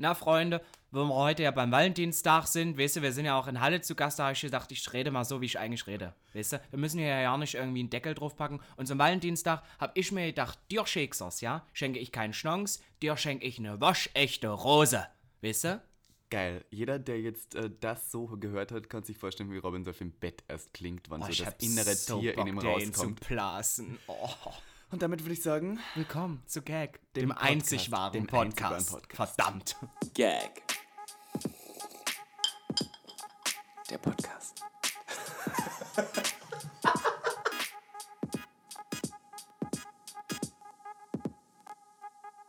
na 0.00 0.14
Freunde, 0.14 0.60
wo 0.90 1.04
wir 1.04 1.14
heute 1.14 1.42
ja 1.44 1.50
beim 1.50 1.70
Valentinstag 1.70 2.46
sind, 2.46 2.78
weißt 2.78 2.96
du, 2.96 3.02
wir 3.02 3.12
sind 3.12 3.26
ja 3.26 3.38
auch 3.38 3.46
in 3.46 3.60
Halle 3.60 3.80
zu 3.80 3.94
Gast, 3.94 4.18
da 4.18 4.24
habe 4.24 4.32
ich 4.32 4.40
gedacht, 4.40 4.72
ich 4.72 4.92
rede 4.92 5.10
mal 5.10 5.24
so, 5.24 5.40
wie 5.40 5.46
ich 5.46 5.58
eigentlich 5.58 5.86
rede, 5.86 6.14
weißt 6.34 6.54
du. 6.54 6.60
Wir 6.70 6.78
müssen 6.78 6.98
hier 6.98 7.08
ja 7.20 7.36
nicht 7.36 7.54
irgendwie 7.54 7.80
einen 7.80 7.90
Deckel 7.90 8.14
draufpacken. 8.14 8.60
Und 8.76 8.86
zum 8.86 8.98
Valentinstag 8.98 9.62
habe 9.78 9.92
ich 9.94 10.10
mir 10.10 10.26
gedacht, 10.26 10.58
dir 10.70 10.86
schenkst 10.86 11.42
ja, 11.42 11.64
schenke 11.72 11.98
ich 12.00 12.10
keinen 12.10 12.32
Schnons, 12.32 12.82
dir 13.02 13.16
schenke 13.16 13.46
ich 13.46 13.58
eine 13.58 13.80
waschechte 13.80 14.48
Rose, 14.48 15.06
weißt 15.42 15.64
du. 15.64 15.82
Geil. 16.30 16.64
Jeder, 16.70 17.00
der 17.00 17.20
jetzt 17.20 17.56
äh, 17.56 17.70
das 17.80 18.10
so 18.12 18.26
gehört 18.38 18.70
hat, 18.70 18.88
kann 18.88 19.02
sich 19.02 19.18
vorstellen, 19.18 19.50
wie 19.52 19.58
Robin 19.58 19.84
so 19.84 19.90
im 19.98 20.12
Bett 20.12 20.44
erst 20.46 20.72
klingt, 20.72 21.10
wann 21.10 21.22
Oh, 21.22 21.26
so 21.30 21.44
das 21.44 21.54
innere 21.58 21.94
so 21.94 22.20
Tier 22.20 22.34
Bock, 22.34 22.46
in 22.46 22.54
ihm 22.54 22.60
den 22.60 22.68
rauskommt. 22.68 23.20
zu 23.20 23.26
blasen. 23.28 23.98
Oh. 24.06 24.28
Und 24.90 25.02
damit 25.02 25.22
würde 25.22 25.34
ich 25.34 25.42
sagen, 25.42 25.78
Willkommen 25.94 26.42
zu 26.46 26.62
Gag, 26.62 26.98
dem, 27.14 27.22
Dem 27.22 27.28
Podcast, 27.30 27.50
einzig 27.50 27.92
wahren 27.92 28.12
dem 28.12 28.26
Podcast. 28.26 28.74
einzig 28.74 28.92
wahren 28.92 29.02
Podcast. 29.02 29.34
Verdammt. 29.36 29.76
Gag. 30.14 30.62
Der 33.88 33.98
Podcast. 33.98 34.64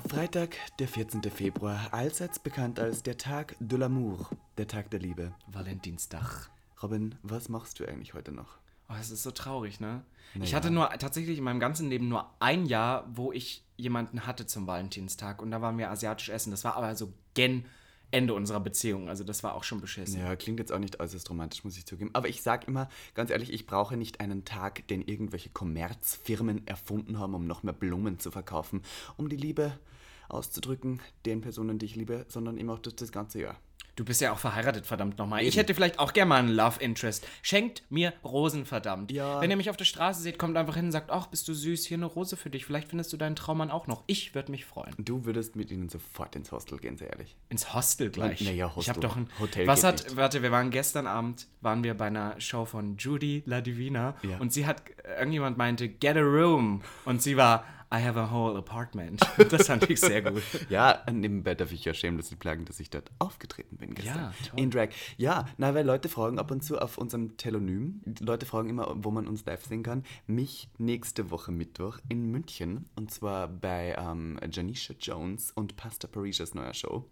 Freitag, 0.07 0.57
der 0.79 0.87
14. 0.87 1.21
Februar, 1.31 1.93
allseits 1.93 2.39
bekannt 2.39 2.79
als 2.79 3.03
der 3.03 3.17
Tag 3.17 3.55
de 3.59 3.77
l'amour, 3.77 4.27
der 4.57 4.67
Tag 4.67 4.89
der 4.91 4.99
Liebe. 4.99 5.33
Valentinstag. 5.47 6.49
Robin, 6.81 7.15
was 7.23 7.49
machst 7.49 7.79
du 7.79 7.85
eigentlich 7.85 8.13
heute 8.13 8.31
noch? 8.31 8.57
Oh, 8.91 8.97
es 8.99 9.11
ist 9.11 9.23
so 9.23 9.31
traurig, 9.31 9.79
ne? 9.79 10.03
Ich 10.33 10.39
Naja. 10.39 10.53
hatte 10.53 10.71
nur 10.71 10.89
tatsächlich 10.91 11.37
in 11.37 11.43
meinem 11.43 11.59
ganzen 11.59 11.89
Leben 11.89 12.07
nur 12.07 12.29
ein 12.39 12.65
Jahr, 12.65 13.05
wo 13.13 13.31
ich 13.31 13.63
jemanden 13.77 14.25
hatte 14.25 14.45
zum 14.45 14.67
Valentinstag 14.67 15.41
und 15.41 15.51
da 15.51 15.61
waren 15.61 15.77
wir 15.77 15.89
asiatisch 15.91 16.29
essen. 16.29 16.51
Das 16.51 16.63
war 16.63 16.75
aber 16.75 16.95
so 16.95 17.11
gen 17.33 17.65
Ende 18.11 18.33
unserer 18.33 18.59
Beziehung. 18.59 19.09
Also 19.09 19.23
das 19.23 19.43
war 19.43 19.55
auch 19.55 19.63
schon 19.63 19.81
beschissen. 19.81 20.19
Ja, 20.19 20.35
klingt 20.35 20.59
jetzt 20.59 20.71
auch 20.71 20.79
nicht 20.79 20.99
äußerst 20.99 21.29
romantisch, 21.29 21.63
muss 21.63 21.77
ich 21.77 21.85
zugeben. 21.85 22.11
Aber 22.13 22.27
ich 22.29 22.41
sag 22.41 22.67
immer, 22.67 22.89
ganz 23.13 23.29
ehrlich, 23.29 23.51
ich 23.53 23.65
brauche 23.65 23.95
nicht 23.97 24.19
einen 24.19 24.45
Tag, 24.45 24.87
den 24.87 25.01
irgendwelche 25.01 25.49
Kommerzfirmen 25.49 26.67
erfunden 26.67 27.19
haben, 27.19 27.33
um 27.33 27.47
noch 27.47 27.63
mehr 27.63 27.73
Blumen 27.73 28.19
zu 28.19 28.31
verkaufen, 28.31 28.81
um 29.17 29.29
die 29.29 29.37
Liebe 29.37 29.79
auszudrücken, 30.27 31.01
den 31.25 31.41
Personen, 31.41 31.77
die 31.79 31.85
ich 31.85 31.95
liebe, 31.95 32.25
sondern 32.29 32.57
eben 32.57 32.69
auch 32.69 32.79
das, 32.79 32.95
das 32.95 33.11
ganze 33.11 33.41
Jahr. 33.41 33.57
Du 33.97 34.05
bist 34.05 34.21
ja 34.21 34.31
auch 34.31 34.37
verheiratet, 34.39 34.85
verdammt 34.85 35.17
nochmal. 35.17 35.43
Ich 35.43 35.57
hätte 35.57 35.75
vielleicht 35.75 35.99
auch 35.99 36.13
gerne 36.13 36.29
mal 36.29 36.39
einen 36.39 36.49
Love 36.49 36.79
Interest. 36.81 37.27
Schenkt 37.41 37.83
mir 37.89 38.13
Rosen, 38.23 38.65
verdammt. 38.65 39.11
Ja. 39.11 39.41
Wenn 39.41 39.51
ihr 39.51 39.57
mich 39.57 39.69
auf 39.69 39.75
der 39.75 39.83
Straße 39.85 40.21
seht, 40.21 40.39
kommt 40.39 40.55
einfach 40.55 40.75
hin 40.75 40.85
und 40.85 40.91
sagt, 40.93 41.11
ach, 41.11 41.27
bist 41.27 41.45
du 41.49 41.53
süß, 41.53 41.85
hier 41.85 41.97
eine 41.97 42.05
Rose 42.05 42.37
für 42.37 42.49
dich. 42.49 42.65
Vielleicht 42.65 42.87
findest 42.87 43.11
du 43.11 43.17
deinen 43.17 43.35
Traummann 43.35 43.69
auch 43.69 43.87
noch. 43.87 44.03
Ich 44.07 44.33
würde 44.33 44.49
mich 44.49 44.63
freuen. 44.65 44.95
Du 44.97 45.25
würdest 45.25 45.57
mit 45.57 45.71
ihnen 45.71 45.89
sofort 45.89 46.35
ins 46.37 46.51
Hostel 46.53 46.77
gehen, 46.79 46.97
sehr 46.97 47.09
ehrlich. 47.09 47.35
Ins 47.49 47.73
Hostel 47.73 48.09
gleich. 48.11 48.41
Na 48.41 48.51
ja, 48.51 48.67
Ich 48.67 48.75
Hostel. 48.77 48.89
habe 48.91 49.01
doch 49.01 49.17
ein 49.17 49.27
Hotel 49.39 49.67
Was 49.67 49.83
hat 49.83 50.03
nicht. 50.05 50.15
warte, 50.15 50.41
wir 50.41 50.51
waren 50.51 50.71
gestern 50.71 51.05
Abend 51.05 51.47
waren 51.59 51.83
wir 51.83 51.93
bei 51.93 52.07
einer 52.07 52.39
Show 52.39 52.63
von 52.65 52.95
Judy 52.97 53.43
La 53.45 53.59
Divina 53.61 54.15
Ja. 54.23 54.37
und 54.37 54.53
sie 54.53 54.65
hat 54.65 54.81
irgendjemand 55.19 55.57
meinte 55.57 55.89
get 55.89 56.15
a 56.15 56.21
room 56.21 56.81
und 57.05 57.21
sie 57.21 57.35
war 57.37 57.65
I 57.93 57.99
have 58.01 58.17
a 58.17 58.31
whole 58.31 58.57
apartment. 58.57 59.21
Das 59.49 59.67
fand 59.67 59.89
ich 59.89 59.99
sehr 59.99 60.21
gut. 60.21 60.43
Ja, 60.69 61.03
nebenbei 61.11 61.55
darf 61.55 61.73
ich 61.73 61.83
ja 61.83 61.93
shamelessly 61.93 62.37
plagen, 62.37 62.63
dass 62.63 62.79
ich 62.79 62.89
dort 62.89 63.11
aufgetreten 63.19 63.75
bin 63.77 63.93
gestern. 63.93 64.17
Ja, 64.17 64.33
toll. 64.47 64.59
In 64.59 64.71
Drag. 64.71 64.89
Ja, 65.17 65.45
na, 65.57 65.75
weil 65.75 65.85
Leute 65.85 66.07
fragen 66.07 66.39
ab 66.39 66.51
und 66.51 66.63
zu 66.63 66.79
auf 66.79 66.97
unserem 66.97 67.35
Telonym, 67.35 68.01
Leute 68.19 68.45
fragen 68.45 68.69
immer, 68.69 68.93
wo 68.95 69.11
man 69.11 69.27
uns 69.27 69.45
live 69.45 69.65
sehen 69.65 69.83
kann. 69.83 70.03
Mich 70.25 70.69
nächste 70.77 71.31
Woche 71.31 71.51
Mittwoch 71.51 71.99
in 72.07 72.31
München 72.31 72.85
und 72.95 73.11
zwar 73.11 73.49
bei 73.49 73.95
ähm, 73.97 74.39
Janisha 74.49 74.93
Jones 74.99 75.51
und 75.51 75.75
Pasta 75.75 76.07
Parisias 76.07 76.53
neuer 76.53 76.73
Show. 76.73 77.09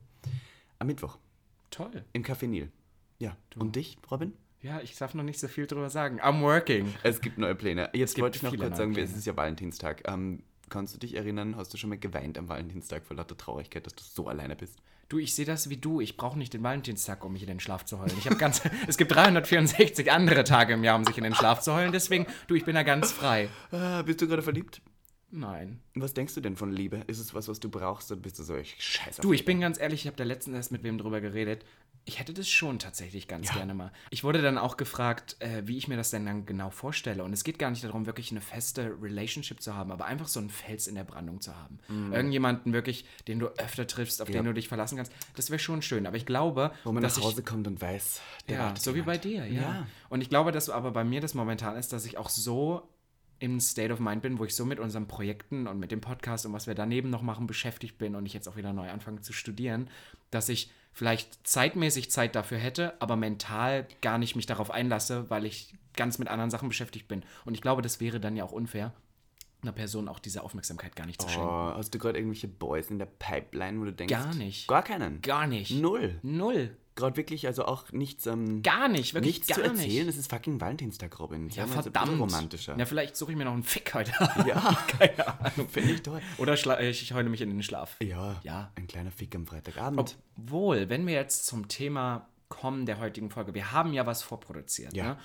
Am 0.78 0.88
Mittwoch 0.88 1.18
Toll. 1.72 2.06
im 2.14 2.24
Café 2.24 2.48
Nil. 2.48 2.72
Ja, 3.18 3.36
und 3.58 3.76
dich, 3.76 3.98
Robin? 4.10 4.34
Ja, 4.62 4.82
ich 4.82 4.96
darf 4.98 5.14
noch 5.14 5.24
nicht 5.24 5.40
so 5.40 5.48
viel 5.48 5.68
drüber 5.68 5.90
sagen. 5.90 6.22
I'm 6.22 6.42
working. 6.42 6.94
Es 7.04 7.22
gibt 7.22 7.38
neue 7.38 7.56
Pläne. 7.56 7.90
Jetzt 7.94 8.20
wollte 8.20 8.38
ich 8.38 8.44
noch 8.44 8.56
kurz 8.56 8.78
sagen, 8.78 8.94
Pläne. 8.94 9.08
es 9.08 9.16
ist 9.16 9.26
ja 9.26 9.36
Valentinstag. 9.36 10.04
Ähm, 10.06 10.44
kannst 10.70 10.94
du 10.94 10.98
dich 10.98 11.16
erinnern, 11.16 11.56
hast 11.56 11.74
du 11.74 11.78
schon 11.78 11.90
mal 11.90 11.98
geweint 11.98 12.38
am 12.38 12.48
Valentinstag 12.48 13.06
vor 13.06 13.18
lauter 13.18 13.38
Traurigkeit, 13.38 13.86
dass 13.86 13.96
du 13.96 14.04
so 14.04 14.28
alleine 14.28 14.56
bist? 14.56 14.78
Du, 15.10 15.18
ich 15.18 15.34
sehe 15.34 15.46
das 15.46 15.70
wie 15.70 15.78
du. 15.78 16.02
Ich 16.02 16.18
brauche 16.18 16.38
nicht 16.38 16.54
den 16.54 16.62
Valentinstag, 16.62 17.26
um 17.26 17.34
mich 17.34 17.42
in 17.42 17.48
den 17.48 17.60
Schlaf 17.60 17.84
zu 17.84 18.00
heulen. 18.00 18.14
Ich 18.20 18.28
habe 18.28 18.36
ganz, 18.36 18.62
es 18.88 18.98
gibt 18.98 19.12
364 19.12 20.12
andere 20.12 20.44
Tage 20.44 20.74
im 20.74 20.84
Jahr, 20.84 20.96
um 20.96 21.04
sich 21.04 21.18
in 21.18 21.24
den 21.24 21.34
Schlaf 21.34 21.62
zu 21.62 21.74
heulen. 21.74 21.92
Deswegen, 21.92 22.28
du, 22.48 22.54
ich 22.54 22.64
bin 22.64 22.76
da 22.76 22.84
ganz 22.84 23.12
frei. 23.12 23.50
Ah, 23.72 24.04
bist 24.04 24.22
du 24.22 24.28
gerade 24.28 24.44
verliebt? 24.44 24.82
Nein. 25.32 25.80
Was 25.96 26.14
denkst 26.14 26.36
du 26.36 26.42
denn 26.42 26.56
von 26.56 26.72
Liebe? 26.72 27.04
Ist 27.08 27.20
es 27.20 27.34
was, 27.34 27.48
was 27.48 27.60
du 27.60 27.70
brauchst 27.70 28.12
oder 28.12 28.22
bist 28.22 28.40
du 28.40 28.44
so, 28.44 28.56
ich 28.56 28.76
scheiße? 28.80 29.22
Du, 29.22 29.34
ich 29.34 29.46
bin 29.46 29.62
ganz 29.62 29.80
ehrlich, 29.80 30.02
ich 30.02 30.08
habe 30.08 30.18
da 30.18 30.24
letztens 30.24 30.56
erst 30.56 30.72
mit 30.72 30.84
wem 30.84 30.98
drüber 30.98 31.22
geredet. 31.22 31.66
Ich 32.06 32.18
hätte 32.18 32.34
das 32.34 32.50
schon 32.50 32.80
tatsächlich 32.80 33.28
ganz 33.28 33.50
Ja. 33.50 33.56
gerne 33.56 33.76
mal. 33.76 33.92
Ich 34.10 34.24
wurde 34.24 34.42
dann 34.42 34.58
auch 34.58 34.78
gefragt, 34.78 35.36
äh, 35.40 35.62
wie 35.68 35.78
ich 35.78 35.88
mir 35.88 35.96
das 35.96 36.10
denn 36.10 36.26
dann 36.26 36.46
genau 36.48 36.72
vorstelle. 36.72 37.24
Und 37.24 37.34
es 37.34 37.44
geht 37.44 37.60
gar 37.60 37.70
nicht 37.70 37.84
darum, 37.84 38.08
wirklich 38.08 38.32
eine 38.32 38.42
feste 38.42 38.96
Relationship 39.00 39.62
zu 39.62 39.76
haben, 39.76 39.92
aber 39.92 40.06
einfach 40.06 40.28
so 40.28 40.40
einen 40.40 40.50
Fels 40.50 40.88
in 40.88 40.96
der 40.96 41.04
Brandung 41.04 41.40
zu 41.40 41.56
haben. 41.56 41.80
Irgendjemanden 42.12 42.74
wirklich, 42.74 43.06
den 43.28 43.38
du 43.40 43.48
öfter 43.58 43.86
triffst, 43.86 44.22
auf 44.24 44.28
Mhm. 44.28 44.34
Ja. 44.34 44.40
den 44.42 44.46
du 44.48 44.54
dich 44.56 44.68
verlassen 44.68 44.96
kannst. 44.98 45.12
Das 45.36 45.52
wäre 45.52 45.60
schon 45.60 45.82
schön. 45.84 46.08
Aber 46.08 46.18
ich 46.18 46.26
glaube, 46.26 46.72
Wo 46.84 46.92
man 46.92 47.04
dass 47.04 47.14
nach 47.16 47.20
ich, 47.20 47.26
Hause 47.26 47.44
kommt 47.44 47.68
und 47.68 47.80
weiß, 47.80 48.22
der 48.48 48.58
ja, 48.58 48.74
so 48.76 48.94
wie 48.96 49.00
jemand. 49.00 49.22
bei 49.22 49.30
dir, 49.30 49.46
ja. 49.46 49.62
Ja. 49.62 49.88
Und 50.10 50.22
ich 50.22 50.30
glaube, 50.30 50.52
dass 50.52 50.70
aber 50.72 50.92
bei 50.92 51.04
mir 51.04 51.22
das 51.22 51.36
momentan 51.36 51.78
ist, 51.78 51.94
dass 51.94 52.06
ich 52.06 52.18
auch 52.18 52.30
so 52.30 52.90
im 53.38 53.60
State 53.60 53.94
of 53.94 54.00
Mind 54.00 54.22
bin, 54.22 54.38
wo 54.40 54.46
ich 54.46 54.56
so 54.56 54.66
mit 54.66 54.80
unseren 54.80 55.08
Projekten 55.08 55.68
und 55.68 55.80
mit 55.80 55.92
dem 55.92 56.02
Podcast 56.02 56.46
und 56.46 56.54
was 56.54 56.66
wir 56.68 56.76
daneben 56.76 57.10
noch 57.10 57.22
machen 57.22 57.46
beschäftigt 57.48 57.98
bin 57.98 58.16
und 58.16 58.26
ich 58.26 58.34
jetzt 58.34 58.50
auch 58.50 58.56
wieder 58.58 58.74
neu 58.74 58.90
anfange 58.90 59.22
zu 59.22 59.32
studieren, 59.32 59.90
dass 60.32 60.50
ich 60.50 60.72
vielleicht 60.92 61.48
zeitmäßig 61.48 62.12
Zeit 62.12 62.36
dafür 62.36 62.58
hätte, 62.58 63.00
aber 63.02 63.16
mental 63.16 63.88
gar 64.02 64.18
nicht 64.18 64.36
mich 64.36 64.46
darauf 64.46 64.72
einlasse, 64.72 65.30
weil 65.30 65.46
ich 65.46 65.76
ganz 65.96 66.18
mit 66.18 66.28
anderen 66.28 66.50
Sachen 66.50 66.70
beschäftigt 66.70 67.08
bin. 67.08 67.24
Und 67.46 67.54
ich 67.54 67.62
glaube, 67.62 67.82
das 67.82 68.00
wäre 68.00 68.20
dann 68.20 68.36
ja 68.36 68.44
auch 68.44 68.52
unfair, 68.52 68.94
einer 69.62 69.72
Person 69.72 70.08
auch 70.08 70.20
diese 70.20 70.44
Aufmerksamkeit 70.44 70.96
gar 70.96 71.06
nicht 71.06 71.22
zu 71.22 71.28
schenken. 71.28 71.48
Oh, 71.48 71.74
hast 71.76 71.94
du 71.94 72.00
gerade 72.00 72.18
irgendwelche 72.18 72.48
Boys 72.48 72.90
in 72.90 73.00
der 73.00 73.08
Pipeline, 73.08 73.80
wo 73.80 73.86
du 73.86 73.94
denkst? 73.94 74.14
Gar 74.14 74.34
nicht. 74.36 74.68
Gar 74.68 74.84
keinen? 74.84 75.22
Gar 75.22 75.48
nicht. 75.48 75.72
Null. 75.72 76.18
Null. 76.22 76.78
Gerade 77.00 77.18
wirklich, 77.18 77.48
also 77.48 77.66
auch 77.66 77.92
nichts, 77.92 78.26
ähm, 78.28 78.62
Gar 78.62 78.88
nicht, 78.90 79.14
wirklich 79.14 79.36
nichts 79.40 79.48
gar 79.48 79.56
zu 79.56 79.64
erzählen. 79.64 80.06
nicht. 80.06 80.16
Es 80.16 80.18
ist 80.18 80.30
fucking 80.30 80.60
Valentinstag, 80.62 81.18
Robin. 81.20 81.50
Ja, 81.50 81.66
mal 81.66 81.76
so 81.78 81.82
verdammt. 81.84 82.20
romantischer. 82.20 82.78
Ja, 82.78 82.86
vielleicht 82.86 83.16
suche 83.16 83.32
ich 83.32 83.38
mir 83.38 83.46
noch 83.46 83.54
einen 83.54 83.64
Fick 83.64 83.94
heute. 83.94 84.12
Ja, 84.48 84.78
Keine 85.00 85.28
Ahnung. 85.40 85.68
finde 85.70 85.94
ich 85.94 86.02
toll. 86.04 86.22
Oder 86.38 86.54
schla- 86.54 86.78
äh, 86.78 86.90
ich 86.90 87.12
heule 87.14 87.30
mich 87.30 87.42
in 87.42 87.50
den 87.50 87.64
Schlaf. 87.64 87.96
Ja, 88.02 88.40
Ja. 88.44 88.72
ein 88.76 88.88
kleiner 88.88 89.12
Fick 89.12 89.36
am 89.36 89.48
Freitagabend. 89.48 90.18
Obwohl, 90.38 90.90
wenn 90.90 91.06
wir 91.08 91.14
jetzt 91.16 91.46
zum 91.46 91.68
Thema 91.68 92.28
kommen 92.50 92.86
der 92.86 93.00
heutigen 93.00 93.30
Folge, 93.30 93.54
wir 93.54 93.72
haben 93.72 93.94
ja 93.94 94.06
was 94.06 94.24
vorproduziert. 94.24 94.94
Ja. 94.96 95.04
Ne? 95.04 95.18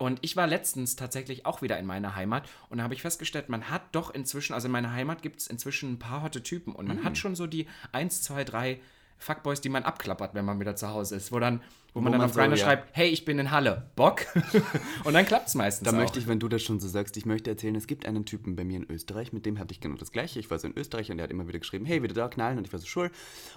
Und 0.00 0.20
ich 0.22 0.36
war 0.36 0.46
letztens 0.46 0.94
tatsächlich 0.94 1.44
auch 1.44 1.60
wieder 1.60 1.76
in 1.76 1.84
meiner 1.84 2.14
Heimat 2.14 2.48
und 2.68 2.78
da 2.78 2.84
habe 2.84 2.94
ich 2.94 3.02
festgestellt, 3.02 3.48
man 3.48 3.68
hat 3.68 3.82
doch 3.90 4.10
inzwischen, 4.14 4.54
also 4.54 4.66
in 4.66 4.72
meiner 4.72 4.92
Heimat 4.92 5.22
gibt 5.22 5.40
es 5.40 5.48
inzwischen 5.48 5.90
ein 5.94 5.98
paar 5.98 6.22
hotte 6.22 6.40
Typen 6.40 6.72
und 6.72 6.86
man 6.86 7.00
Mm. 7.00 7.04
hat 7.04 7.18
schon 7.18 7.34
so 7.34 7.48
die 7.48 7.66
1, 7.90 8.22
2, 8.22 8.44
3 8.44 8.80
Fuckboys, 9.18 9.60
die 9.60 9.68
man 9.68 9.82
abklappert, 9.82 10.34
wenn 10.34 10.44
man 10.44 10.60
wieder 10.60 10.76
zu 10.76 10.88
Hause 10.88 11.16
ist, 11.16 11.32
wo 11.32 11.38
dann, 11.38 11.62
wo 11.98 12.02
man 12.02 12.12
dann 12.12 12.20
man 12.20 12.28
auf 12.30 12.34
so, 12.34 12.40
Grindr 12.40 12.56
ja. 12.56 12.64
schreibt, 12.64 12.96
hey, 12.96 13.08
ich 13.08 13.24
bin 13.24 13.38
in 13.38 13.50
Halle, 13.50 13.90
Bock? 13.96 14.24
und 15.04 15.12
dann 15.14 15.26
klappt 15.26 15.48
es 15.48 15.54
meistens 15.54 15.84
Da 15.86 15.92
auch. 15.92 15.96
möchte 16.00 16.18
ich, 16.18 16.26
wenn 16.26 16.40
du 16.40 16.48
das 16.48 16.62
schon 16.62 16.80
so 16.80 16.88
sagst, 16.88 17.16
ich 17.16 17.26
möchte 17.26 17.50
erzählen, 17.50 17.74
es 17.74 17.86
gibt 17.86 18.06
einen 18.06 18.24
Typen 18.24 18.56
bei 18.56 18.64
mir 18.64 18.76
in 18.78 18.90
Österreich, 18.90 19.32
mit 19.32 19.44
dem 19.46 19.58
hatte 19.58 19.72
ich 19.72 19.80
genau 19.80 19.96
das 19.96 20.10
Gleiche. 20.12 20.38
Ich 20.40 20.50
war 20.50 20.58
so 20.58 20.66
in 20.66 20.76
Österreich 20.76 21.10
und 21.10 21.18
der 21.18 21.24
hat 21.24 21.30
immer 21.30 21.46
wieder 21.48 21.58
geschrieben, 21.58 21.84
hey, 21.84 22.02
wieder 22.02 22.14
da 22.14 22.28
knallen 22.28 22.58
und 22.58 22.66
ich 22.66 22.72
war 22.72 22.80
so 22.80 22.86
schul. 22.86 23.10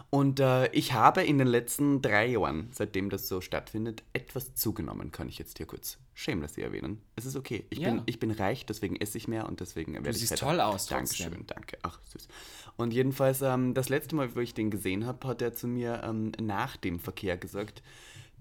Und 0.10 0.40
äh, 0.40 0.68
ich 0.72 0.94
habe 0.94 1.24
in 1.24 1.38
den 1.38 1.48
letzten 1.48 2.02
drei 2.02 2.28
Jahren, 2.28 2.70
seitdem 2.74 3.10
das 3.10 3.28
so 3.28 3.42
stattfindet, 3.42 4.04
etwas 4.14 4.56
zugenommen, 4.56 5.12
kann 5.12 5.30
ich 5.30 5.38
jetzt 5.38 5.58
hier 5.58 5.66
kurz 5.66 5.98
shamelessly 6.14 6.62
erwähnen. 6.64 7.02
Es 7.16 7.26
ist 7.26 7.36
okay. 7.36 7.66
Ich, 7.70 7.80
Ja. 7.80 7.90
bin, 7.90 8.02
ich 8.06 8.20
bin 8.20 8.32
reich, 8.32 8.66
deswegen 8.66 8.96
esse 8.98 9.18
ich 9.18 9.28
mehr 9.28 9.48
und 9.48 9.60
deswegen 9.60 9.94
werde 9.94 10.10
ich 10.10 10.18
siehst 10.20 10.34
fetter. 10.34 10.46
toll 10.48 10.60
aus 10.62 10.86
trotzdem. 10.86 11.32
Dankeschön, 11.32 11.48
danke. 11.48 11.78
Ach, 11.84 12.00
süß. 12.12 12.28
Und 12.78 12.94
jedenfalls, 12.94 13.42
ähm, 13.42 13.74
das 13.74 13.90
letzte 13.90 14.16
Mal, 14.16 14.36
wo 14.36 14.40
ich 14.40 14.54
den 14.54 14.70
gesehen 14.72 15.06
habe, 15.06 15.28
hat 15.28 15.42
er 15.42 15.54
zu 15.54 15.68
mir 15.68 16.02
ähm, 16.04 16.32
nach 16.42 16.78
dem 16.78 17.00
Verkehr 17.00 17.38
gesagt, 17.38 17.82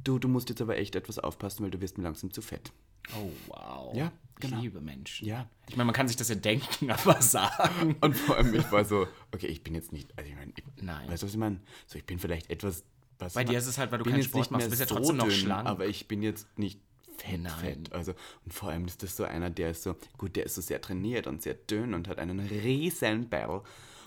du, 0.05 0.19
du 0.19 0.29
musst 0.29 0.49
jetzt 0.49 0.61
aber 0.61 0.77
echt 0.79 0.95
etwas 0.97 1.19
aufpassen, 1.19 1.63
weil 1.65 1.71
du 1.71 1.81
wirst 1.81 1.99
mir 1.99 2.05
langsam 2.05 2.33
zu 2.33 2.43
fett. 2.43 2.73
Oh, 3.17 3.31
wow. 3.49 3.95
Ja, 3.95 4.13
genau. 4.39 4.57
Ich 4.59 4.63
liebe 4.65 4.81
Menschen. 4.81 5.27
Ja. 5.27 5.49
Ich 5.69 5.77
meine, 5.77 5.87
man 5.87 5.95
kann 5.95 6.07
sich 6.09 6.17
das 6.17 6.29
ja 6.29 6.35
denken, 6.37 6.91
aber 6.91 7.21
sagen. 7.23 7.97
Und 8.01 8.17
vor 8.17 8.37
allem, 8.37 8.55
ich 8.55 8.71
war 8.71 8.85
so, 8.85 9.07
okay, 9.33 9.47
ich 9.47 9.63
bin 9.63 9.75
jetzt 9.75 9.93
nicht, 9.93 10.17
also 10.17 10.29
ich 10.31 10.37
meine, 10.37 10.53
Nein. 10.81 11.09
weißt 11.09 11.23
du, 11.23 11.27
was 11.27 11.33
ich 11.33 11.39
meine? 11.39 11.61
So, 11.87 11.99
ich 11.99 12.05
bin 12.05 12.19
vielleicht 12.19 12.51
etwas, 12.51 12.85
was 13.19 13.35
Bei 13.35 13.45
dir 13.45 13.59
ist 13.59 13.67
es 13.67 13.79
halt, 13.79 13.91
weil 13.93 13.99
du 13.99 14.05
keinen 14.11 14.23
Sport 14.23 14.51
machst, 14.51 14.67
du 14.67 14.71
bist 14.71 14.81
ja 14.81 14.87
so 14.89 14.95
trotzdem 14.97 15.17
noch 15.17 15.25
dünn, 15.27 15.35
schlank. 15.35 15.69
Aber 15.69 15.87
ich 15.87 16.07
bin 16.09 16.23
jetzt 16.23 16.47
nicht 16.59 16.81
fett, 17.19 17.41
Nein. 17.41 17.53
fett. 17.59 17.93
Also, 17.93 18.15
und 18.45 18.55
vor 18.55 18.71
allem 18.71 18.87
ist 18.87 19.03
das 19.03 19.17
so 19.17 19.25
einer, 19.25 19.51
der 19.51 19.71
ist 19.73 19.83
so, 19.83 19.97
gut, 20.17 20.37
der 20.37 20.45
ist 20.47 20.55
so 20.55 20.61
sehr 20.63 20.81
trainiert 20.81 21.27
und 21.27 21.43
sehr 21.43 21.55
dünn 21.55 21.93
und 21.95 22.09
hat 22.09 22.19
einen 22.19 22.41
riesen 22.41 23.29
Bell. 23.29 23.61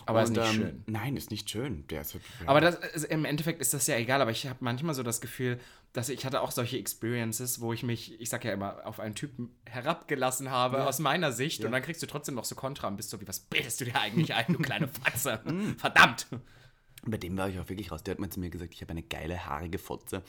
Aber 0.05 0.19
und, 0.19 0.23
ist 0.23 0.29
nicht 0.31 0.53
schön. 0.53 0.83
Nein, 0.87 1.15
ist 1.15 1.31
nicht 1.31 1.49
schön. 1.49 1.85
Der 1.87 2.01
ist, 2.01 2.17
Aber 2.45 2.59
das, 2.59 2.75
ist- 2.75 3.05
im 3.05 3.23
Endeffekt 3.25 3.61
ist 3.61 3.73
das 3.73 3.87
ja 3.87 3.95
egal, 3.97 4.21
aber 4.21 4.31
ich 4.31 4.45
habe 4.47 4.57
manchmal 4.61 4.93
so 4.95 5.03
das 5.03 5.21
Gefühl, 5.21 5.59
dass 5.93 6.09
ich 6.09 6.25
hatte 6.25 6.41
auch 6.41 6.51
solche 6.51 6.77
Experiences, 6.77 7.61
wo 7.61 7.71
ich 7.71 7.83
mich, 7.83 8.19
ich 8.19 8.29
sag 8.29 8.43
ja 8.43 8.51
immer, 8.51 8.85
auf 8.85 8.99
einen 8.99 9.13
Typen 9.13 9.55
herabgelassen 9.65 10.49
habe, 10.49 10.85
aus 10.87 10.97
meiner 10.97 11.31
Sicht. 11.31 11.63
Und 11.63 11.71
dann 11.71 11.83
kriegst 11.83 12.01
du 12.01 12.07
trotzdem 12.07 12.33
noch 12.35 12.45
so 12.45 12.55
Kontra 12.55 12.87
und 12.87 12.97
bist 12.97 13.11
so 13.11 13.21
wie, 13.21 13.27
was 13.27 13.39
bildest 13.39 13.79
du 13.79 13.85
dir 13.85 13.99
eigentlich 13.99 14.33
ein, 14.33 14.45
du 14.49 14.59
kleine 14.59 14.87
Fatze? 14.87 15.41
Mm. 15.53 15.75
Verdammt! 15.77 16.27
Bei 17.05 17.17
dem 17.17 17.37
war 17.37 17.49
ich 17.49 17.59
auch 17.59 17.67
wirklich 17.67 17.91
raus. 17.91 18.01
Der 18.01 18.13
hat 18.13 18.19
mal 18.19 18.29
zu 18.29 18.39
mir 18.39 18.49
gesagt, 18.49 18.73
ich 18.73 18.81
habe 18.81 18.91
eine 18.91 19.03
geile, 19.03 19.45
haarige 19.45 19.77
Fotze. 19.77 20.23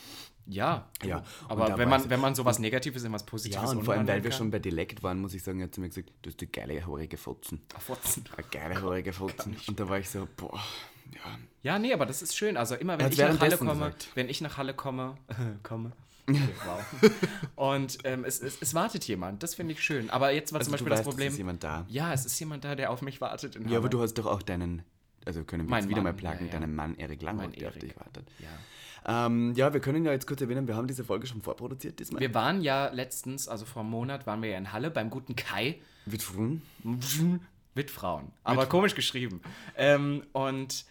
Ja, 0.46 0.90
Ja, 1.04 1.22
aber 1.48 1.78
wenn 1.78 1.88
man, 1.88 2.10
wenn 2.10 2.20
man 2.20 2.34
sowas 2.34 2.58
Negatives 2.58 3.04
in 3.04 3.12
was 3.12 3.24
Positives 3.24 3.62
Ja, 3.62 3.70
und 3.70 3.84
vor 3.84 3.94
allem, 3.94 4.06
weil 4.08 4.24
wir 4.24 4.32
schon 4.32 4.50
bei 4.50 4.58
Dialekt 4.58 5.02
waren, 5.02 5.20
muss 5.20 5.34
ich 5.34 5.42
sagen, 5.42 5.60
er 5.60 5.66
hat 5.66 5.74
zu 5.74 5.80
mir 5.80 5.88
gesagt, 5.88 6.10
du 6.22 6.30
hast 6.30 6.40
die 6.40 6.50
geile, 6.50 6.84
haarige 6.84 7.16
Fotzen. 7.16 7.62
Fotzen. 7.78 8.24
Eine 8.36 8.46
geile, 8.48 8.82
haarige 8.82 9.12
Fotzen. 9.12 9.56
Und 9.68 9.78
da 9.78 9.88
war 9.88 9.98
ich 9.98 10.10
so, 10.10 10.26
boah, 10.36 10.60
ja. 11.62 11.78
Nee, 11.78 11.92
aber 11.92 12.06
das 12.06 12.22
ist 12.22 12.36
schön. 12.36 12.56
Also 12.56 12.74
immer, 12.74 12.98
wenn 12.98 13.10
ich 13.10 13.18
nach 13.18 13.40
Halle 13.40 13.56
komme, 13.56 13.72
gesagt. 13.72 14.08
wenn 14.14 14.28
ich 14.28 14.40
nach 14.40 14.56
Halle 14.56 14.74
komme, 14.74 15.16
komme. 15.62 15.92
Okay, 16.26 16.40
wow. 16.64 17.12
Und 17.54 17.98
ähm, 18.04 18.24
es, 18.24 18.40
es, 18.40 18.60
es 18.60 18.72
wartet 18.72 19.04
jemand. 19.06 19.42
Das 19.42 19.54
finde 19.54 19.72
ich 19.74 19.82
schön. 19.82 20.08
Aber 20.08 20.30
jetzt 20.30 20.52
war 20.52 20.60
Also 20.60 20.68
zum 20.68 20.72
Beispiel 20.72 20.86
du 20.86 20.90
das 20.90 21.00
weißt, 21.00 21.08
Problem. 21.08 21.28
Es 21.28 21.34
ist 21.34 21.38
jemand 21.38 21.64
da. 21.64 21.84
ja, 21.88 22.12
es 22.14 22.24
ist 22.24 22.38
jemand 22.40 22.64
da, 22.64 22.74
der 22.74 22.90
auf 22.90 23.02
mich 23.02 23.20
wartet. 23.20 23.56
In 23.56 23.68
Ja, 23.68 23.78
aber 23.78 23.90
du 23.90 24.00
hast 24.00 24.14
doch 24.14 24.26
auch 24.26 24.40
deinen, 24.40 24.82
also 25.26 25.44
können 25.44 25.66
wir 25.66 25.70
Mein 25.70 25.82
jetzt 25.82 25.90
wieder 25.90 26.02
Mann, 26.02 26.14
mal 26.14 26.18
plagen, 26.18 26.46
ja, 26.46 26.52
ja. 26.52 26.60
deinen 26.60 26.74
Mann 26.74 26.94
Erik 26.96 27.20
Langhoff, 27.20 27.52
der 27.52 27.68
auf 27.68 27.78
dich 27.78 27.94
wartet. 27.98 28.26
Ja. 28.38 29.26
Ähm, 29.26 29.52
ja, 29.54 29.74
wir 29.74 29.80
können 29.80 30.04
ja 30.04 30.12
jetzt 30.12 30.26
kurz 30.26 30.40
erwähnen, 30.40 30.66
wir 30.66 30.76
haben 30.76 30.86
diese 30.86 31.04
Folge 31.04 31.26
schon 31.26 31.42
vorproduziert 31.42 31.98
diesmal. 32.00 32.20
Wir 32.22 32.32
waren 32.32 32.62
ja 32.62 32.88
letztens, 32.88 33.46
also 33.48 33.66
vor 33.66 33.82
einem 33.82 33.90
Monat, 33.90 34.26
waren 34.26 34.40
wir 34.40 34.48
ja 34.48 34.56
in 34.56 34.72
Halle 34.72 34.90
beim 34.90 35.10
guten 35.10 35.36
Kai. 35.36 35.78
Mit 36.06 36.22
Frun. 36.22 36.62
Mit 37.74 37.90
Frauen. 37.90 38.32
Aber 38.44 38.64
komisch 38.64 38.94
geschrieben. 38.94 39.42
Ähm, 39.76 40.22
und 40.32 40.86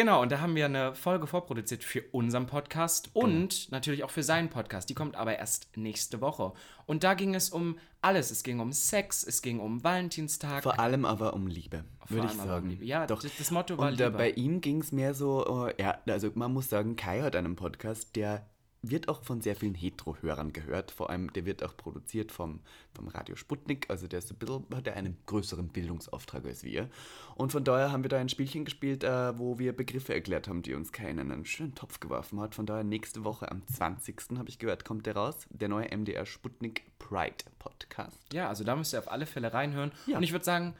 genau, 0.00 0.22
und 0.22 0.32
da 0.32 0.40
haben 0.40 0.54
wir 0.54 0.64
eine 0.64 0.94
Folge 0.94 1.26
vorproduziert 1.26 1.84
für 1.84 2.02
unseren 2.12 2.46
Podcast 2.46 3.10
und 3.12 3.70
natürlich 3.70 4.02
auch 4.02 4.10
für 4.10 4.22
seinen 4.22 4.48
Podcast. 4.48 4.88
Die 4.88 4.94
kommt 4.94 5.14
aber 5.16 5.38
erst 5.38 5.76
nächste 5.76 6.20
Woche. 6.20 6.52
Und 6.86 7.04
da 7.04 7.14
ging 7.14 7.34
es 7.34 7.50
um 7.50 7.78
alles. 8.00 8.30
Es 8.30 8.42
ging 8.42 8.60
um 8.60 8.72
Sex, 8.72 9.22
es 9.24 9.42
ging 9.42 9.60
um 9.60 9.84
Valentinstag. 9.84 10.62
Vor 10.62 10.80
allem 10.80 11.04
aber 11.04 11.34
um 11.34 11.46
Liebe, 11.46 11.84
würde 12.08 12.26
ich 12.28 12.32
um 12.38 12.46
sagen. 12.46 12.70
Liebe. 12.70 12.84
Ja, 12.84 13.06
Doch. 13.06 13.22
das- 13.22 13.50
Motto 13.50 13.76
war 13.78 13.88
Und 13.88 14.00
äh, 14.00 14.06
Liebe. 14.06 14.16
bei 14.16 14.30
ihm 14.30 14.60
ging 14.60 14.80
es 14.80 14.90
mehr 14.90 15.12
so, 15.12 15.66
äh, 15.68 15.74
ja, 15.82 15.98
also 16.06 16.30
man 16.34 16.52
muss 16.52 16.70
sagen, 16.70 16.96
Kai 16.96 17.20
hat 17.20 17.36
einen 17.36 17.56
Podcast, 17.56 18.16
der 18.16 18.46
wird 18.82 19.08
auch 19.08 19.22
von 19.22 19.40
sehr 19.40 19.56
vielen 19.56 19.74
Hetero-Hörern 19.74 20.52
gehört. 20.52 20.90
Vor 20.90 21.10
allem, 21.10 21.32
der 21.32 21.44
wird 21.44 21.62
auch 21.62 21.76
produziert 21.76 22.32
vom, 22.32 22.60
vom 22.94 23.08
Radio 23.08 23.36
Sputnik. 23.36 23.86
Also 23.90 24.06
der 24.06 24.20
ist 24.20 24.30
ein 24.30 24.36
bisschen, 24.38 24.64
hat 24.74 24.86
er 24.86 24.96
einen 24.96 25.18
größeren 25.26 25.68
Bildungsauftrag 25.68 26.44
als 26.46 26.64
wir. 26.64 26.88
Und 27.34 27.52
von 27.52 27.64
daher 27.64 27.92
haben 27.92 28.02
wir 28.02 28.08
da 28.08 28.18
ein 28.18 28.28
Spielchen 28.28 28.64
gespielt, 28.64 29.04
äh, 29.04 29.38
wo 29.38 29.58
wir 29.58 29.74
Begriffe 29.74 30.14
erklärt 30.14 30.48
haben, 30.48 30.62
die 30.62 30.74
uns 30.74 30.92
Kai 30.92 31.10
in 31.10 31.18
einen 31.18 31.44
schönen 31.44 31.74
Topf 31.74 32.00
geworfen 32.00 32.40
hat. 32.40 32.54
Von 32.54 32.66
daher 32.66 32.84
nächste 32.84 33.24
Woche 33.24 33.50
am 33.50 33.66
20. 33.66 34.38
habe 34.38 34.48
ich 34.48 34.58
gehört, 34.58 34.84
kommt 34.84 35.06
der 35.06 35.16
raus. 35.16 35.46
Der 35.50 35.68
neue 35.68 35.94
MDR 35.94 36.24
Sputnik 36.24 36.84
Pride 36.98 37.44
Podcast. 37.58 38.18
ja, 38.32 38.48
also 38.48 38.64
da 38.64 38.76
müsst 38.76 38.94
ihr 38.94 38.98
auf 38.98 39.10
alle 39.10 39.26
Fälle 39.26 39.52
reinhören. 39.52 39.92
Ja. 40.06 40.16
Und 40.16 40.22
ich 40.22 40.32
würde 40.32 40.44
sagen, 40.44 40.74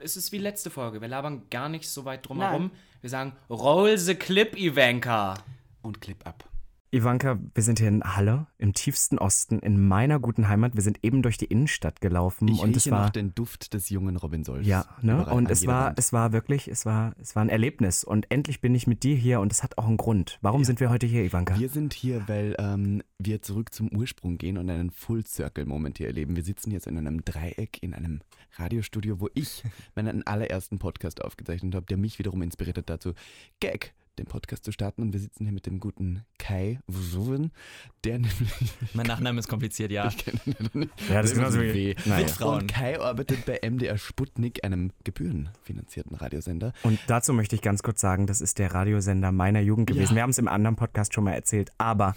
es 0.00 0.16
ist 0.16 0.32
wie 0.32 0.38
letzte 0.38 0.70
Folge. 0.70 1.00
Wir 1.00 1.08
labern 1.08 1.42
gar 1.50 1.68
nicht 1.68 1.88
so 1.88 2.04
weit 2.04 2.28
drumherum. 2.28 2.70
Wir 3.00 3.10
sagen, 3.10 3.32
roll 3.48 3.96
the 3.96 4.14
clip, 4.14 4.56
Ivanka. 4.56 5.34
Und 5.82 6.00
Clip 6.00 6.26
ab. 6.26 6.44
Ivanka, 6.90 7.38
wir 7.54 7.62
sind 7.62 7.80
hier 7.80 7.88
in 7.88 8.02
Halle, 8.02 8.46
im 8.56 8.72
tiefsten 8.72 9.18
Osten, 9.18 9.58
in 9.58 9.86
meiner 9.88 10.18
guten 10.18 10.48
Heimat. 10.48 10.74
Wir 10.74 10.82
sind 10.82 11.04
eben 11.04 11.20
durch 11.20 11.36
die 11.36 11.44
Innenstadt 11.44 12.00
gelaufen 12.00 12.48
Ich 12.48 12.60
und 12.60 12.74
es 12.74 12.90
war 12.90 13.04
noch 13.04 13.10
den 13.10 13.34
Duft 13.34 13.74
des 13.74 13.90
jungen 13.90 14.16
Robin 14.16 14.42
Solls. 14.42 14.66
ja, 14.66 14.86
ne? 15.02 15.26
Und 15.26 15.50
es 15.50 15.66
war, 15.66 15.88
Wand. 15.88 15.98
es 15.98 16.14
war 16.14 16.32
wirklich, 16.32 16.66
es 16.66 16.86
war, 16.86 17.14
es 17.20 17.36
war 17.36 17.42
ein 17.42 17.50
Erlebnis. 17.50 18.04
Und 18.04 18.30
endlich 18.30 18.62
bin 18.62 18.74
ich 18.74 18.86
mit 18.86 19.02
dir 19.02 19.16
hier 19.16 19.40
und 19.40 19.52
es 19.52 19.62
hat 19.62 19.76
auch 19.76 19.86
einen 19.86 19.98
Grund. 19.98 20.38
Warum 20.40 20.64
sind 20.64 20.80
wir 20.80 20.88
heute 20.88 21.06
hier, 21.06 21.24
Ivanka? 21.24 21.58
Wir 21.58 21.68
sind 21.68 21.92
hier, 21.92 22.26
weil 22.26 22.56
ähm, 22.58 23.02
wir 23.18 23.42
zurück 23.42 23.74
zum 23.74 23.94
Ursprung 23.94 24.38
gehen 24.38 24.56
und 24.56 24.70
einen 24.70 24.90
Full-Circle-Moment 24.90 25.98
hier 25.98 26.06
erleben. 26.06 26.36
Wir 26.36 26.44
sitzen 26.44 26.70
jetzt 26.70 26.86
in 26.86 26.96
einem 26.96 27.22
Dreieck 27.22 27.82
in 27.82 27.92
einem 27.92 28.20
Radiostudio, 28.56 29.20
wo 29.20 29.28
ich 29.34 29.62
meinen 29.94 30.26
allerersten 30.26 30.78
Podcast 30.78 31.22
aufgezeichnet 31.22 31.74
habe, 31.74 31.84
der 31.84 31.98
mich 31.98 32.18
wiederum 32.18 32.40
inspiriert 32.40 32.78
hat 32.78 32.88
dazu, 32.88 33.12
Gag, 33.60 33.92
den 34.18 34.26
Podcast 34.26 34.64
zu 34.64 34.72
starten. 34.72 35.02
Und 35.02 35.12
wir 35.12 35.20
sitzen 35.20 35.44
hier 35.44 35.52
mit 35.52 35.66
dem 35.66 35.80
guten 35.80 36.24
Kai 36.38 36.80
Wuwen, 36.86 37.52
der 38.04 38.18
nämlich, 38.18 38.72
Mein 38.94 39.06
Nachname 39.06 39.38
ist 39.38 39.48
kompliziert, 39.48 39.90
ja. 39.90 40.08
ich 40.08 40.18
kenne 40.18 40.38
leider 40.44 40.78
nicht, 40.78 40.92
Ja, 41.08 41.22
das 41.22 41.32
ist 41.32 41.36
genauso 41.36 41.60
immer 41.60 41.68
so 41.68 41.74
wie-. 41.74 41.96
Naja. 42.04 42.46
Und 42.46 42.68
Kai 42.68 43.00
arbeitet 43.00 43.46
bei 43.46 43.60
MDR 43.68 43.98
Sputnik, 43.98 44.64
einem 44.64 44.92
gebührenfinanzierten 45.04 46.16
Radiosender. 46.16 46.72
Und 46.82 46.98
dazu 47.06 47.32
möchte 47.32 47.54
ich 47.56 47.62
ganz 47.62 47.82
kurz 47.82 48.00
sagen, 48.00 48.26
das 48.26 48.40
ist 48.40 48.58
der 48.58 48.74
Radiosender 48.74 49.32
meiner 49.32 49.60
Jugend 49.60 49.86
gewesen. 49.86 50.12
Ja. 50.12 50.16
Wir 50.16 50.22
haben 50.22 50.30
es 50.30 50.38
im 50.38 50.48
anderen 50.48 50.76
Podcast 50.76 51.14
schon 51.14 51.24
mal 51.24 51.32
erzählt, 51.32 51.72
aber 51.78 52.14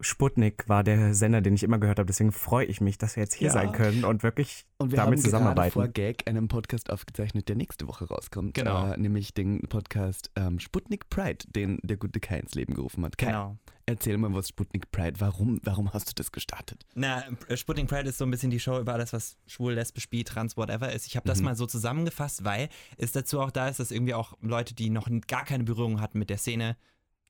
Sputnik 0.00 0.68
war 0.68 0.84
der 0.84 1.14
Sender, 1.14 1.40
den 1.40 1.54
ich 1.54 1.62
immer 1.62 1.78
gehört 1.78 1.98
habe. 1.98 2.06
Deswegen 2.06 2.32
freue 2.32 2.66
ich 2.66 2.80
mich, 2.80 2.98
dass 2.98 3.16
wir 3.16 3.22
jetzt 3.22 3.34
hier 3.34 3.48
Ja. 3.48 3.52
sein 3.52 3.72
können 3.72 4.04
und 4.04 4.22
wirklich 4.22 4.66
Und 4.78 4.90
wir 4.92 4.96
damit 4.96 5.18
haben 5.18 5.24
zusammenarbeiten. 5.24 5.72
vor 5.72 5.88
Gag 5.88 6.28
einen 6.28 6.48
Podcast 6.48 6.90
aufgezeichnet, 6.90 7.48
der 7.48 7.56
nächste 7.56 7.88
Woche 7.88 8.06
rauskommt. 8.06 8.54
Genau. 8.54 8.92
Äh, 8.92 8.96
nämlich 8.98 9.32
den 9.34 9.60
Podcast 9.68 10.30
ähm, 10.36 10.60
Sputnik 10.60 11.08
Pride, 11.08 11.46
den 11.48 11.78
der 11.82 11.96
gute 11.96 12.20
Kai 12.20 12.38
ins 12.38 12.54
Leben 12.54 12.74
gerufen 12.74 13.04
hat. 13.04 13.16
Kai, 13.16 13.26
Genau. 13.26 13.56
erzähl 13.86 14.18
mal 14.18 14.32
was 14.34 14.48
Sputnik 14.48 14.90
Pride. 14.90 15.20
Warum, 15.20 15.60
warum 15.64 15.92
hast 15.94 16.08
du 16.10 16.12
das 16.14 16.30
gestartet? 16.32 16.84
Na, 16.94 17.24
Sputnik 17.54 17.88
Pride 17.88 18.08
ist 18.08 18.18
so 18.18 18.24
ein 18.24 18.30
bisschen 18.30 18.50
die 18.50 18.60
Show 18.60 18.78
über 18.78 18.92
alles, 18.92 19.12
was 19.12 19.38
schwul, 19.46 19.72
lesbisch, 19.74 20.10
bi, 20.10 20.24
trans, 20.24 20.56
whatever 20.56 20.92
ist. 20.92 21.06
Ich 21.06 21.16
habe 21.16 21.26
das 21.26 21.38
Mhm. 21.38 21.44
mal 21.46 21.56
so 21.56 21.66
zusammengefasst, 21.66 22.44
weil 22.44 22.68
es 22.98 23.12
dazu 23.12 23.40
auch 23.40 23.50
da 23.50 23.68
ist, 23.68 23.80
dass 23.80 23.90
irgendwie 23.90 24.14
auch 24.14 24.34
Leute, 24.42 24.74
die 24.74 24.90
noch 24.90 25.08
gar 25.26 25.44
keine 25.44 25.64
Berührung 25.64 26.00
hatten 26.00 26.18
mit 26.18 26.28
der 26.30 26.38
Szene, 26.38 26.76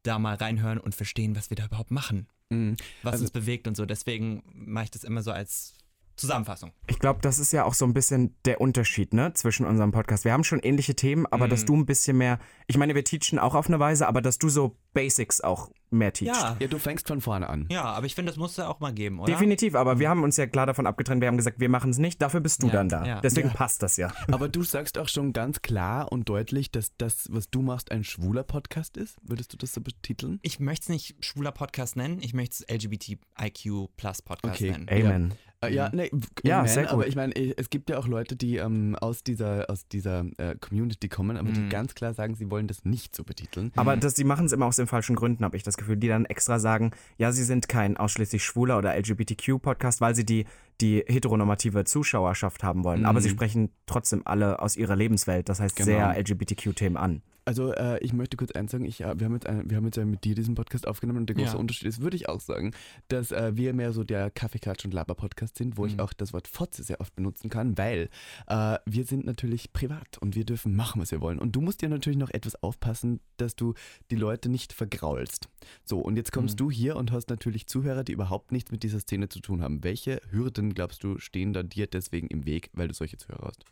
da 0.02 0.18
mal 0.20 0.36
reinhören 0.36 0.78
und 0.78 0.94
verstehen, 0.94 1.34
was 1.34 1.50
wir 1.50 1.56
da 1.56 1.64
überhaupt 1.66 1.90
machen, 1.90 2.28
Mhm. 2.50 2.76
was 3.02 3.12
Also- 3.14 3.24
uns 3.24 3.30
bewegt 3.32 3.66
und 3.68 3.76
so. 3.76 3.86
Deswegen 3.86 4.42
mache 4.54 4.84
ich 4.84 4.90
das 4.90 5.04
immer 5.04 5.22
so 5.22 5.32
als 5.32 5.74
Zusammenfassung. 6.16 6.72
Ich 6.86 6.98
glaube, 6.98 7.20
das 7.22 7.38
ist 7.38 7.52
ja 7.52 7.64
auch 7.64 7.74
so 7.74 7.84
ein 7.84 7.92
bisschen 7.94 8.34
der 8.44 8.60
Unterschied 8.60 9.12
ne, 9.14 9.32
zwischen 9.34 9.66
unserem 9.66 9.92
Podcast. 9.92 10.24
Wir 10.24 10.32
haben 10.32 10.44
schon 10.44 10.60
ähnliche 10.60 10.94
Themen, 10.94 11.26
aber 11.26 11.46
dass 11.48 11.62
Mhm. 11.62 11.66
du 11.66 11.76
ein 11.76 11.86
bisschen 11.86 12.16
mehr, 12.16 12.38
ich 12.66 12.76
meine, 12.78 12.94
wir 12.94 13.04
teachen 13.04 13.38
auch 13.38 13.54
auf 13.54 13.66
eine 13.68 13.78
Weise, 13.78 14.08
aber 14.08 14.22
dass 14.22 14.38
du 14.38 14.48
so 14.48 14.76
Basics 14.94 15.42
auch 15.42 15.70
mehr 15.90 16.12
teachst. 16.12 16.40
Ja, 16.40 16.56
Ja, 16.58 16.66
du 16.68 16.78
fängst 16.78 17.06
von 17.06 17.20
vorne 17.20 17.48
an. 17.48 17.66
ja, 17.70 17.82
aber 17.84 18.06
ich 18.06 18.14
finde, 18.14 18.32
das 18.32 18.38
musst 18.38 18.56
du 18.58 18.62
auch 18.66 18.80
mal 18.80 18.92
geben, 18.94 19.20
oder? 19.20 19.30
Definitiv, 19.30 19.74
aber 19.74 19.98
wir 19.98 20.08
haben 20.08 20.22
uns 20.24 20.36
ja 20.38 20.46
klar 20.46 20.64
davon 20.66 20.86
abgetrennt. 20.86 21.20
Wir 21.20 21.28
haben 21.28 21.36
gesagt, 21.36 21.60
wir 21.60 21.68
machen 21.68 21.90
es 21.90 21.98
nicht, 21.98 22.20
dafür 22.22 22.40
bist 22.40 22.62
du 22.62 22.68
Ja, 22.68 22.72
dann 22.72 22.88
da. 22.88 23.04
ja. 23.04 23.20
Deswegen 23.20 23.48
Ja. 23.48 23.54
passt 23.54 23.82
das 23.82 23.96
ja. 23.98 24.10
Aber 24.32 24.48
du 24.48 24.62
sagst 24.62 24.96
auch 24.98 25.08
schon 25.08 25.32
ganz 25.34 25.60
klar 25.62 26.10
und 26.10 26.28
deutlich, 26.28 26.70
dass 26.70 26.92
das, 26.96 27.28
was 27.30 27.50
du 27.50 27.60
machst, 27.62 27.92
ein 27.92 28.04
schwuler 28.04 28.42
Podcast 28.42 28.96
ist. 28.96 29.16
Würdest 29.22 29.52
du 29.52 29.58
das 29.58 29.74
so 29.74 29.80
betiteln? 29.82 30.38
Ich 30.42 30.58
möchte 30.60 30.84
es 30.84 30.88
nicht 30.88 31.16
schwuler 31.24 31.52
Podcast 31.52 31.96
nennen, 31.96 32.18
ich 32.22 32.32
möchte 32.34 32.64
es 32.64 32.74
LGBTIQ 32.74 33.88
Plus 33.96 34.22
Podcast 34.22 34.54
Okay. 34.62 34.70
nennen. 34.72 34.88
Amen. 34.88 35.34
Äh, 35.62 35.72
ja, 35.74 35.90
nee, 35.92 36.10
Ja, 36.44 36.58
Amen, 36.58 36.68
sehr 36.68 36.82
gut. 36.84 36.92
aber 36.92 37.06
ich 37.06 37.16
meine, 37.16 37.32
es 37.34 37.70
gibt 37.70 37.88
ja 37.88 37.96
auch 37.98 38.06
Leute, 38.06 38.36
die 38.36 38.56
ähm, 38.56 38.94
aus 38.96 39.24
dieser, 39.24 39.70
aus 39.70 39.88
dieser 39.88 40.26
äh, 40.36 40.54
Community 40.60 41.08
kommen, 41.08 41.36
aber 41.38 41.48
die 41.50 41.60
Mhm. 41.60 41.68
ganz 41.70 41.94
klar 41.94 42.12
sagen, 42.12 42.34
sie 42.34 42.50
wollen 42.50 42.66
das 42.66 42.84
nicht 42.84 43.16
so 43.16 43.24
betiteln. 43.24 43.72
Aber 43.76 43.96
das, 43.96 44.12
die 44.14 44.24
machen 44.24 44.46
es 44.46 44.52
immer 44.52 44.66
aus 44.66 44.76
den 44.76 44.86
falschen 44.86 45.16
Gründen, 45.16 45.44
habe 45.44 45.56
ich 45.56 45.62
das 45.62 45.76
Gefühl. 45.78 45.96
Die 45.96 46.08
dann 46.08 46.26
extra 46.26 46.58
sagen, 46.58 46.90
ja, 47.16 47.32
sie 47.32 47.42
sind 47.44 47.68
kein 47.68 47.96
ausschließlich 47.96 48.44
schwuler 48.44 48.76
oder 48.76 48.94
LGBTQ-Podcast, 48.96 50.00
weil 50.00 50.14
sie 50.14 50.24
die, 50.26 50.44
die 50.80 51.02
heteronormative 51.06 51.84
Zuschauerschaft 51.84 52.62
haben 52.62 52.84
wollen. 52.84 53.06
Aber 53.06 53.20
sie 53.22 53.30
sprechen 53.30 53.70
trotzdem 53.86 54.22
alle 54.26 54.60
aus 54.60 54.76
ihrer 54.76 54.94
Lebenswelt, 54.96 55.48
das 55.48 55.60
heißt 55.60 55.76
Genau. 55.76 55.86
sehr 55.86 56.16
LGBTQ-Themen 56.18 56.96
an. 56.96 57.22
Also 57.48 57.72
äh, 57.72 57.98
ich 58.04 58.12
möchte 58.12 58.36
kurz 58.36 58.50
eins 58.50 58.72
sagen, 58.72 58.84
ich, 58.84 59.02
äh, 59.02 59.18
wir, 59.18 59.24
haben 59.26 59.34
jetzt 59.34 59.46
ein, 59.46 59.70
wir 59.70 59.76
haben 59.76 59.84
jetzt 59.84 59.96
mit 59.98 60.24
dir 60.24 60.34
diesen 60.34 60.56
Podcast 60.56 60.86
aufgenommen 60.86 61.20
und 61.20 61.26
der 61.28 61.36
große 61.36 61.52
Ja. 61.54 61.58
Unterschied 61.58 61.86
ist, 61.86 62.00
würde 62.00 62.16
ich 62.16 62.28
auch 62.28 62.40
sagen, 62.40 62.72
dass 63.06 63.30
äh, 63.30 63.56
wir 63.56 63.72
mehr 63.72 63.92
so 63.92 64.02
der 64.02 64.30
Kaffeeklatsch- 64.32 64.84
und 64.84 64.92
Laber-Podcast 64.92 65.56
sind, 65.56 65.76
wo 65.78 65.86
ich 65.86 65.94
Mhm. 65.94 66.00
auch 66.00 66.12
das 66.12 66.32
Wort 66.32 66.48
Fotze 66.48 66.82
sehr 66.82 67.00
oft 67.00 67.14
benutzen 67.14 67.48
kann, 67.48 67.78
weil 67.78 68.08
äh, 68.48 68.78
wir 68.84 69.04
sind 69.04 69.24
natürlich 69.26 69.72
privat 69.72 70.18
und 70.18 70.34
wir 70.34 70.44
dürfen 70.44 70.74
machen, 70.74 71.00
was 71.00 71.12
wir 71.12 71.20
wollen. 71.20 71.38
Und 71.38 71.52
du 71.54 71.60
musst 71.60 71.82
dir 71.82 71.88
natürlich 71.88 72.18
noch 72.18 72.30
etwas 72.30 72.60
aufpassen, 72.64 73.20
dass 73.36 73.54
du 73.54 73.74
die 74.10 74.16
Leute 74.16 74.48
nicht 74.48 74.72
vergraulst. 74.72 75.48
So, 75.84 75.98
und 76.00 76.16
jetzt 76.16 76.32
kommst 76.32 76.54
Mhm. 76.54 76.58
du 76.58 76.70
hier 76.70 76.96
und 76.96 77.12
hast 77.12 77.28
natürlich 77.30 77.66
Zuhörer, 77.66 78.04
die 78.04 78.12
überhaupt 78.12 78.52
nichts 78.52 78.70
mit 78.70 78.82
dieser 78.82 79.00
Szene 79.00 79.28
zu 79.28 79.40
tun 79.40 79.62
haben. 79.62 79.82
Welche 79.84 80.20
Hürden, 80.30 80.74
glaubst 80.74 81.02
du, 81.04 81.18
stehen 81.18 81.52
da 81.52 81.62
dir 81.62 81.86
deswegen 81.86 82.26
im 82.28 82.44
Weg, 82.46 82.70
weil 82.72 82.88
du 82.88 82.94
solche 82.94 83.16
Zuhörer 83.16 83.48
hast? 83.48 83.64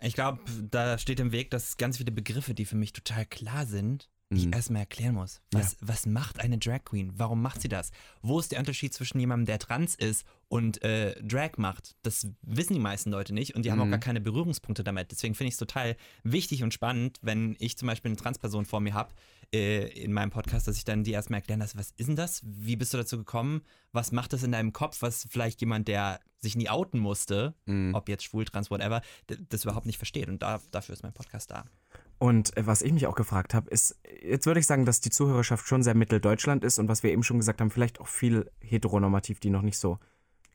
Ich 0.00 0.14
glaube, 0.14 0.40
da 0.70 0.98
steht 0.98 1.20
im 1.20 1.32
Weg, 1.32 1.50
dass 1.50 1.76
ganz 1.76 1.96
viele 1.98 2.12
Begriffe, 2.12 2.54
die 2.54 2.64
für 2.64 2.76
mich 2.76 2.92
total 2.92 3.24
klar 3.26 3.66
sind, 3.66 4.08
ich 4.30 4.46
Mhm. 4.46 4.52
erstmal 4.52 4.80
erklären 4.80 5.14
muss. 5.14 5.40
Was, 5.52 5.76
was 5.80 6.04
macht 6.04 6.40
eine 6.40 6.58
Drag 6.58 6.84
Queen? 6.84 7.12
Warum 7.16 7.40
macht 7.40 7.62
sie 7.62 7.68
das? 7.68 7.90
Wo 8.20 8.38
ist 8.38 8.52
der 8.52 8.58
Unterschied 8.58 8.92
zwischen 8.92 9.18
jemandem, 9.20 9.46
der 9.46 9.58
trans 9.58 9.94
ist 9.94 10.24
und 10.48 10.82
äh, 10.82 11.14
Drag 11.22 11.52
macht? 11.56 11.96
Das 12.02 12.26
wissen 12.42 12.74
die 12.74 12.80
meisten 12.80 13.10
Leute 13.10 13.32
nicht 13.32 13.54
und 13.54 13.64
die 13.64 13.70
haben 13.72 13.80
auch 13.80 13.86
Mhm. 13.86 13.90
gar 13.92 14.00
keine 14.00 14.20
Berührungspunkte 14.20 14.84
damit. 14.84 15.10
Deswegen 15.12 15.34
finde 15.34 15.48
ich 15.48 15.54
es 15.54 15.58
total 15.58 15.96
wichtig 16.24 16.62
und 16.62 16.74
spannend, 16.74 17.18
wenn 17.22 17.56
ich 17.58 17.78
zum 17.78 17.86
Beispiel 17.88 18.10
eine 18.10 18.16
Transperson 18.16 18.66
vor 18.66 18.80
mir 18.80 18.92
habe 18.92 19.14
äh, 19.54 19.86
in 20.02 20.12
meinem 20.12 20.28
Podcast, 20.30 20.68
dass 20.68 20.76
ich 20.76 20.84
dann 20.84 21.04
die 21.04 21.12
erstmal 21.12 21.38
erklären 21.38 21.60
lasse, 21.60 21.78
was 21.78 21.92
ist 21.92 22.06
denn 22.08 22.16
das? 22.16 22.42
Wie 22.44 22.76
bist 22.76 22.92
du 22.92 22.98
dazu 22.98 23.16
gekommen? 23.16 23.62
Was 23.92 24.12
macht 24.12 24.34
das 24.34 24.42
in 24.42 24.52
deinem 24.52 24.74
Kopf, 24.74 25.00
was 25.00 25.26
vielleicht 25.30 25.60
jemand, 25.62 25.88
der 25.88 26.20
sich 26.40 26.54
nie 26.54 26.68
outen 26.68 26.98
musste, 27.00 27.54
Mhm. 27.64 27.94
ob 27.94 28.10
jetzt 28.10 28.24
schwul, 28.24 28.44
trans, 28.44 28.70
whatever, 28.70 29.00
das 29.48 29.64
überhaupt 29.64 29.86
nicht 29.86 29.96
versteht. 29.96 30.28
Und 30.28 30.42
da, 30.42 30.60
dafür 30.70 30.92
ist 30.92 31.02
mein 31.02 31.14
Podcast 31.14 31.50
da. 31.50 31.64
Und 32.18 32.56
äh, 32.56 32.66
was 32.66 32.82
ich 32.82 32.92
mich 32.92 33.06
auch 33.06 33.14
gefragt 33.14 33.54
habe, 33.54 33.70
ist, 33.70 33.96
jetzt 34.22 34.46
würde 34.46 34.60
ich 34.60 34.66
sagen, 34.66 34.84
dass 34.84 35.00
die 35.00 35.10
Zuhörerschaft 35.10 35.66
schon 35.66 35.82
sehr 35.82 35.94
Mitteldeutschland 35.94 36.64
ist 36.64 36.78
und 36.78 36.88
was 36.88 37.02
wir 37.02 37.12
eben 37.12 37.22
schon 37.22 37.38
gesagt 37.38 37.60
haben, 37.60 37.70
vielleicht 37.70 38.00
auch 38.00 38.08
viel 38.08 38.50
heteronormativ, 38.60 39.40
die 39.40 39.50
noch 39.50 39.62
nicht 39.62 39.78
so 39.78 39.98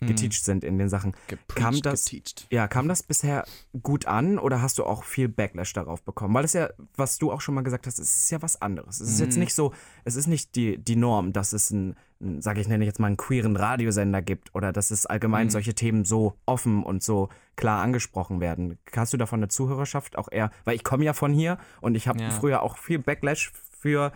geteacht 0.07 0.43
sind 0.43 0.63
in 0.63 0.77
den 0.77 0.89
Sachen. 0.89 1.15
kam 1.55 1.79
das, 1.81 2.05
geteacht. 2.05 2.47
ja, 2.49 2.67
kam 2.67 2.87
das 2.87 3.03
bisher 3.03 3.45
gut 3.81 4.05
an 4.05 4.37
oder 4.39 4.61
hast 4.61 4.77
du 4.77 4.83
auch 4.85 5.03
viel 5.03 5.27
Backlash 5.29 5.73
darauf 5.73 6.01
bekommen? 6.03 6.33
Weil 6.33 6.45
es 6.45 6.53
ja, 6.53 6.69
was 6.95 7.17
du 7.17 7.31
auch 7.31 7.41
schon 7.41 7.55
mal 7.55 7.61
gesagt 7.63 7.87
hast, 7.87 7.99
es 7.99 8.15
ist 8.15 8.31
ja 8.31 8.41
was 8.41 8.61
anderes. 8.61 8.99
Es 8.99 9.09
ist 9.09 9.19
jetzt 9.19 9.37
nicht 9.37 9.53
so, 9.53 9.73
es 10.03 10.15
ist 10.15 10.27
nicht 10.27 10.55
die, 10.55 10.77
die 10.77 10.95
Norm, 10.95 11.33
dass 11.33 11.53
es 11.53 11.71
ein, 11.71 11.95
ein 12.21 12.41
sage 12.41 12.61
ich 12.61 12.67
nenne 12.67 12.85
jetzt 12.85 12.99
mal 12.99 13.07
einen 13.07 13.17
queeren 13.17 13.55
Radiosender 13.55 14.21
gibt 14.21 14.53
oder 14.55 14.71
dass 14.71 14.91
es 14.91 15.05
allgemein 15.05 15.49
solche 15.49 15.73
Themen 15.73 16.05
so 16.05 16.35
offen 16.45 16.83
und 16.83 17.03
so 17.03 17.29
klar 17.55 17.81
angesprochen 17.81 18.39
werden. 18.39 18.77
Hast 18.95 19.13
du 19.13 19.17
davon 19.17 19.39
eine 19.39 19.47
Zuhörerschaft 19.49 20.17
auch 20.17 20.29
eher, 20.31 20.51
weil 20.65 20.75
ich 20.75 20.83
komme 20.83 21.03
ja 21.05 21.13
von 21.13 21.33
hier 21.33 21.57
und 21.81 21.95
ich 21.95 22.07
habe 22.07 22.21
Ja. 22.21 22.29
früher 22.29 22.61
auch 22.63 22.77
viel 22.77 22.99
Backlash 22.99 23.51
für 23.79 24.11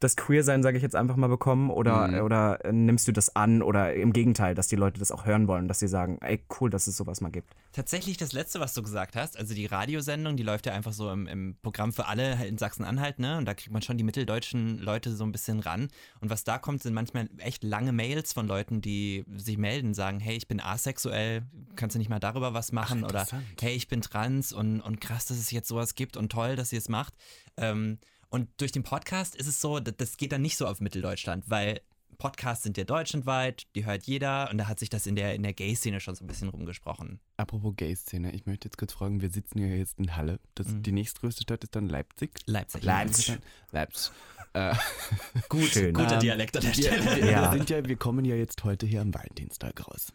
das 0.00 0.16
Queer-Sein, 0.16 0.62
sage 0.62 0.78
ich 0.78 0.82
jetzt 0.82 0.96
einfach 0.96 1.16
mal, 1.16 1.28
bekommen? 1.28 1.70
Oder, 1.70 2.24
oder 2.24 2.64
äh, 2.64 2.72
nimmst 2.72 3.06
du 3.06 3.12
das 3.12 3.36
an? 3.36 3.62
Oder 3.62 3.94
im 3.94 4.14
Gegenteil, 4.14 4.54
dass 4.54 4.66
die 4.66 4.76
Leute 4.76 4.98
das 4.98 5.12
auch 5.12 5.26
hören 5.26 5.46
wollen, 5.46 5.68
dass 5.68 5.78
sie 5.78 5.88
sagen, 5.88 6.18
ey, 6.22 6.42
cool, 6.58 6.70
dass 6.70 6.86
es 6.86 6.96
sowas 6.96 7.20
mal 7.20 7.28
gibt. 7.28 7.54
Tatsächlich 7.72 8.16
das 8.16 8.32
letzte, 8.32 8.60
was 8.60 8.72
du 8.72 8.82
gesagt 8.82 9.14
hast, 9.14 9.36
also 9.36 9.54
die 9.54 9.66
Radiosendung, 9.66 10.36
die 10.38 10.42
läuft 10.42 10.64
ja 10.64 10.72
einfach 10.72 10.94
so 10.94 11.10
im, 11.10 11.26
im 11.26 11.54
Programm 11.62 11.92
für 11.92 12.06
alle 12.06 12.46
in 12.46 12.56
Sachsen-Anhalt, 12.56 13.18
ne? 13.18 13.36
Und 13.36 13.44
da 13.44 13.52
kriegt 13.52 13.72
man 13.72 13.82
schon 13.82 13.98
die 13.98 14.04
mitteldeutschen 14.04 14.78
Leute 14.78 15.14
so 15.14 15.24
ein 15.24 15.32
bisschen 15.32 15.60
ran. 15.60 15.88
Und 16.20 16.30
was 16.30 16.44
da 16.44 16.56
kommt, 16.56 16.82
sind 16.82 16.94
manchmal 16.94 17.28
echt 17.36 17.62
lange 17.62 17.92
Mails 17.92 18.32
von 18.32 18.46
Leuten, 18.46 18.80
die 18.80 19.26
sich 19.36 19.58
melden, 19.58 19.92
sagen, 19.92 20.18
hey, 20.18 20.36
ich 20.36 20.48
bin 20.48 20.60
asexuell, 20.60 21.42
kannst 21.76 21.94
du 21.94 21.98
nicht 21.98 22.08
mal 22.08 22.20
darüber 22.20 22.54
was 22.54 22.72
machen? 22.72 23.04
Oder 23.04 23.26
hey, 23.60 23.74
ich 23.74 23.86
bin 23.86 24.00
trans 24.00 24.54
und, 24.54 24.80
und 24.80 25.02
krass, 25.02 25.26
dass 25.26 25.36
es 25.36 25.50
jetzt 25.50 25.68
sowas 25.68 25.94
gibt 25.94 26.16
und 26.16 26.32
toll, 26.32 26.56
dass 26.56 26.72
ihr 26.72 26.78
es 26.78 26.88
macht. 26.88 27.14
Ähm, 27.58 27.98
und 28.30 28.48
durch 28.58 28.72
den 28.72 28.82
Podcast 28.82 29.36
ist 29.36 29.46
es 29.46 29.60
so, 29.60 29.80
das- 29.80 30.16
geht 30.16 30.32
dann 30.32 30.42
nicht 30.42 30.56
so 30.56 30.66
auf 30.66 30.80
Mitteldeutschland, 30.80 31.44
weil 31.48 31.80
Podcasts 32.18 32.64
sind 32.64 32.76
ja 32.76 32.84
deutschlandweit, 32.84 33.66
die 33.74 33.86
hört 33.86 34.02
jeder 34.04 34.50
und 34.50 34.58
da 34.58 34.68
hat 34.68 34.78
sich 34.78 34.90
das 34.90 35.06
in 35.06 35.16
der, 35.16 35.34
in 35.34 35.42
der 35.42 35.54
Gay-Szene 35.54 36.00
schon 36.00 36.14
so 36.14 36.22
ein 36.24 36.26
bisschen 36.26 36.48
rumgesprochen. 36.50 37.18
Apropos 37.38 37.72
Gay-Szene, 37.76 38.32
ich 38.32 38.44
möchte 38.44 38.68
jetzt 38.68 38.76
kurz 38.76 38.92
fragen, 38.92 39.22
wir 39.22 39.30
sitzen 39.30 39.58
ja 39.58 39.68
jetzt 39.68 39.98
in 39.98 40.14
Halle. 40.16 40.38
Das, 40.54 40.66
Die 40.68 40.92
nächstgrößte 40.92 41.44
Stadt 41.44 41.64
ist 41.64 41.74
dann 41.74 41.88
Leipzig. 41.88 42.32
Leipzig. 42.46 42.82
Leipzig. 42.82 43.38
Leipzig. 43.72 44.12
Äh, 44.52 44.74
Gut, 45.48 45.66
Schön. 45.66 45.94
Guter 45.94 46.14
Ähm, 46.14 46.20
Dialekt 46.20 46.56
an 46.56 46.62
der 46.64 46.72
Stelle. 46.74 47.04
wir, 47.22 47.30
Ja. 47.30 47.52
wir, 47.52 47.58
sind 47.58 47.70
ja, 47.70 47.84
wir 47.84 47.96
kommen 47.96 48.24
ja 48.24 48.34
jetzt 48.34 48.64
heute 48.64 48.86
hier 48.86 49.00
am 49.00 49.14
Valentinstag 49.14 49.86
raus. 49.86 50.12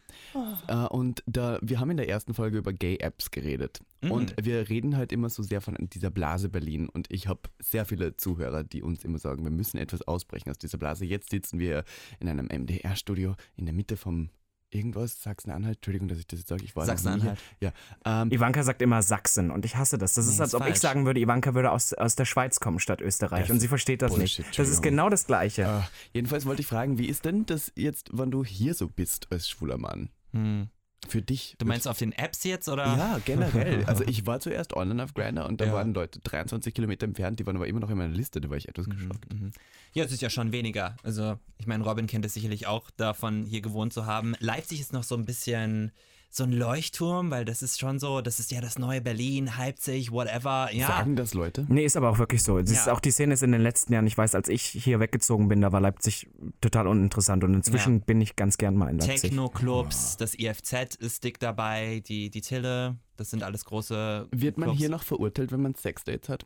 Äh, 0.68 0.76
und 0.88 1.24
da, 1.26 1.58
wir 1.62 1.80
haben 1.80 1.92
in 1.92 1.98
der 1.98 2.10
ersten 2.10 2.34
Folge 2.34 2.58
über 2.58 2.74
Gay-Apps 2.74 3.32
geredet. 3.32 3.80
Mhm. 4.02 4.12
Und 4.12 4.36
wir 4.42 4.68
reden 4.70 4.98
halt 4.98 5.12
immer 5.12 5.30
so 5.30 5.42
sehr 5.42 5.62
von 5.62 5.76
dieser 5.80 6.10
Blase 6.12 6.50
Berlin. 6.50 6.90
Und 6.90 7.08
ich 7.12 7.28
habe 7.28 7.42
sehr 7.60 7.86
viele 7.86 8.18
Zuhörer, 8.18 8.64
die 8.64 8.82
uns 8.84 9.06
immer 9.06 9.20
sagen, 9.20 9.44
wir 9.44 9.52
müssen 9.52 9.78
etwas 9.78 10.02
ausbrechen 10.02 10.50
aus 10.50 10.58
dieser 10.58 10.78
Blase. 10.78 11.06
Jetzt 11.06 11.30
sitzen 11.30 11.60
wir 11.60 11.84
in 12.20 12.28
einem 12.28 12.48
MDR-Studio 12.48 13.36
in 13.56 13.66
der 13.66 13.74
Mitte 13.74 13.96
vom 13.98 14.30
irgendwas, 14.76 15.22
Sachsen-Anhalt. 15.24 15.78
Entschuldigung, 15.78 16.08
dass 16.08 16.18
ich 16.20 16.28
das 16.28 16.40
jetzt 16.40 16.50
sage. 16.50 16.64
Ich 16.64 16.76
war 16.76 16.86
Sachsen-Anhalt. 16.86 17.40
Ja. 17.60 17.72
Ähm, 18.06 18.32
Ivanka 18.32 18.62
sagt 18.64 18.82
immer 18.82 19.02
Sachsen 19.02 19.50
und 19.52 19.66
ich 19.66 19.76
hasse 19.78 19.98
das. 19.98 20.14
Das 20.14 20.28
ist, 20.28 20.36
Nee, 20.36 20.42
als 20.42 20.50
ist 20.50 20.56
ob 20.56 20.62
ich 20.62 20.68
falsch. 20.68 20.80
sagen 20.80 21.06
würde, 21.06 21.20
Ivanka 21.20 21.54
würde 21.54 21.72
aus, 21.72 21.94
aus 21.94 22.16
der 22.16 22.26
Schweiz 22.26 22.60
kommen 22.60 22.80
statt 22.80 23.02
Österreich 23.02 23.44
Das 23.48 23.52
und 23.52 23.60
sie 23.60 23.68
versteht 23.68 24.02
das 24.02 24.14
Bullshit, 24.16 24.46
nicht. 24.46 24.60
Das 24.60 24.70
ist 24.70 24.82
genau 24.82 25.10
das 25.10 25.26
Gleiche. 25.28 25.64
äh, 25.64 25.82
jedenfalls 26.14 26.46
wollte 26.46 26.62
ich 26.62 26.68
fragen, 26.68 26.98
wie 26.98 27.08
ist 27.08 27.26
denn 27.26 27.46
das 27.46 27.72
jetzt, 27.76 28.10
wann 28.12 28.32
du 28.32 28.44
hier 28.44 28.74
so 28.74 28.88
bist 28.88 29.28
als 29.32 29.50
schwuler 29.50 29.78
Mann? 29.78 30.10
Hm. 30.34 30.68
Für 31.08 31.22
dich? 31.22 31.56
Du 31.60 31.66
meinst 31.68 31.88
auf 31.88 32.00
den 32.00 32.14
Apps 32.14 32.44
jetzt 32.46 32.68
oder? 32.68 32.86
Ja, 32.86 33.20
generell. 33.24 33.86
Also 33.86 34.04
ich 34.08 34.26
war 34.26 34.40
zuerst 34.40 34.74
online 34.74 35.04
auf 35.04 35.14
Grindr 35.14 35.46
und 35.46 35.62
da 35.62 35.66
Ja. 35.66 35.74
waren 35.74 35.94
Leute 35.94 36.20
23 36.20 36.74
Kilometer 36.74 37.06
entfernt, 37.06 37.40
die 37.40 37.46
waren 37.46 37.56
aber 37.58 37.68
immer 37.68 37.80
noch 37.80 37.92
in 37.92 37.98
meiner 37.98 38.14
Liste, 38.14 38.42
da 38.42 38.50
war 38.50 38.58
ich 38.58 38.68
etwas 38.70 38.90
geschockt. 38.90 39.32
Mhm. 39.32 39.52
Ja, 39.94 40.04
es 40.04 40.12
ist 40.12 40.22
ja 40.22 40.30
schon 40.32 40.52
weniger. 40.52 40.98
Also, 41.04 41.38
ich 41.60 41.68
meine, 41.68 41.84
Robin 41.84 42.08
kennt 42.08 42.26
es 42.26 42.34
sicherlich 42.34 42.66
auch 42.68 42.90
davon, 42.98 43.46
hier 43.46 43.62
gewohnt 43.62 43.94
zu 43.94 44.06
haben. 44.08 44.36
Leipzig 44.40 44.80
ist 44.80 44.94
noch 44.94 45.04
so 45.04 45.16
ein 45.16 45.26
bisschen 45.26 45.92
so 46.36 46.44
ein 46.44 46.52
Leuchtturm, 46.52 47.32
weil 47.32 47.46
das 47.46 47.62
ist 47.62 47.80
schon 47.80 47.98
so, 47.98 48.20
das 48.20 48.40
ist 48.40 48.52
ja 48.52 48.60
das 48.60 48.78
neue 48.78 49.00
Berlin, 49.00 49.50
Leipzig, 49.58 50.12
whatever. 50.12 50.68
Ja, 50.74 50.88
Sagen 50.88 51.16
das 51.16 51.34
Leute? 51.34 51.66
Nee, 51.70 51.86
ist 51.86 51.96
aber 51.96 52.10
auch 52.10 52.18
wirklich 52.18 52.44
so. 52.44 52.58
Es 52.60 52.70
ist 52.70 52.88
Ja. 52.88 52.94
auch 52.94 53.00
die 53.00 53.12
Szene 53.12 53.36
ist 53.36 53.44
in 53.44 53.54
den 53.54 53.62
letzten 53.62 53.94
Jahren, 53.94 54.06
ich 54.06 54.18
weiß, 54.18 54.36
als 54.36 54.50
ich 54.50 54.64
hier 54.64 55.00
weggezogen 55.00 55.48
bin, 55.48 55.62
da 55.62 55.72
war 55.72 55.80
Leipzig 55.80 56.28
total 56.60 56.88
uninteressant 56.88 57.44
und 57.46 57.54
inzwischen 57.54 58.02
bin 58.02 58.20
ich 58.20 58.36
ganz 58.36 58.58
gern 58.58 58.76
mal 58.76 58.90
in 58.90 59.00
Leipzig. 59.00 59.22
Techno-Clubs, 59.22 60.18
das 60.18 60.38
IFZ 60.38 60.96
ist 60.96 61.24
dick 61.24 61.40
dabei, 61.40 62.02
die, 62.06 62.30
die 62.30 62.42
Tille, 62.42 62.98
das 63.16 63.30
sind 63.30 63.42
alles 63.42 63.64
große. 63.64 64.28
Wird 64.32 64.58
man 64.58 64.68
Clubs. 64.68 64.80
hier 64.80 64.90
noch 64.90 65.04
verurteilt, 65.04 65.54
wenn 65.54 65.62
man 65.62 65.74
Sexdates 65.76 66.28
hat? 66.28 66.46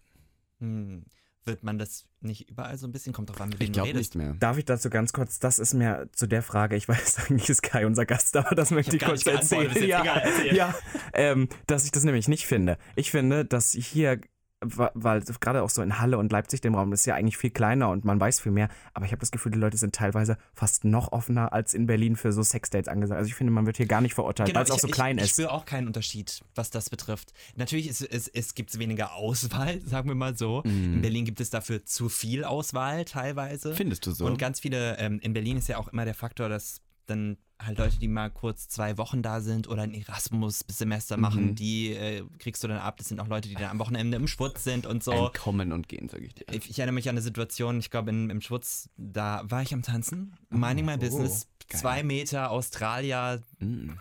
Hm. 0.59 1.03
Wird 1.45 1.63
man 1.63 1.79
das 1.79 2.05
nicht 2.21 2.49
überall 2.49 2.77
so 2.77 2.85
ein 2.85 2.91
bisschen? 2.91 3.13
Kommt 3.13 3.29
drauf 3.29 3.41
an, 3.41 3.49
mit 3.49 3.55
Ich 3.55 3.61
wem 3.61 3.67
du 3.67 3.73
glaube 3.73 3.89
redest. 3.89 4.15
nicht 4.15 4.23
mehr. 4.23 4.35
Darf 4.39 4.57
ich 4.57 4.65
dazu 4.65 4.89
ganz 4.89 5.13
kurz, 5.13 5.39
das 5.39 5.57
ist 5.57 5.73
mir 5.73 6.09
zu 6.11 6.27
der 6.27 6.43
Frage, 6.43 6.75
ich 6.75 6.87
weiß, 6.87 7.17
eigentlich 7.29 7.49
ist 7.49 7.63
Kai 7.63 7.85
unser 7.85 8.05
Gast, 8.05 8.35
aber 8.35 8.55
das 8.55 8.71
möchte 8.71 8.95
ich, 8.95 9.01
gar 9.01 9.11
kurz 9.11 9.25
erzählen. 9.25 9.87
Ja, 9.87 10.27
ja 10.51 10.75
ähm, 11.13 11.47
dass 11.67 11.85
ich 11.85 11.91
das 11.91 12.03
nämlich 12.03 12.27
nicht 12.27 12.45
finde. 12.45 12.77
Ich 12.95 13.11
finde, 13.11 13.45
dass 13.45 13.71
hier, 13.71 14.19
weil 14.61 15.21
gerade 15.21 15.63
auch 15.63 15.69
so 15.69 15.81
in 15.81 15.99
Halle 15.99 16.17
und 16.17 16.31
Leipzig, 16.31 16.59
dem 16.61 16.75
Raum, 16.75 16.91
ist 16.91 17.05
ja 17.05 17.15
eigentlich 17.15 17.37
viel 17.37 17.49
kleiner 17.49 17.89
und 17.89 18.03
man 18.03 18.19
weiß 18.19 18.41
viel 18.41 18.51
mehr, 18.51 18.69
aber 18.93 19.05
ich 19.05 19.11
habe 19.11 19.19
das 19.21 19.31
Gefühl, 19.31 19.53
die 19.53 19.57
Leute 19.57 19.77
sind 19.77 19.95
teilweise 19.95 20.37
fast 20.53 20.83
noch 20.83 21.11
offener 21.11 21.53
als 21.53 21.73
in 21.73 21.85
Berlin 21.85 22.15
für 22.15 22.33
so 22.33 22.43
Sexdates 22.43 22.89
angesagt. 22.89 23.17
Also 23.17 23.29
ich 23.29 23.35
finde, 23.35 23.51
man 23.51 23.65
wird 23.65 23.77
hier 23.77 23.85
gar 23.85 24.01
nicht 24.01 24.13
verurteilt, 24.13 24.53
weil 24.53 24.63
es 24.63 24.71
auch 24.71 24.79
so 24.79 24.87
ich, 24.87 24.93
klein 24.93 25.17
ich, 25.17 25.23
Ich 25.23 25.29
ist. 25.29 25.35
spüre 25.35 25.51
auch 25.51 25.65
keinen 25.65 25.87
Unterschied, 25.87 26.41
was 26.55 26.71
das 26.71 26.89
betrifft. 26.89 27.31
Natürlich 27.55 27.87
ist 27.87 28.01
es, 28.01 28.27
es 28.27 28.53
gibt 28.53 28.77
weniger 28.77 29.13
Auswahl, 29.13 29.79
sagen 29.85 30.09
wir 30.09 30.15
mal 30.15 30.37
so. 30.37 30.61
In 30.63 31.01
Berlin 31.01 31.25
gibt 31.25 31.39
es 31.39 31.49
dafür 31.49 31.85
zu 31.85 32.09
viel 32.09 32.43
Auswahl 32.43 33.05
teilweise. 33.05 33.73
Findest 33.73 34.05
du 34.05 34.11
so? 34.11 34.25
Und 34.25 34.37
ganz 34.37 34.59
viele, 34.59 34.97
ähm, 34.97 35.19
in 35.21 35.33
Berlin 35.33 35.57
ist 35.57 35.69
ja 35.69 35.77
auch 35.77 35.87
immer 35.87 36.05
der 36.05 36.15
Faktor, 36.15 36.49
dass 36.49 36.81
dann 37.05 37.37
halt 37.61 37.77
Leute, 37.77 37.99
die 37.99 38.07
mal 38.07 38.29
kurz 38.29 38.67
zwei 38.67 38.97
Wochen 38.97 39.21
da 39.21 39.41
sind 39.41 39.67
oder 39.67 39.83
ein 39.83 39.93
Erasmus-Semester 39.93 41.17
machen, 41.17 41.55
die 41.55 41.93
äh, 41.93 42.23
kriegst 42.39 42.63
du 42.63 42.67
dann 42.67 42.77
ab. 42.77 42.97
Das 42.97 43.09
sind 43.09 43.19
auch 43.19 43.27
Leute, 43.27 43.49
die 43.49 43.55
dann 43.55 43.71
am 43.71 43.79
Wochenende 43.79 44.17
im 44.17 44.27
Schwutz 44.27 44.63
sind 44.63 44.85
und 44.85 45.03
so. 45.03 45.11
Ein 45.11 45.33
Kommen 45.33 45.71
und 45.71 45.89
Gehen, 45.89 46.09
sage 46.09 46.25
ich 46.25 46.33
dir. 46.33 46.45
Ich, 46.51 46.69
ich 46.69 46.79
erinnere 46.79 46.93
mich 46.93 47.09
an 47.09 47.13
eine 47.13 47.21
Situation, 47.21 47.79
ich 47.79 47.89
glaube, 47.89 48.11
im 48.11 48.41
Schwutz, 48.41 48.89
da 48.97 49.41
war 49.43 49.61
ich 49.61 49.73
am 49.73 49.81
Tanzen, 49.81 50.35
minding 50.49 50.85
my 50.85 50.97
business, 50.97 51.47
geil. 51.67 51.79
zwei 51.81 52.03
Meter 52.03 52.51
Australier. 52.51 53.43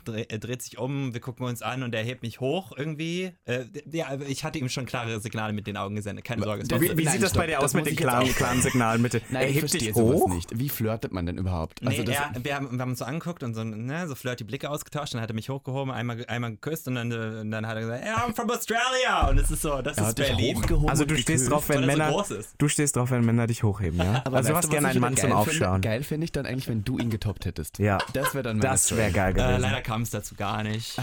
Dreh, 0.05 0.25
er 0.29 0.39
dreht 0.39 0.63
sich 0.63 0.79
um, 0.79 1.13
wir 1.15 1.21
gucken 1.21 1.47
uns 1.47 1.63
an 1.63 1.83
und 1.83 1.95
er 1.95 2.03
hebt 2.03 2.23
mich 2.23 2.41
hoch 2.41 2.73
irgendwie. 2.77 3.33
Äh, 3.45 3.65
ja, 3.91 4.09
aber 4.09 4.27
ich 4.27 4.45
hatte 4.45 4.59
ihm 4.59 4.69
schon 4.69 4.87
klare 4.87 5.21
Signale 5.21 5.53
mit 5.53 5.67
den 5.67 5.77
Augen 5.77 5.97
gesendet, 5.97 6.25
keine 6.25 6.43
Sorge. 6.43 6.63
es 6.63 6.71
war- 6.71 6.81
Wie, 6.81 6.97
wie 6.97 7.05
Nein, 7.05 7.15
sieht 7.15 7.23
das 7.23 7.31
stopp, 7.31 7.43
bei 7.43 7.47
dir 7.49 7.57
das 7.57 7.65
aus 7.65 7.75
mit 7.75 7.87
den 7.87 7.97
klaren, 7.97 8.29
klaren 8.35 8.63
Signalen? 8.63 9.03
Bitte. 9.03 9.21
Nein, 9.31 9.43
er 9.43 9.53
hebt 9.53 9.73
dich 9.75 9.95
hoch. 9.95 10.29
nicht. 10.29 10.57
Wie 10.59 10.69
flirtet 10.69 11.13
man 11.13 11.27
denn 11.27 11.39
überhaupt? 11.39 11.83
Nee, 11.83 11.89
Also 11.89 12.03
das, 12.05 12.15
er, 12.17 12.45
wir, 12.45 12.55
haben, 12.55 12.71
wir 12.73 12.79
haben 12.81 12.91
uns 12.91 12.99
so 13.01 13.05
angeguckt 13.05 13.43
und 13.43 13.55
so, 13.55 13.65
ne, 13.65 14.07
so 14.09 14.15
flirty 14.15 14.45
Blicke 14.45 14.71
ausgetauscht, 14.71 15.15
dann 15.15 15.21
hat 15.21 15.31
er 15.31 15.35
mich 15.35 15.49
hochgehoben, 15.49 15.93
einmal, 15.93 16.25
einmal 16.29 16.53
geküsst 16.53 16.87
und 16.89 16.95
dann, 16.95 17.11
äh, 17.11 17.41
und 17.41 17.51
dann 17.51 17.67
hat 17.67 17.77
er 17.77 17.81
gesagt, 17.83 18.05
yeah, 18.05 18.25
I'm 18.27 18.35
from 18.35 18.49
Australia! 18.51 19.29
Und 19.29 19.39
es 19.39 19.51
ist 19.51 19.63
so, 19.63 19.83
das 19.83 19.99
er 19.99 20.09
ist 20.09 20.15
Berlin. 20.17 20.57
hochgehoben 20.57 20.89
Also 20.89 21.05
du 21.05 21.17
stehst 21.17 21.51
drauf, 21.51 21.69
wenn 21.69 21.77
er 21.79 21.81
so 21.83 21.87
Männer, 21.89 22.11
groß 22.11 22.31
ist. 22.33 22.55
du 22.59 22.69
stehst 22.69 22.97
drauf, 22.97 23.11
wenn 23.11 23.25
Männer 23.25 23.47
dich 23.47 23.63
hochheben, 23.63 23.99
ja? 23.99 24.23
Aber 24.25 24.37
also 24.39 24.51
du 24.51 24.57
hast 24.57 24.65
was 24.65 24.71
gerne 24.71 24.89
einen 24.89 25.01
Mann 25.01 25.17
zum 25.17 25.33
Aufschauen. 25.33 25.75
Finde? 25.75 25.89
Geil 25.89 26.03
fände 26.05 26.25
ich 26.25 26.33
dann 26.33 26.47
eigentlich, 26.47 26.69
wenn 26.69 26.85
du 26.85 26.99
ihn 26.99 27.11
getoppt 27.11 27.45
hättest. 27.47 27.79
Ja. 27.79 27.99
Das 28.13 28.35
wäre 28.35 28.45
dann 28.45 28.61
Das 28.61 28.85
Story. 28.87 29.01
wäre 29.01 29.13
geil 29.13 29.35
Äh, 29.39 29.48
gewesen. 29.57 29.63
leider 29.71 29.83
kam 29.83 30.03
es 30.03 30.11
dazu 30.11 30.35
gar 30.35 30.63
nicht. 30.63 30.99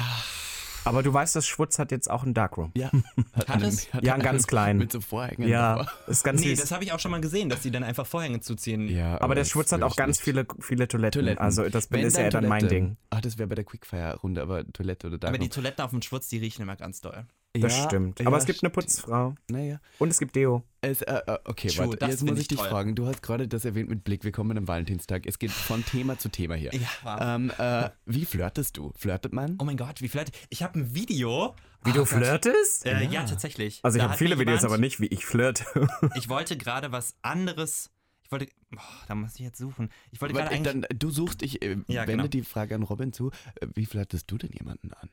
Aber 0.87 1.01
du 1.01 1.11
weißt, 1.11 1.35
das 1.35 1.47
Schwutz 1.47 1.79
hat 1.79 1.89
jetzt 1.91 2.11
auch 2.11 2.21
einen 2.23 2.35
Darkroom. 2.35 2.71
Ja. 2.77 2.91
Hat, 3.33 3.47
Hat 3.49 3.61
es? 3.63 3.87
Ja, 4.01 4.13
einen 4.13 4.21
ganz 4.21 4.45
kleinen. 4.45 4.77
Mit 4.77 4.91
so 4.91 5.01
Vorhängen. 5.01 5.47
Ja, 5.49 5.77
davor. 5.77 5.91
ist 6.07 6.23
ganz 6.23 6.41
Nee, 6.41 6.49
süß. 6.53 6.59
das 6.61 6.71
habe 6.71 6.83
ich 6.83 6.91
auch 6.91 6.99
schon 6.99 7.09
mal 7.09 7.21
gesehen, 7.21 7.49
dass 7.49 7.61
die 7.61 7.71
dann 7.71 7.83
einfach 7.83 8.05
Vorhänge 8.05 8.39
zuziehen. 8.39 8.87
Ja, 8.87 9.19
aber 9.19 9.33
der 9.33 9.41
das 9.45 9.49
Schwutz 9.49 9.71
hat 9.71 9.81
auch 9.81 9.95
ganz 9.95 10.19
viele, 10.19 10.45
viele 10.59 10.87
Toiletten. 10.87 11.21
Toiletten. 11.21 11.43
Also 11.43 11.67
das 11.69 11.89
Wenn 11.89 12.01
ist 12.05 12.17
ja 12.17 12.29
dann 12.29 12.47
mein. 12.47 12.67
Ding. 12.67 12.97
Ach, 13.09 13.19
das 13.21 13.39
wäre 13.39 13.47
bei 13.49 13.55
der 13.55 13.63
Quickfire-Runde, 13.63 14.41
aber 14.43 14.63
Toilette 14.71 15.07
oder 15.07 15.17
da. 15.17 15.29
Aber 15.29 15.39
die 15.39 15.49
Toiletten 15.49 15.83
auf 15.83 15.89
dem 15.91 16.03
Schwutz, 16.03 16.27
die 16.27 16.37
riechen 16.37 16.61
immer 16.61 16.75
ganz 16.75 17.01
doll. 17.01 17.25
Das 17.61 17.77
Ja, 17.77 17.83
stimmt. 17.85 18.19
ja, 18.19 18.27
Aber 18.27 18.37
es 18.37 18.45
gibt 18.45 18.63
eine. 18.63 18.69
Putzfrau. 18.69 19.35
Naja. 19.49 19.79
Und 19.99 20.09
es 20.09 20.19
gibt 20.19 20.35
Deo. 20.35 20.63
Es, 20.81 21.01
äh, 21.01 21.13
äh, 21.25 21.37
okay, 21.45 21.69
True, 21.69 21.85
warte. 21.87 21.97
das 21.97 22.09
Jetzt 22.09 22.23
muss 22.23 22.33
ich 22.35 22.41
ich 22.41 22.47
dich 22.49 22.57
toll. 22.59 22.69
fragen. 22.69 22.95
Du 22.95 23.07
hast 23.07 23.21
gerade 23.23 23.47
das 23.47 23.65
erwähnt 23.65 23.89
mit 23.89 24.03
Blick. 24.03 24.23
Wir 24.23 24.31
kommen 24.31 24.57
am 24.57 24.67
Valentinstag. 24.67 25.25
Es 25.25 25.39
geht 25.39 25.51
von 25.51 25.83
Thema 25.85 26.17
zu 26.17 26.29
Thema 26.29 26.55
hier. 26.55 26.71
Ja. 27.03 27.35
Ähm, 27.35 27.51
äh, 27.57 27.89
wie 28.05 28.25
flirtest 28.25 28.77
du? 28.77 28.91
Flirtet 28.97 29.33
man? 29.33 29.57
Oh 29.59 29.63
mein 29.65 29.77
Gott, 29.77 30.01
wie 30.01 30.09
flirt. 30.09 30.31
Ich 30.49 30.61
habe 30.63 30.79
ein 30.79 30.93
Video. 30.93 31.55
Wie 31.83 31.91
du 31.91 32.03
flirtest? 32.05 32.85
Äh, 32.85 33.05
ja. 33.05 33.23
tatsächlich. 33.25 33.79
Also 33.83 33.97
ich 33.99 34.03
habe 34.03 34.15
viele 34.17 34.37
Videos, 34.39 34.61
jemand- 34.61 34.73
aber 34.73 34.77
nicht, 34.79 34.99
wie 34.99 35.07
ich 35.07 35.25
flirte. 35.25 35.65
Ich 36.15 36.29
wollte 36.29 36.57
gerade 36.57 36.91
was 36.91 37.15
anderes. 37.21 37.89
Ich 38.23 38.31
wollte. 38.31 38.47
Boah, 38.71 38.81
da 39.07 39.13
muss 39.15 39.35
ich 39.35 39.41
jetzt 39.41 39.59
suchen. 39.59 39.89
Ich 40.11 40.19
wollte 40.19 40.33
gerade 40.33 40.49
Weil, 40.49 40.57
eigentlich. 40.57 40.85
dann, 40.89 40.97
du 40.99 41.09
suchst, 41.11 41.43
ich 41.43 41.61
äh, 41.61 41.77
Ja, 41.87 42.01
wende 42.01 42.11
genau. 42.23 42.27
die 42.27 42.41
Frage 42.41 42.73
an 42.75 42.81
Robin 42.83 43.13
zu. 43.13 43.29
Äh, 43.61 43.67
wie 43.75 43.85
flirtest 43.85 44.29
du 44.31 44.37
denn 44.39 44.51
jemanden 44.51 44.91
an? 44.93 45.09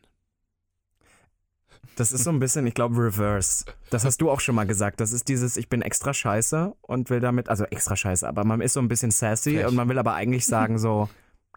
Das 1.97 2.13
ist 2.13 2.25
so 2.25 2.31
ein 2.31 2.39
bisschen, 2.39 2.67
ich 2.67 2.75
glaube, 2.75 2.97
Reverse. 2.97 3.65
Das 3.91 4.05
hast 4.05 4.21
du 4.23 4.31
auch 4.31 4.41
schon 4.41 4.55
mal 4.55 4.65
gesagt. 4.67 5.01
Das 5.01 5.13
ist 5.13 5.29
dieses, 5.29 5.57
ich 5.57 5.69
bin 5.69 5.83
extra 5.83 6.15
scheiße 6.15 6.75
und 6.81 7.11
will 7.11 7.21
damit, 7.21 7.49
also 7.49 7.65
extra 7.65 7.97
scheiße, 7.97 8.27
aber 8.27 8.45
man 8.45 8.61
ist 8.61 8.73
so 8.73 8.81
ein 8.81 8.89
bisschen 8.89 9.11
sassy 9.11 9.57
Frech. 9.57 9.67
und 9.67 9.75
man 9.75 9.89
will 9.89 9.99
aber 9.99 10.15
eigentlich 10.15 10.47
sagen 10.47 10.79
so, 10.79 11.09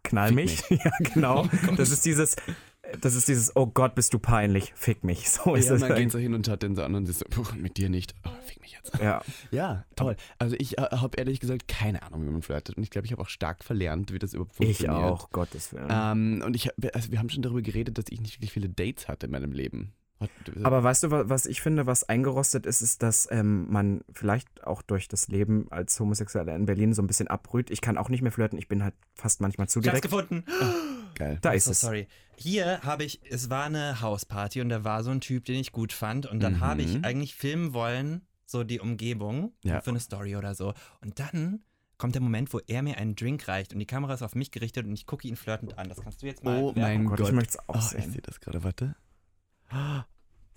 knall 0.03 0.27
Fick 0.29 0.35
mich. 0.35 0.63
ja, 0.69 0.91
genau. 1.13 1.47
Das 1.77 1.89
ist 1.91 2.05
dieses, 2.05 2.35
das 2.99 3.15
ist 3.15 3.27
dieses, 3.29 3.55
oh 3.55 3.65
Gott, 3.67 3.95
bist 3.95 4.13
du 4.13 4.19
peinlich, 4.19 4.73
fick 4.75 5.03
mich. 5.05 5.29
So 5.29 5.55
ist 5.55 5.69
ja, 5.69 5.75
es. 5.75 5.81
man 5.81 5.95
geht 5.95 6.11
so 6.11 6.19
hin 6.19 6.33
und 6.33 6.45
schaut 6.45 6.61
den 6.63 6.75
so 6.75 6.83
an 6.83 6.95
und 6.95 7.07
ist 7.07 7.19
so, 7.19 7.25
"Puh, 7.29 7.45
mit 7.55 7.77
dir 7.77 7.89
nicht. 7.89 8.13
Oh, 8.25 8.29
fick 8.45 8.59
mich 8.61 8.73
jetzt. 8.73 8.99
Ja. 9.01 9.21
Ja, 9.51 9.85
toll. 9.95 10.17
Also 10.37 10.57
ich 10.59 10.77
äh, 10.77 10.81
habe 10.81 11.17
ehrlich 11.17 11.39
gesagt 11.39 11.67
keine 11.69 12.03
Ahnung, 12.03 12.25
wie 12.25 12.29
man 12.29 12.41
flirtet. 12.41 12.75
Und 12.75 12.83
ich 12.83 12.89
glaube, 12.89 13.05
ich 13.05 13.13
habe 13.13 13.21
auch 13.21 13.29
stark 13.29 13.63
verlernt, 13.63 14.11
wie 14.11 14.19
das 14.19 14.33
überhaupt 14.33 14.51
Ich 14.59 14.77
funktioniert. 14.79 15.03
auch, 15.11 15.29
Gottes 15.31 15.71
Willen. 15.73 15.87
Ähm, 15.89 16.43
und 16.45 16.55
ich, 16.57 16.69
also 16.93 17.11
wir 17.11 17.19
haben 17.19 17.29
schon 17.29 17.41
darüber 17.41 17.61
geredet, 17.61 17.97
dass 17.97 18.05
ich 18.09 18.19
nicht 18.19 18.35
wirklich 18.35 18.51
viele 18.51 18.67
Dates 18.69 19.07
hatte 19.07 19.27
in 19.27 19.31
meinem 19.31 19.53
Leben. 19.53 19.93
Hat- 20.19 20.29
Aber 20.63 20.81
weißt 20.83 21.03
du, 21.03 21.11
wa- 21.11 21.23
was 21.27 21.45
ich 21.45 21.61
finde, 21.61 21.85
was 21.87 22.03
eingerostet 22.07 22.65
ist, 22.65 22.81
ist, 22.81 23.03
dass 23.03 23.27
ähm, 23.31 23.69
man 23.69 24.01
vielleicht 24.13 24.63
auch 24.63 24.81
durch 24.81 25.07
das 25.09 25.27
Leben 25.27 25.67
als 25.71 25.99
Homosexueller 25.99 26.55
in 26.55 26.65
Berlin 26.65 26.93
so 26.93 27.01
ein 27.01 27.07
bisschen 27.07 27.27
abbrüht. 27.27 27.69
Ich 27.69 27.81
kann 27.81 27.97
auch 27.97 28.07
nicht 28.09 28.21
mehr 28.21 28.31
flirten, 28.31 28.57
ich 28.57 28.67
bin 28.69 28.81
halt 28.83 28.93
fast 29.13 29.41
manchmal 29.41 29.67
zu 29.67 29.79
Ich 29.81 29.87
hab's 29.89 29.99
direkt. 30.01 30.03
gefunden. 30.29 30.43
geil. 31.15 31.37
Da 31.41 31.51
ist 31.51 31.65
so 31.65 31.71
es. 31.71 31.81
sorry. 31.81 32.07
Hier 32.37 32.81
habe 32.81 33.03
ich, 33.03 33.21
es 33.29 33.49
war 33.49 33.65
eine 33.65 34.01
Hausparty 34.01 34.61
und 34.61 34.69
da 34.69 34.83
war 34.83 35.03
so 35.03 35.11
ein 35.11 35.19
Typ, 35.21 35.45
den 35.45 35.55
ich 35.59 35.71
gut 35.73 35.91
fand. 35.93 36.25
Und 36.25 36.41
dann 36.41 36.53
Mhm. 36.55 36.59
habe 36.61 36.81
ich 36.81 37.03
eigentlich 37.03 37.35
filmen 37.35 37.73
wollen, 37.73 38.21
so 38.45 38.63
die 38.63 38.79
Umgebung 38.79 39.51
Ja. 39.63 39.81
für 39.81 39.89
eine 39.89 39.99
Story 39.99 40.35
oder 40.37 40.55
so. 40.55 40.73
Und 41.01 41.19
dann 41.19 41.59
kommt 41.97 42.15
der 42.15 42.21
Moment, 42.21 42.53
wo 42.53 42.59
er 42.67 42.81
mir 42.83 42.97
einen 42.97 43.15
Drink 43.15 43.47
reicht 43.47 43.73
und 43.73 43.79
die 43.79 43.85
Kamera 43.85 44.13
ist 44.13 44.21
auf 44.21 44.35
mich 44.35 44.51
gerichtet 44.51 44.85
und 44.85 44.93
ich 44.93 45.05
gucke 45.05 45.27
ihn 45.27 45.35
flirtend 45.35 45.77
an. 45.77 45.87
Das 45.89 46.01
kannst 46.01 46.21
du 46.21 46.25
jetzt 46.25 46.43
mal. 46.43 46.61
Oh 46.61 46.65
werfen. 46.67 46.81
mein 46.81 47.05
Oh 47.05 47.09
Gott, 47.09 47.17
Gott. 47.19 47.27
ich 47.29 47.33
möchte 47.35 47.57
es 47.57 47.69
auch 47.69 47.75
Oh, 47.75 47.79
ich 47.79 48.03
sehen. 48.03 48.11
sehe 48.11 48.21
das 48.21 48.39
gerade, 48.39 48.63
warte. 48.63 48.95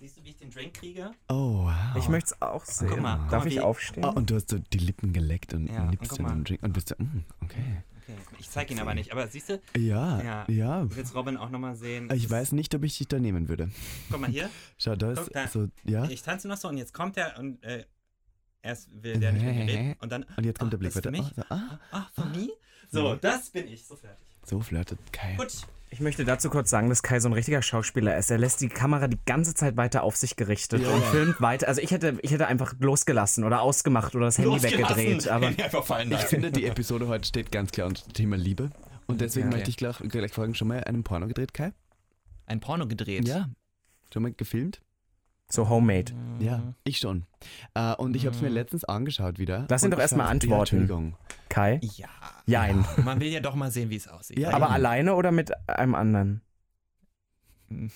Siehst 0.00 0.16
du, 0.16 0.22
wie 0.24 0.28
ich 0.30 0.36
den 0.36 0.50
Drink 0.50 0.74
kriege? 0.74 1.10
Oh, 1.28 1.64
wow. 1.64 1.72
Ich 1.96 2.08
möchte 2.08 2.34
es 2.34 2.42
auch 2.42 2.64
sehen. 2.64 2.88
Guck 2.90 3.00
mal, 3.00 3.16
guck 3.18 3.30
Darf 3.30 3.42
mal, 3.44 3.48
ich 3.48 3.56
wie- 3.56 3.60
aufstehen? 3.60 4.04
Oh, 4.04 4.10
und 4.10 4.30
du 4.30 4.36
hast 4.36 4.48
so 4.50 4.58
die 4.58 4.78
Lippen 4.78 5.12
geleckt 5.12 5.54
und 5.54 5.66
Ja, 5.66 5.82
und 5.82 5.90
nippst 5.90 6.10
guck 6.10 6.18
in 6.20 6.24
mal. 6.24 6.34
den 6.34 6.44
Drink 6.44 6.62
und 6.62 6.72
bist 6.72 6.88
so, 6.90 6.94
mm, 6.98 7.24
okay. 7.42 7.82
Okay, 8.10 8.16
ich 8.38 8.48
zeige 8.48 8.72
ihn 8.72 8.80
aber 8.80 8.94
nicht. 8.94 9.10
Aber 9.12 9.26
siehst 9.28 9.48
du, 9.50 9.60
Ja, 9.76 10.22
Ja. 10.22 10.44
ja. 10.48 10.84
ich 10.84 10.90
will 10.92 10.98
jetzt 10.98 11.14
Robin 11.14 11.36
auch 11.36 11.50
nochmal 11.50 11.74
sehen. 11.74 12.08
Ich 12.14 12.30
weiß 12.30 12.52
nicht, 12.52 12.74
ob 12.74 12.84
ich 12.84 12.96
dich 12.96 13.08
da 13.08 13.18
nehmen 13.18 13.48
würde. 13.48 13.70
Guck 14.10 14.20
mal 14.20 14.30
hier. 14.30 14.48
Schau, 14.78 14.94
da 14.96 15.12
ist 15.12 15.18
Guck, 15.24 15.32
da. 15.32 15.48
so, 15.48 15.68
ja. 15.84 16.04
Ich 16.04 16.22
tanze 16.22 16.46
noch 16.48 16.56
so 16.56 16.68
und 16.68 16.78
jetzt 16.78 16.94
kommt 16.94 17.16
er 17.16 17.36
und 17.38 17.62
äh, 17.64 17.84
erst 18.62 18.88
will 19.02 19.18
der 19.18 19.32
nicht 19.32 19.44
mit 19.44 19.54
mir 19.56 19.66
reden. 19.66 19.96
Und 20.00 20.12
dann. 20.12 20.24
Und 20.36 20.44
jetzt 20.46 20.58
kommt 20.60 20.68
ah, 20.68 20.70
der 20.70 20.78
Blick 20.78 20.94
ist 20.94 21.02
für 21.02 21.10
mich. 21.10 21.20
Oh, 21.22 21.34
so, 21.36 21.42
ah, 21.50 21.78
Ah, 21.90 22.06
von 22.14 22.30
mir? 22.32 22.48
So, 22.90 23.14
das 23.16 23.50
bin 23.50 23.66
ich. 23.68 23.84
So 23.84 23.96
fertig. 23.96 24.24
so 24.46 24.60
flirtet 24.60 24.98
Kai. 25.12 25.34
Gut. 25.36 25.66
Ich 25.90 26.00
möchte 26.00 26.24
dazu 26.24 26.50
kurz 26.50 26.68
sagen, 26.68 26.88
dass 26.90 27.02
Kai 27.02 27.18
so 27.18 27.28
ein 27.28 27.32
richtiger 27.32 27.62
Schauspieler 27.62 28.16
ist. 28.18 28.30
Er 28.30 28.36
lässt 28.38 28.60
die 28.60 28.68
Kamera 28.68 29.08
die 29.08 29.18
ganze 29.24 29.54
Zeit 29.54 29.76
weiter 29.78 30.02
auf 30.02 30.16
sich 30.16 30.36
gerichtet 30.36 30.82
Ja. 30.82 30.90
und 30.90 31.02
filmt 31.04 31.40
weiter. 31.40 31.66
Also 31.68 31.80
ich 31.80 31.90
hätte, 31.90 32.18
ich 32.22 32.30
hätte 32.30 32.46
einfach 32.46 32.74
losgelassen 32.78 33.44
oder 33.44 33.62
ausgemacht 33.62 34.14
oder 34.14 34.26
das 34.26 34.36
Handy 34.38 34.62
weggedreht. 34.62 35.28
Aber 35.28 35.46
Handy 35.46 35.62
einfach 35.62 35.84
fallen 35.86 36.12
Ich 36.12 36.18
finde, 36.20 36.52
die 36.52 36.66
Episode 36.66 37.08
heute 37.08 37.26
steht 37.26 37.50
ganz 37.50 37.70
klar 37.72 37.86
unter 37.86 38.02
dem 38.04 38.12
Thema 38.12 38.36
Liebe. 38.36 38.70
Und 39.06 39.22
deswegen 39.22 39.48
Okay. 39.48 39.56
möchte 39.56 39.70
ich 39.70 39.76
gleich, 39.78 39.96
gleich 40.00 40.32
fragen, 40.32 40.54
schon 40.54 40.68
mal 40.68 40.84
einen 40.84 41.04
Porno 41.04 41.26
gedreht, 41.26 41.54
Kai? 41.54 41.72
Ein 42.44 42.60
Porno 42.60 42.86
gedreht. 42.86 43.26
Ja. 43.26 43.48
Schon 44.12 44.22
mal 44.24 44.32
gefilmt? 44.32 44.82
So 45.50 45.68
homemade. 45.68 46.12
Ja, 46.40 46.62
ich 46.84 46.98
schon. 46.98 47.24
Äh, 47.74 47.94
und 47.94 48.14
ich 48.16 48.26
habe 48.26 48.36
es 48.36 48.42
mir 48.42 48.48
letztens 48.48 48.84
angeschaut 48.84 49.38
wieder. 49.38 49.66
Lass 49.68 49.82
ihn 49.82 49.90
doch 49.90 49.98
ich 49.98 50.02
erst 50.02 50.16
mal 50.16 50.26
fand- 50.26 50.44
Ja, 50.44 50.50
antworten. 50.50 50.76
Entschuldigung. 50.76 51.16
Kai? 51.48 51.80
Ja. 51.96 52.08
Jein. 52.46 52.84
Man 53.04 53.20
will 53.20 53.28
ja 53.28 53.40
doch 53.40 53.54
mal 53.54 53.70
sehen, 53.70 53.90
wie 53.90 53.96
es 53.96 54.08
aussieht. 54.08 54.38
Ja, 54.38 54.50
Aber 54.50 54.66
eben. 54.66 54.74
alleine 54.74 55.14
oder 55.14 55.32
mit 55.32 55.50
einem 55.68 55.94
anderen? 55.94 56.42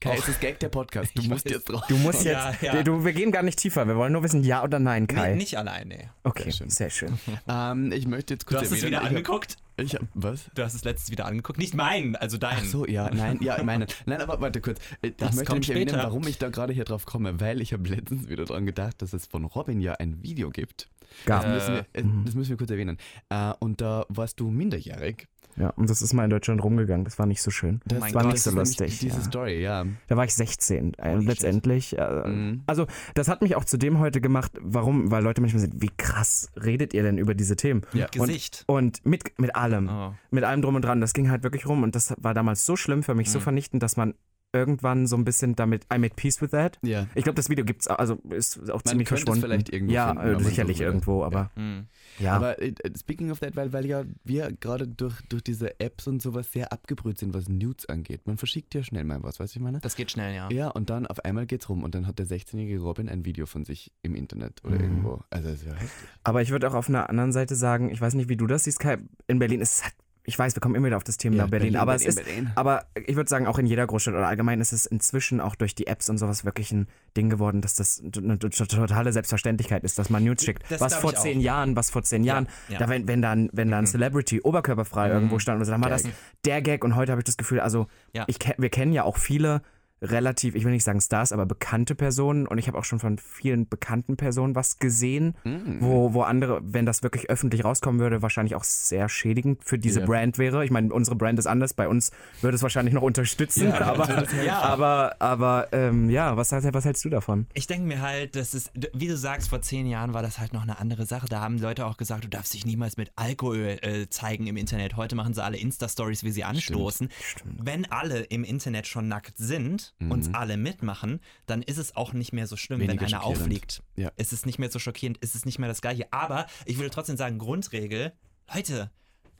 Kai, 0.00 0.10
Auch- 0.12 0.18
es 0.18 0.28
ist 0.28 0.40
Gag 0.40 0.60
der 0.60 0.68
Podcast. 0.68 1.12
Du 1.16 1.22
Ich 1.22 1.28
musst 1.28 1.46
weiß. 1.46 1.52
jetzt 1.52 1.64
drauf. 1.70 1.82
Du 1.88 1.96
musst 1.96 2.24
Ja, 2.24 2.50
jetzt. 2.50 2.62
ja. 2.62 2.82
Du, 2.82 3.04
wir 3.04 3.12
gehen 3.12 3.32
gar 3.32 3.42
nicht 3.42 3.58
tiefer. 3.58 3.86
Wir 3.88 3.96
wollen 3.96 4.12
nur 4.12 4.22
wissen, 4.22 4.44
ja 4.44 4.62
oder 4.62 4.78
nein, 4.78 5.06
Kai. 5.06 5.30
Nee, 5.30 5.36
nicht 5.36 5.56
alleine. 5.56 6.10
okay, 6.22 6.44
Sehr 6.44 6.52
schön. 6.52 6.70
sehr 6.70 6.90
schön. 6.90 7.18
Ähm, 7.48 7.92
ich 7.92 8.06
möchte 8.06 8.34
jetzt 8.34 8.44
Du 8.44 8.48
kurz 8.54 8.62
hast 8.70 8.72
es 8.72 8.84
wieder 8.84 9.02
angeguckt? 9.02 9.56
Ich 9.78 9.94
hab, 9.94 10.02
was? 10.14 10.50
Du 10.54 10.62
hast 10.62 10.74
es 10.74 10.84
letztens 10.84 11.10
wieder 11.10 11.26
angeguckt. 11.26 11.58
Nicht 11.58 11.74
meinen, 11.74 12.16
also 12.16 12.38
deinen. 12.38 12.60
Ach 12.62 12.64
so, 12.64 12.86
ja, 12.86 13.10
nein, 13.12 13.38
ja, 13.42 13.62
meine. 13.62 13.86
Nein, 14.06 14.20
aber 14.22 14.40
warte 14.40 14.60
kurz. 14.60 14.78
Äh, 15.02 15.08
Ich 15.08 15.16
Das 15.16 15.34
möchte 15.36 15.44
kommt 15.44 15.50
nämlich 15.60 15.68
erwähnen, 15.70 15.88
später. 15.90 16.02
warum 16.04 16.26
ich 16.26 16.38
da 16.38 16.48
gerade 16.48 16.72
hier 16.72 16.84
drauf 16.84 17.04
komme, 17.04 17.40
weil 17.40 17.60
ich 17.60 17.72
habe 17.74 17.86
letztens 17.88 18.28
wieder 18.28 18.44
dran 18.46 18.64
gedacht, 18.64 19.02
dass 19.02 19.12
es 19.12 19.26
von 19.26 19.44
Robin 19.44 19.80
ja 19.80 19.92
ein 19.94 20.22
Video 20.22 20.50
gibt. 20.50 20.88
Gab. 21.24 21.42
Das 21.42 21.52
müssen 21.52 21.74
wir, 21.74 21.80
Äh, 21.92 22.00
äh, 22.00 22.24
das 22.24 22.34
müssen 22.34 22.50
wir 22.50 22.56
kurz 22.56 22.70
erwähnen. 22.70 22.98
Äh, 23.28 23.52
und 23.60 23.80
da 23.80 24.06
warst 24.08 24.40
du 24.40 24.50
minderjährig. 24.50 25.28
Ja, 25.58 25.70
und 25.70 25.88
das 25.88 26.02
ist 26.02 26.12
mal 26.12 26.24
in 26.24 26.30
Deutschland 26.30 26.62
rumgegangen. 26.62 27.04
Das 27.04 27.18
war 27.18 27.26
nicht 27.26 27.40
so 27.42 27.50
schön. 27.50 27.80
Das, 27.86 27.98
mein 28.00 28.14
war 28.14 28.22
Gott, 28.24 28.32
nicht 28.32 28.42
so 28.42 28.50
lustig. 28.50 28.98
Diese 28.98 29.16
ja. 29.18 29.22
Story, 29.24 29.62
ja. 29.62 29.84
Da 30.06 30.16
war 30.16 30.24
ich 30.24 30.34
16, 30.34 30.94
äh, 30.98 31.14
letztendlich. 31.16 31.96
Äh, 31.98 32.06
Mhm. 32.26 32.62
Also, 32.66 32.86
das 33.14 33.28
hat 33.28 33.42
mich 33.42 33.56
auch 33.56 33.64
zu 33.64 33.76
dem 33.78 33.98
heute 33.98 34.20
gemacht. 34.20 34.52
Warum? 34.60 35.10
Weil 35.10 35.22
Leute 35.22 35.40
manchmal 35.40 35.60
sind, 35.60 35.80
wie 35.80 35.90
krass 35.96 36.50
redet 36.56 36.92
ihr 36.94 37.02
denn 37.02 37.18
über 37.18 37.34
diese 37.34 37.56
Themen? 37.56 37.82
Ja. 37.92 38.06
Gesicht. 38.06 38.64
Und 38.66 39.04
mit, 39.06 39.38
mit 39.38 39.54
allem. 39.56 39.88
Oh. 39.88 40.14
Mit 40.30 40.44
allem 40.44 40.62
drum 40.62 40.74
und 40.74 40.82
dran. 40.84 41.00
Das 41.00 41.12
ging 41.14 41.30
halt 41.30 41.42
wirklich 41.42 41.66
rum. 41.66 41.82
Und 41.82 41.94
das 41.94 42.14
war 42.18 42.34
damals 42.34 42.66
so 42.66 42.76
schlimm 42.76 43.02
für 43.02 43.14
mich, 43.14 43.30
so 43.30 43.38
Mhm. 43.38 43.42
vernichtend, 43.44 43.82
dass 43.82 43.96
man 43.96 44.14
irgendwann 44.52 45.06
so 45.06 45.16
ein 45.16 45.24
bisschen 45.24 45.54
damit, 45.54 45.84
I 45.92 45.98
made 45.98 46.14
peace 46.16 46.40
with 46.40 46.50
that. 46.50 46.78
Ja. 46.82 47.06
Ich 47.14 47.24
glaube, 47.24 47.36
das 47.36 47.48
Video 47.50 47.64
gibt's, 47.64 47.88
also 47.88 48.14
ist 48.30 48.58
auch 48.70 48.82
Man 48.84 48.92
ziemlich 48.92 49.08
verschwunden. 49.08 49.42
vielleicht 49.42 49.68
irgendwo 49.70 49.92
ja, 49.92 50.08
finden, 50.14 50.40
äh, 50.40 50.44
sicherlich 50.44 50.78
würde. 50.78 50.86
irgendwo, 50.92 51.24
aber 51.24 51.50
Hm. 51.56 51.86
ja. 52.18 52.32
Aber 52.34 52.60
äh, 52.62 52.72
speaking 52.98 53.30
of 53.30 53.40
that, 53.40 53.54
weil, 53.56 53.72
weil 53.72 53.84
ja 53.86 54.04
wir 54.24 54.50
gerade 54.52 54.88
durch, 54.88 55.20
durch 55.28 55.42
diese 55.42 55.78
Apps 55.80 56.06
und 56.06 56.22
sowas 56.22 56.50
sehr 56.52 56.72
abgebrüht 56.72 57.18
sind, 57.18 57.34
was 57.34 57.48
Nudes 57.48 57.86
angeht. 57.88 58.26
Man 58.26 58.38
verschickt 58.38 58.74
ja 58.74 58.82
schnell 58.82 59.04
mal 59.04 59.22
was, 59.22 59.38
weißt 59.40 59.54
du, 59.54 59.58
ich 59.58 59.62
meine? 59.62 59.80
Das 59.80 59.94
geht 59.96 60.10
schnell, 60.10 60.34
ja. 60.34 60.48
Ja, 60.50 60.68
und 60.68 60.88
dann 60.90 61.06
auf 61.06 61.24
einmal 61.24 61.44
geht's 61.46 61.68
rum 61.68 61.82
und 61.82 61.94
dann 61.94 62.06
hat 62.06 62.18
der 62.18 62.26
16-jährige 62.26 62.80
Robin 62.80 63.08
ein 63.10 63.24
Video 63.26 63.44
von 63.46 63.64
sich 63.64 63.92
im 64.02 64.14
Internet 64.14 64.64
oder 64.64 64.76
Mhm. 64.76 64.80
irgendwo. 64.84 65.20
Also 65.30 65.50
ist 65.50 65.64
ja 65.66 65.72
heftig. 65.74 66.08
Aber 66.24 66.40
ich 66.40 66.50
würde 66.50 66.68
auch 66.70 66.74
auf 66.74 66.88
einer 66.88 67.10
anderen 67.10 67.32
Seite 67.32 67.54
sagen, 67.56 67.90
ich 67.90 68.00
weiß 68.00 68.14
nicht, 68.14 68.28
wie 68.30 68.36
du 68.36 68.46
das 68.46 68.64
siehst, 68.64 68.80
Kai. 68.80 68.98
In 69.26 69.38
Berlin 69.38 69.60
ist 69.60 69.78
es 69.78 69.84
halt, 69.84 69.94
ich 70.26 70.38
weiß, 70.38 70.56
wir 70.56 70.60
kommen 70.60 70.74
immer 70.74 70.86
wieder 70.86 70.96
auf 70.96 71.04
das 71.04 71.16
Thema 71.16 71.36
Ja, 71.36 71.46
Berlin, 71.46 71.72
Berlin, 71.72 71.76
aber 71.76 71.92
Berlin, 71.92 72.08
es 72.08 72.16
ist, 72.16 72.24
Berlin. 72.24 72.50
aber 72.56 72.84
ich 73.06 73.14
würde 73.14 73.30
sagen, 73.30 73.46
auch 73.46 73.58
in 73.58 73.66
jeder 73.66 73.86
Großstadt 73.86 74.14
oder 74.14 74.26
allgemein 74.26 74.60
ist 74.60 74.72
es 74.72 74.84
inzwischen 74.84 75.40
auch 75.40 75.54
durch 75.54 75.74
die 75.74 75.86
Apps 75.86 76.10
und 76.10 76.18
sowas 76.18 76.44
wirklich 76.44 76.72
ein 76.72 76.88
Ding 77.16 77.30
geworden, 77.30 77.60
dass 77.60 77.76
das 77.76 78.02
eine 78.16 78.38
totale 78.38 79.12
Selbstverständlichkeit 79.12 79.84
ist, 79.84 79.98
dass 79.98 80.10
man 80.10 80.24
Nudes 80.24 80.44
schickt. 80.44 80.64
Das 80.68 80.80
was 80.80 80.96
vor 80.96 81.14
zehn 81.14 81.38
auch. 81.38 81.42
Jahren, 81.42 81.76
was 81.76 81.90
vor 81.90 82.02
zehn 82.02 82.24
Jahren, 82.24 82.48
ja. 82.68 82.78
da 82.78 82.88
wenn, 82.88 83.06
wenn 83.06 83.22
dann, 83.22 83.48
wenn 83.52 83.70
da 83.70 83.78
ein 83.78 83.86
Celebrity 83.86 84.40
oberkörperfrei 84.40 85.10
irgendwo 85.10 85.38
stand 85.38 85.60
und 85.60 85.64
so, 85.64 85.70
dann 85.70 85.82
war 85.82 85.90
das 85.90 86.04
der 86.44 86.60
Gag 86.60 86.84
und 86.84 86.96
heute 86.96 87.12
habe 87.12 87.20
ich 87.20 87.24
das 87.24 87.36
Gefühl, 87.36 87.60
also 87.60 87.86
ich, 88.26 88.38
wir 88.58 88.68
kennen 88.68 88.92
ja 88.92 89.04
auch 89.04 89.16
viele 89.16 89.62
relativ, 90.02 90.54
ich 90.54 90.64
will 90.64 90.72
nicht 90.72 90.84
sagen 90.84 91.00
Stars, 91.00 91.32
aber 91.32 91.46
bekannte 91.46 91.94
Personen 91.94 92.46
und 92.46 92.58
ich 92.58 92.68
habe 92.68 92.76
auch 92.78 92.84
schon 92.84 92.98
von 92.98 93.16
vielen 93.18 93.66
bekannten 93.68 94.16
Personen 94.16 94.54
was 94.54 94.78
gesehen, 94.78 95.34
Mhm. 95.44 95.78
wo, 95.80 96.12
wo 96.12 96.22
andere, 96.22 96.60
wenn 96.62 96.84
das 96.84 97.02
wirklich 97.02 97.30
öffentlich 97.30 97.64
rauskommen 97.64 98.00
würde, 98.00 98.20
wahrscheinlich 98.20 98.54
auch 98.54 98.64
sehr 98.64 99.08
schädigend 99.08 99.64
für 99.64 99.78
diese 99.78 100.00
Ja. 100.00 100.06
Brand 100.06 100.38
wäre. 100.38 100.64
Ich 100.64 100.70
meine, 100.70 100.92
unsere 100.92 101.16
Brand 101.16 101.38
ist 101.38 101.46
anders, 101.46 101.72
bei 101.72 101.88
uns 101.88 102.10
würde 102.42 102.56
es 102.56 102.62
wahrscheinlich 102.62 102.92
noch 102.94 103.02
unterstützen, 103.02 103.72
aber, 103.72 104.26
Ja. 104.44 104.60
aber, 104.60 105.16
aber 105.18 105.68
ähm, 105.72 106.10
ja, 106.10 106.36
was, 106.36 106.52
was 106.52 106.84
hältst 106.84 107.04
du 107.04 107.08
davon? 107.08 107.46
Ich 107.54 107.66
denke 107.66 107.86
mir 107.86 108.02
halt, 108.02 108.36
das 108.36 108.52
ist, 108.54 108.72
wie 108.92 109.08
du 109.08 109.16
sagst, 109.16 109.48
vor 109.48 109.62
zehn 109.62 109.86
Jahren 109.86 110.12
war 110.12 110.22
das 110.22 110.38
halt 110.38 110.52
noch 110.52 110.62
eine 110.62 110.78
andere 110.78 111.06
Sache. 111.06 111.26
Da 111.28 111.40
haben 111.40 111.58
Leute 111.58 111.86
auch 111.86 111.96
gesagt, 111.96 112.24
du 112.24 112.28
darfst 112.28 112.52
dich 112.54 112.66
niemals 112.66 112.96
mit 112.98 113.12
Alkohol 113.16 113.78
äh, 113.80 114.08
zeigen 114.10 114.46
im 114.46 114.56
Internet. 114.58 114.96
Heute 114.96 115.16
machen 115.16 115.32
sie 115.32 115.42
alle 115.42 115.56
Insta-Stories, 115.56 116.22
wie 116.22 116.30
sie 116.32 116.44
anstoßen. 116.44 117.08
Wenn 117.44 117.90
alle 117.90 118.20
im 118.20 118.44
Internet 118.44 118.86
schon 118.86 119.08
nackt 119.08 119.38
sind 119.38 119.85
und 119.98 120.34
alle 120.34 120.56
mitmachen, 120.56 121.20
dann 121.46 121.62
ist 121.62 121.78
es 121.78 121.94
auch 121.96 122.12
nicht 122.12 122.32
mehr 122.32 122.46
so 122.46 122.56
schlimm, 122.56 122.80
wenn 122.80 122.88
Weniger 122.88 123.06
einer 123.06 123.20
schockierend. 123.20 123.40
auffliegt. 123.42 123.82
Ja. 123.96 124.10
Es 124.16 124.32
ist 124.32 124.46
nicht 124.46 124.58
mehr 124.58 124.70
so 124.70 124.78
schockierend, 124.78 125.18
es 125.20 125.34
ist 125.34 125.46
nicht 125.46 125.58
mehr 125.58 125.68
das 125.68 125.80
Gleiche. 125.80 126.12
Aber 126.12 126.46
ich 126.64 126.76
würde 126.78 126.90
trotzdem 126.90 127.16
sagen, 127.16 127.38
Grundregel, 127.38 128.12
Leute, 128.54 128.90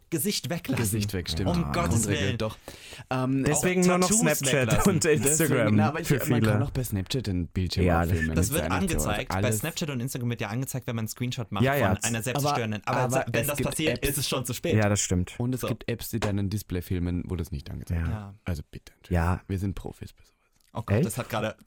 Gesicht 0.09 0.51
weglassen. 0.51 0.85
Gesicht 0.85 1.13
weg, 1.15 1.29
stimmt. 1.29 1.51
Um 1.51 1.73
Gottes 1.73 2.03
Grundregel, 2.03 2.27
Willen. 2.27 2.39
Doch. 2.39 2.57
Ähm, 3.11 3.43
Deswegen 3.43 3.81
nur 3.85 3.99
noch 3.99 4.09
Snapchat 4.09 4.69
weglassen. 4.69 4.93
und 4.93 5.05
Instagram 5.05 5.49
Deswegen, 5.59 5.77
na, 5.77 5.89
aber 5.89 6.01
ich, 6.01 6.07
für 6.07 6.15
man 6.19 6.29
kann 6.29 6.53
viele. 6.53 6.65
auch 6.65 6.71
bei 6.71 6.85
Snapchat 6.85 7.27
den 7.27 7.49
Bildschirm 7.49 7.85
Ja, 7.87 8.03
das 8.03 8.11
abfilmen. 8.13 8.37
Das 8.37 8.53
wird 8.53 8.71
angezeigt. 8.71 9.33
Bei 9.33 9.51
Snapchat 9.51 9.91
und 9.91 9.99
Instagram 9.99 10.31
wird 10.31 10.41
ja 10.43 10.49
angezeigt, 10.49 10.87
wenn 10.87 10.95
man 10.95 11.03
einen 11.03 11.09
Screenshot 11.09 11.51
macht 11.51 11.65
Ja, 11.65 11.75
ja. 11.75 11.97
von 11.97 12.05
einer 12.05 12.23
selbstzerstörenden. 12.23 12.83
Aber, 12.87 13.01
Aber- 13.01 13.17
aber 13.27 13.33
wenn 13.33 13.47
das 13.49 13.59
passiert, 13.61 13.99
Apps- 13.99 14.09
ist 14.11 14.19
es 14.19 14.29
schon 14.29 14.47
zu 14.47 14.55
spät. 14.55 14.77
Ja, 14.77 14.89
das 14.89 15.01
stimmt. 15.01 15.35
Und 15.39 15.53
es 15.57 15.63
So. 15.63 15.67
gibt 15.67 15.89
Apps, 15.91 16.09
die 16.11 16.21
deinen 16.21 16.51
Display 16.51 16.83
filmen, 16.83 17.25
wo 17.27 17.35
das 17.35 17.51
nicht 17.51 17.69
angezeigt 17.69 18.03
wird. 18.03 18.11
Ja. 18.13 18.33
Also 18.45 18.63
bitte. 18.71 18.93
Ja, 19.09 19.41
Wir 19.49 19.59
sind 19.59 19.75
Profis 19.75 20.13
bei 20.13 20.23
sowas. 20.23 20.36
Oh 20.77 20.83
Gott, 20.85 20.99
Echt? 20.99 21.07
das 21.07 21.19
hat 21.19 21.29
gerade. 21.29 21.57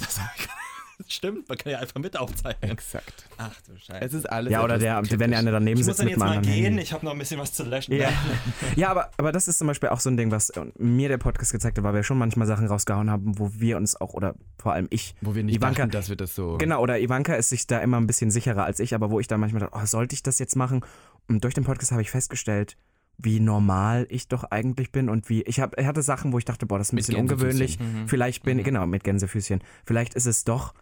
Das, 1.01 1.13
stimmt, 1.13 1.47
man 1.47 1.57
kann 1.57 1.71
ja 1.71 1.79
einfach 1.79 1.97
mit 1.99 2.17
aufzeichnen. 2.17 2.71
Exakt. 2.71 3.25
Ach 3.37 3.55
du 3.61 3.71
Scheiße. 3.77 4.05
Es 4.05 4.13
ist 4.13 4.29
alles 4.29 4.51
ja 4.51 4.61
oder 4.61 4.77
der, 4.77 5.01
wenn 5.17 5.31
der 5.31 5.39
eine 5.39 5.49
daneben 5.49 5.79
ich 5.79 5.85
muss 5.87 5.97
sitzt 5.97 5.99
dann 5.99 6.07
mit 6.07 6.11
jetzt 6.11 6.19
mal 6.19 6.41
gehen, 6.41 6.77
ich 6.77 6.91
habe 6.91 7.05
noch 7.05 7.13
ein 7.13 7.17
bisschen 7.17 7.39
was 7.39 7.53
zu 7.53 7.63
löschen. 7.63 7.95
Ja, 7.95 8.09
ja 8.75 8.89
aber, 8.91 9.09
aber 9.15 9.31
das 9.31 9.47
ist 9.47 9.59
zum 9.59 9.67
Beispiel 9.67 9.87
auch 9.89 10.01
so 10.01 10.09
ein 10.09 10.17
Ding, 10.17 10.29
was 10.29 10.51
mir 10.77 11.07
der 11.07 11.17
Podcast 11.17 11.53
gezeigt 11.53 11.77
hat, 11.77 11.85
weil 11.85 11.93
wir 11.93 12.03
schon 12.03 12.17
manchmal 12.17 12.47
Sachen 12.47 12.67
rausgehauen 12.67 13.09
haben, 13.09 13.39
wo 13.39 13.49
wir 13.53 13.77
uns 13.77 13.99
auch, 13.99 14.13
oder 14.13 14.35
vor 14.61 14.73
allem 14.73 14.87
ich, 14.89 15.15
Wo 15.21 15.33
wir 15.35 15.43
nicht 15.43 15.57
Ivanka- 15.57 15.77
dachten, 15.83 15.91
dass 15.91 16.09
wir 16.09 16.17
das 16.17 16.35
so... 16.35 16.57
Genau, 16.57 16.81
oder 16.81 16.99
Ivanka 16.99 17.33
ist 17.33 17.47
sich 17.47 17.65
da 17.65 17.79
immer 17.79 17.95
ein 17.95 18.05
bisschen 18.05 18.29
sicherer 18.29 18.65
als 18.65 18.81
ich, 18.81 18.93
aber 18.93 19.09
wo 19.09 19.21
ich 19.21 19.27
dann 19.27 19.39
manchmal 19.39 19.61
dachte, 19.61 19.77
oh, 19.81 19.85
sollte 19.85 20.15
ich 20.15 20.21
das 20.21 20.37
jetzt 20.37 20.57
machen? 20.57 20.81
Und 21.29 21.45
durch 21.45 21.53
den 21.53 21.63
Podcast 21.63 21.93
habe 21.93 22.01
ich 22.01 22.11
festgestellt, 22.11 22.75
wie 23.21 23.39
normal 23.39 24.07
ich 24.09 24.27
doch 24.27 24.45
eigentlich 24.45 24.91
bin 24.91 25.09
und 25.09 25.29
wie 25.29 25.41
ich 25.43 25.59
habe 25.59 25.79
ich 25.79 25.85
hatte 25.85 26.01
Sachen, 26.01 26.31
wo 26.31 26.37
ich 26.37 26.45
dachte, 26.45 26.65
boah, 26.65 26.77
das 26.77 26.87
ist 26.87 26.93
ein 26.93 26.95
bisschen 26.95 27.17
ungewöhnlich. 27.17 27.79
Mhm. 27.79 28.07
Vielleicht 28.07 28.43
bin 28.43 28.63
genau 28.63 28.87
mit 28.87 29.03
Gänsefüßchen. 29.03 29.61
Vielleicht 29.85 30.13
ist 30.13 30.25
es 30.25 30.45
doch 30.45 30.73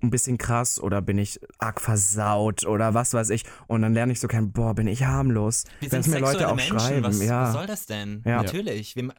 ein 0.00 0.10
bisschen 0.10 0.38
krass 0.38 0.78
oder 0.80 1.02
bin 1.02 1.18
ich 1.18 1.40
arg 1.58 1.80
versaut 1.80 2.64
oder 2.66 2.94
was 2.94 3.14
weiß 3.14 3.30
ich. 3.30 3.44
Und 3.66 3.82
dann 3.82 3.94
lerne 3.94 4.12
ich 4.12 4.20
so 4.20 4.28
kein, 4.28 4.52
boah, 4.52 4.74
bin 4.74 4.86
ich 4.86 5.04
harmlos. 5.04 5.64
Wir 5.80 5.90
Wenn 5.90 6.00
es 6.00 6.06
mir 6.06 6.20
Leute 6.20 6.48
auch 6.48 6.56
Menschen. 6.56 6.78
schreiben, 6.78 7.04
was, 7.04 7.22
ja. 7.22 7.42
was 7.42 7.52
soll 7.54 7.66
das 7.66 7.86
denn? 7.86 8.22
Ja. 8.24 8.42
Natürlich. 8.42 8.94
Wir, 8.94 9.12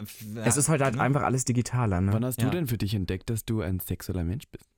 es 0.46 0.56
ist 0.56 0.70
heute 0.70 0.86
halt 0.86 0.96
ne? 0.96 1.02
einfach 1.02 1.24
alles 1.24 1.44
digitaler, 1.44 2.00
ne? 2.02 2.14
Wann 2.14 2.24
hast 2.24 2.40
Ja. 2.40 2.46
du 2.46 2.52
denn 2.52 2.68
für 2.68 2.78
dich 2.78 2.94
entdeckt, 2.94 3.30
dass 3.30 3.44
du 3.44 3.62
ein 3.62 3.80
sexueller 3.80 4.24
Mensch 4.24 4.46
bist? 4.52 4.70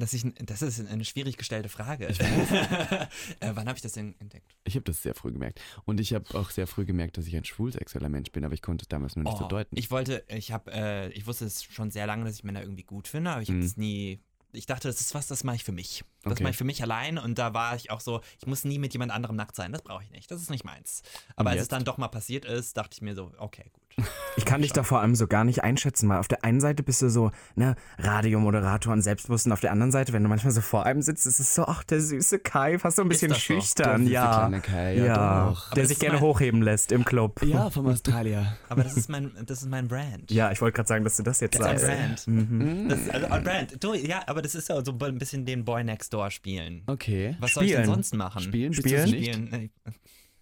Dass 0.00 0.12
ich, 0.12 0.24
das 0.44 0.62
ist 0.62 0.86
eine 0.88 1.04
schwierig 1.04 1.36
gestellte 1.36 1.68
Frage. 1.68 2.06
äh, 3.40 3.50
wann 3.54 3.68
habe 3.68 3.76
ich 3.76 3.82
das 3.82 3.92
denn 3.92 4.14
entdeckt? 4.20 4.54
Ich 4.64 4.74
habe 4.74 4.84
das 4.84 5.02
sehr 5.02 5.14
früh 5.14 5.32
gemerkt. 5.32 5.60
Und 5.84 6.00
ich 6.00 6.14
habe 6.14 6.24
auch 6.38 6.50
sehr 6.50 6.66
früh 6.66 6.84
gemerkt, 6.84 7.18
dass 7.18 7.26
ich 7.26 7.36
ein 7.36 7.44
schwul-sexueller 7.44 8.08
Mensch 8.08 8.30
bin, 8.32 8.44
aber 8.44 8.54
ich 8.54 8.62
konnte 8.62 8.82
es 8.84 8.88
damals 8.88 9.16
noch 9.16 9.24
nicht 9.24 9.38
so 9.38 9.44
Oh, 9.44 9.48
deuten. 9.48 9.76
Ich 9.76 9.90
wollte, 9.90 10.24
ich 10.28 10.52
habe, 10.52 10.70
äh, 10.72 11.08
ich 11.10 11.26
wusste 11.26 11.44
es 11.46 11.62
schon 11.64 11.90
sehr 11.90 12.06
lange, 12.06 12.24
dass 12.24 12.34
ich 12.36 12.44
Männer 12.44 12.62
irgendwie 12.62 12.84
gut 12.84 13.08
finde, 13.08 13.30
aber 13.30 13.42
ich 13.42 13.48
habe 13.48 13.58
Mhm. 13.58 13.64
es 13.64 13.76
nie. 13.76 14.20
Ich 14.52 14.66
dachte, 14.66 14.88
das 14.88 15.00
ist 15.00 15.14
was, 15.14 15.26
das 15.26 15.44
mache 15.44 15.56
ich 15.56 15.64
für 15.64 15.72
mich. 15.72 16.04
Das 16.28 16.36
Okay. 16.38 16.42
mache 16.44 16.50
ich 16.52 16.56
für 16.58 16.64
mich 16.64 16.82
allein 16.82 17.18
und 17.18 17.38
da 17.38 17.54
war 17.54 17.74
ich 17.76 17.90
auch 17.90 18.00
so, 18.00 18.20
ich 18.40 18.46
muss 18.46 18.64
nie 18.64 18.78
mit 18.78 18.92
jemand 18.92 19.12
anderem 19.12 19.36
nackt 19.36 19.56
sein, 19.56 19.72
das 19.72 19.82
brauche 19.82 20.02
ich 20.04 20.10
nicht, 20.10 20.30
das 20.30 20.40
ist 20.40 20.50
nicht 20.50 20.64
meins. 20.64 21.02
Aber 21.36 21.50
als 21.50 21.62
es 21.62 21.68
dann 21.68 21.84
doch 21.84 21.98
mal 21.98 22.08
passiert 22.08 22.44
ist, 22.44 22.76
dachte 22.76 22.90
ich 22.94 23.02
mir 23.02 23.14
so, 23.14 23.30
okay, 23.38 23.64
gut. 23.72 23.82
Ich 24.36 24.44
kann 24.44 24.62
dich 24.62 24.72
da 24.72 24.84
vor 24.84 25.00
allem 25.00 25.16
so 25.16 25.26
gar 25.26 25.42
nicht 25.42 25.64
einschätzen, 25.64 26.08
weil 26.08 26.18
auf 26.18 26.28
der 26.28 26.44
einen 26.44 26.60
Seite 26.60 26.84
bist 26.84 27.02
du 27.02 27.10
so, 27.10 27.32
ne, 27.56 27.74
Radiomoderator 27.98 28.92
und 28.92 29.02
selbstbewusst 29.02 29.46
und 29.46 29.52
auf 29.52 29.60
der 29.60 29.72
anderen 29.72 29.92
Seite, 29.92 30.12
wenn 30.12 30.22
du 30.22 30.28
manchmal 30.28 30.52
so 30.52 30.60
vor 30.60 30.86
einem 30.86 31.02
sitzt, 31.02 31.26
ist 31.26 31.40
es 31.40 31.54
so, 31.54 31.64
ach, 31.64 31.84
der 31.84 32.00
süße 32.00 32.38
Kai, 32.38 32.78
fast 32.78 32.96
so 32.96 33.02
ein 33.02 33.08
bisschen 33.08 33.32
so? 33.32 33.38
schüchtern, 33.38 34.06
Der 34.06 34.22
süße 34.48 34.54
ja. 34.54 34.60
Kai, 34.60 34.96
ja, 34.96 35.48
doch. 35.50 35.66
Aber 35.66 35.74
Der 35.74 35.86
sich 35.86 35.96
ist 35.96 36.00
gerne 36.00 36.14
mein- 36.16 36.22
hochheben 36.24 36.62
lässt 36.62 36.92
im 36.92 37.04
Club. 37.04 37.40
Ja, 37.48 37.70
vom 37.70 37.86
Australier. 37.88 38.56
Aber 38.68 38.82
das 38.84 38.96
ist 38.96 39.08
mein, 39.08 39.32
das 39.46 39.62
ist 39.62 39.68
mein 39.68 39.88
Brand. 39.88 40.30
Ja, 40.30 40.50
ich 40.52 40.60
wollte 40.60 40.76
gerade 40.76 40.88
sagen, 40.88 41.04
dass 41.04 41.16
du 41.16 41.22
das 41.22 41.40
jetzt 41.40 41.58
Das 41.58 41.72
ist 41.74 41.80
sagst. 41.86 41.88
ein 42.28 42.46
Brand. 42.46 42.50
Mhm. 42.50 42.88
Das 42.88 43.00
ist 43.00 43.10
also 43.10 43.26
ein 43.26 43.44
Brand. 43.44 43.82
Du, 43.84 43.94
ja, 43.94 44.22
aber 44.26 44.42
das 44.42 44.54
ist 44.54 44.68
ja 44.68 44.84
so 44.84 44.92
ein 44.98 45.18
bisschen 45.18 45.44
den 45.46 45.64
Boy 45.64 45.82
Next 45.84 46.12
Door 46.14 46.17
spielen. 46.30 46.82
Okay. 46.86 47.36
Was 47.40 47.54
soll 47.54 47.64
ich 47.64 47.70
denn 47.70 47.82
Spielen. 47.82 47.94
sonst 47.94 48.14
machen? 48.14 48.42
Spielen? 48.42 48.72
Spielen? 48.74 49.08
Spielen. 49.08 49.70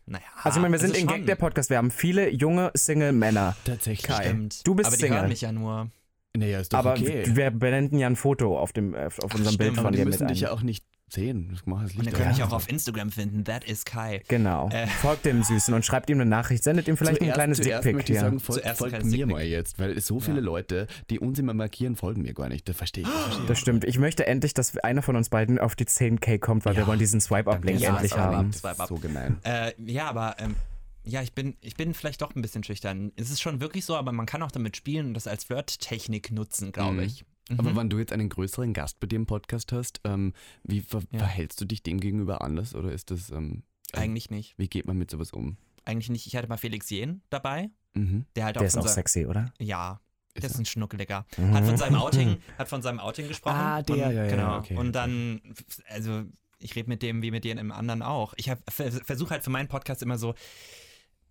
Naja. 0.07 0.25
Also 0.43 0.59
ich 0.59 0.63
meine, 0.63 0.73
wir 0.73 0.79
sind 0.79 0.97
in 0.97 1.09
schon. 1.09 1.19
Gag 1.19 1.27
der 1.27 1.35
Podcast, 1.35 1.69
wir 1.69 1.79
haben 1.79 1.91
viele 1.91 2.31
junge 2.31 2.71
Single-Männer. 2.75 3.57
Tatsächlich. 3.65 4.07
Kai. 4.07 4.25
Stimmt. 4.25 4.67
Du 4.67 4.75
bist 4.75 4.87
aber 4.87 4.97
die 4.97 5.03
Single. 5.03 5.19
hören 5.19 5.29
mich 5.29 5.41
ja 5.41 5.53
nur. 5.53 5.91
Naja, 6.37 6.61
ist 6.61 6.73
doch 6.73 6.79
Aber 6.79 6.93
okay. 6.93 7.25
wir 7.27 7.51
blenden 7.51 7.99
ja 7.99 8.07
ein 8.07 8.17
Foto 8.17 8.59
auf, 8.59 8.73
dem, 8.73 8.95
auf 8.95 9.19
unserem 9.23 9.43
stimmt. 9.45 9.59
Bild 9.59 9.73
aber 9.73 9.83
von 9.83 9.93
die 9.93 9.99
dir 9.99 10.05
mit 10.05 10.15
müssen 10.15 10.29
dich 10.29 10.45
ein. 10.45 10.49
ja 10.49 10.53
auch 10.53 10.63
nicht 10.63 10.85
sehen. 11.09 11.49
Das 11.53 11.65
macht 11.67 11.85
das 11.85 11.93
Und 11.93 12.05
Licht 12.05 12.17
dann 12.17 12.23
kann 12.25 12.33
ich 12.33 12.43
aus. 12.43 12.51
auch 12.51 12.57
auf 12.57 12.69
Instagram 12.69 13.11
finden. 13.11 13.45
That 13.45 13.65
is 13.65 13.85
Kai. 13.85 14.23
Genau. 14.29 14.69
Äh. 14.71 14.87
Folgt 14.89 15.25
dem 15.25 15.43
Süßen 15.43 15.73
und 15.73 15.85
schreibt 15.85 16.11
ihm 16.11 16.21
eine 16.21 16.29
Nachricht. 16.29 16.65
Sendet 16.65 16.89
ihm 16.89 16.97
vielleicht 16.97 17.21
ein 17.21 17.27
Zuerst- 17.27 17.35
kleines 17.35 17.59
zuerst 17.61 17.85
Dickpick 17.85 18.11
ich 18.11 18.19
sagen, 18.19 18.41
folgt, 18.41 18.63
Zuerst 18.63 18.79
ein 18.81 18.91
folgt 18.91 18.95
kleines 18.97 19.13
mir 19.17 19.27
mal 19.27 19.45
jetzt, 19.45 19.79
weil 19.79 20.01
so 20.01 20.19
viele 20.21 20.39
Ja. 20.39 20.43
Leute, 20.43 20.87
die 21.11 21.21
uns 21.21 21.39
immer 21.39 21.55
markieren, 21.55 21.95
folgen 21.97 22.23
mir 22.23 22.35
gar 22.35 22.49
nicht. 22.49 22.69
Das 22.69 22.77
verstehe 22.77 23.05
ich. 23.05 23.09
Das 23.09 23.23
verstehe 23.23 23.43
ich. 23.43 23.49
Das 23.49 23.59
stimmt. 23.59 23.85
Ich 23.85 23.99
möchte 23.99 24.27
endlich, 24.27 24.53
dass 24.55 24.77
einer 24.79 25.03
von 25.03 25.15
uns 25.17 25.29
beiden 25.29 25.59
auf 25.59 25.77
die 25.77 25.87
10k 25.87 26.39
kommt, 26.39 26.65
weil 26.65 26.75
wir 26.75 26.83
Ja. 26.83 26.87
wollen 26.89 26.99
diesen 26.99 27.21
Swipe-Up-Link 27.21 27.81
Ja, 27.81 27.91
endlich 27.95 28.17
haben. 28.17 28.51
Ist 28.51 28.65
so 28.89 28.97
gemein. 28.97 29.39
Äh, 29.45 29.73
ja, 29.85 30.09
aber 30.09 30.37
ähm, 30.39 30.57
ja, 31.05 31.23
ich 31.23 31.35
bin, 31.35 31.55
ich 31.61 31.77
bin 31.77 31.95
vielleicht 31.95 32.21
doch 32.23 32.35
ein 32.35 32.43
bisschen 32.43 32.65
schüchtern. 32.65 33.13
Es 33.15 33.31
ist 33.31 33.41
schon 33.41 33.61
wirklich 33.61 33.85
so, 33.85 33.95
aber 33.95 34.11
man 34.11 34.27
kann 34.27 34.43
auch 34.43 34.51
damit 34.51 34.77
spielen 34.77 35.07
und 35.07 35.15
das 35.15 35.29
als 35.29 35.45
Flirttechnik 35.45 36.33
nutzen, 36.33 36.73
glaube 36.73 36.95
Mhm. 36.95 37.01
ich. 37.05 37.25
Aber 37.51 37.71
Mhm. 37.71 37.77
wenn 37.77 37.91
du 37.91 37.99
jetzt 37.99 38.13
einen 38.13 38.29
größeren 38.29 38.73
Gast 38.73 38.99
bei 39.01 39.07
dir 39.07 39.17
im 39.17 39.27
Podcast 39.27 39.71
hast, 39.73 40.01
ähm, 40.05 40.33
wie 40.65 40.81
ver 40.81 41.03
Ja. 41.13 41.21
verhältst 41.21 41.61
du 41.61 41.65
dich 41.65 41.83
dem 41.83 42.01
gegenüber 42.01 42.43
anders 42.43 42.75
oder 42.75 42.91
ist 42.93 43.11
das, 43.11 43.31
ähm, 43.31 43.63
äh, 43.93 43.99
Eigentlich 43.99 44.31
nicht. 44.31 44.55
wie 44.59 44.69
geht 44.69 44.87
man 44.87 44.97
mit 44.99 45.11
sowas 45.11 45.33
um? 45.33 45.57
Eigentlich 45.85 46.11
nicht. 46.11 46.27
Ich 46.27 46.35
hatte 46.37 46.49
mal 46.49 46.57
Felix 46.57 46.91
Jen 46.91 47.23
dabei, 47.31 47.71
Mhm. 47.95 48.27
der 48.35 48.45
halt 48.47 48.57
Der 48.57 48.63
auch 48.63 48.67
ist 48.67 48.77
auch 48.77 48.89
sexy, 48.89 49.27
oder? 49.27 49.53
Ja, 49.61 50.01
Ist 50.35 50.43
der 50.43 50.51
ist 50.51 50.59
ein 50.59 50.67
Schnuckeliger. 50.67 51.25
Mhm. 51.39 51.55
Hat 51.55 51.65
von 51.65 51.77
seinem 51.77 51.95
Outing, 51.97 52.37
hat 52.59 52.69
von 52.69 52.83
seinem 52.83 52.99
Outing 53.01 53.29
gesprochen. 53.29 53.57
Ah, 53.57 53.81
der, 53.83 53.95
und, 53.95 54.01
ja, 54.01 54.11
ja, 54.11 54.27
genau. 54.29 54.59
okay, 54.59 54.77
Und 54.77 54.93
dann, 54.93 55.41
also 55.89 56.25
ich 56.59 56.75
rede 56.75 56.89
mit 56.89 57.03
dem 57.03 57.23
wie 57.23 57.31
mit 57.31 57.45
dem 57.45 57.71
anderen 57.73 58.03
auch. 58.03 58.35
Ich 58.37 58.51
versuche 58.69 59.31
halt 59.31 59.45
für 59.45 59.51
meinen 59.51 59.69
Podcast 59.69 60.03
immer 60.03 60.19
so 60.19 60.35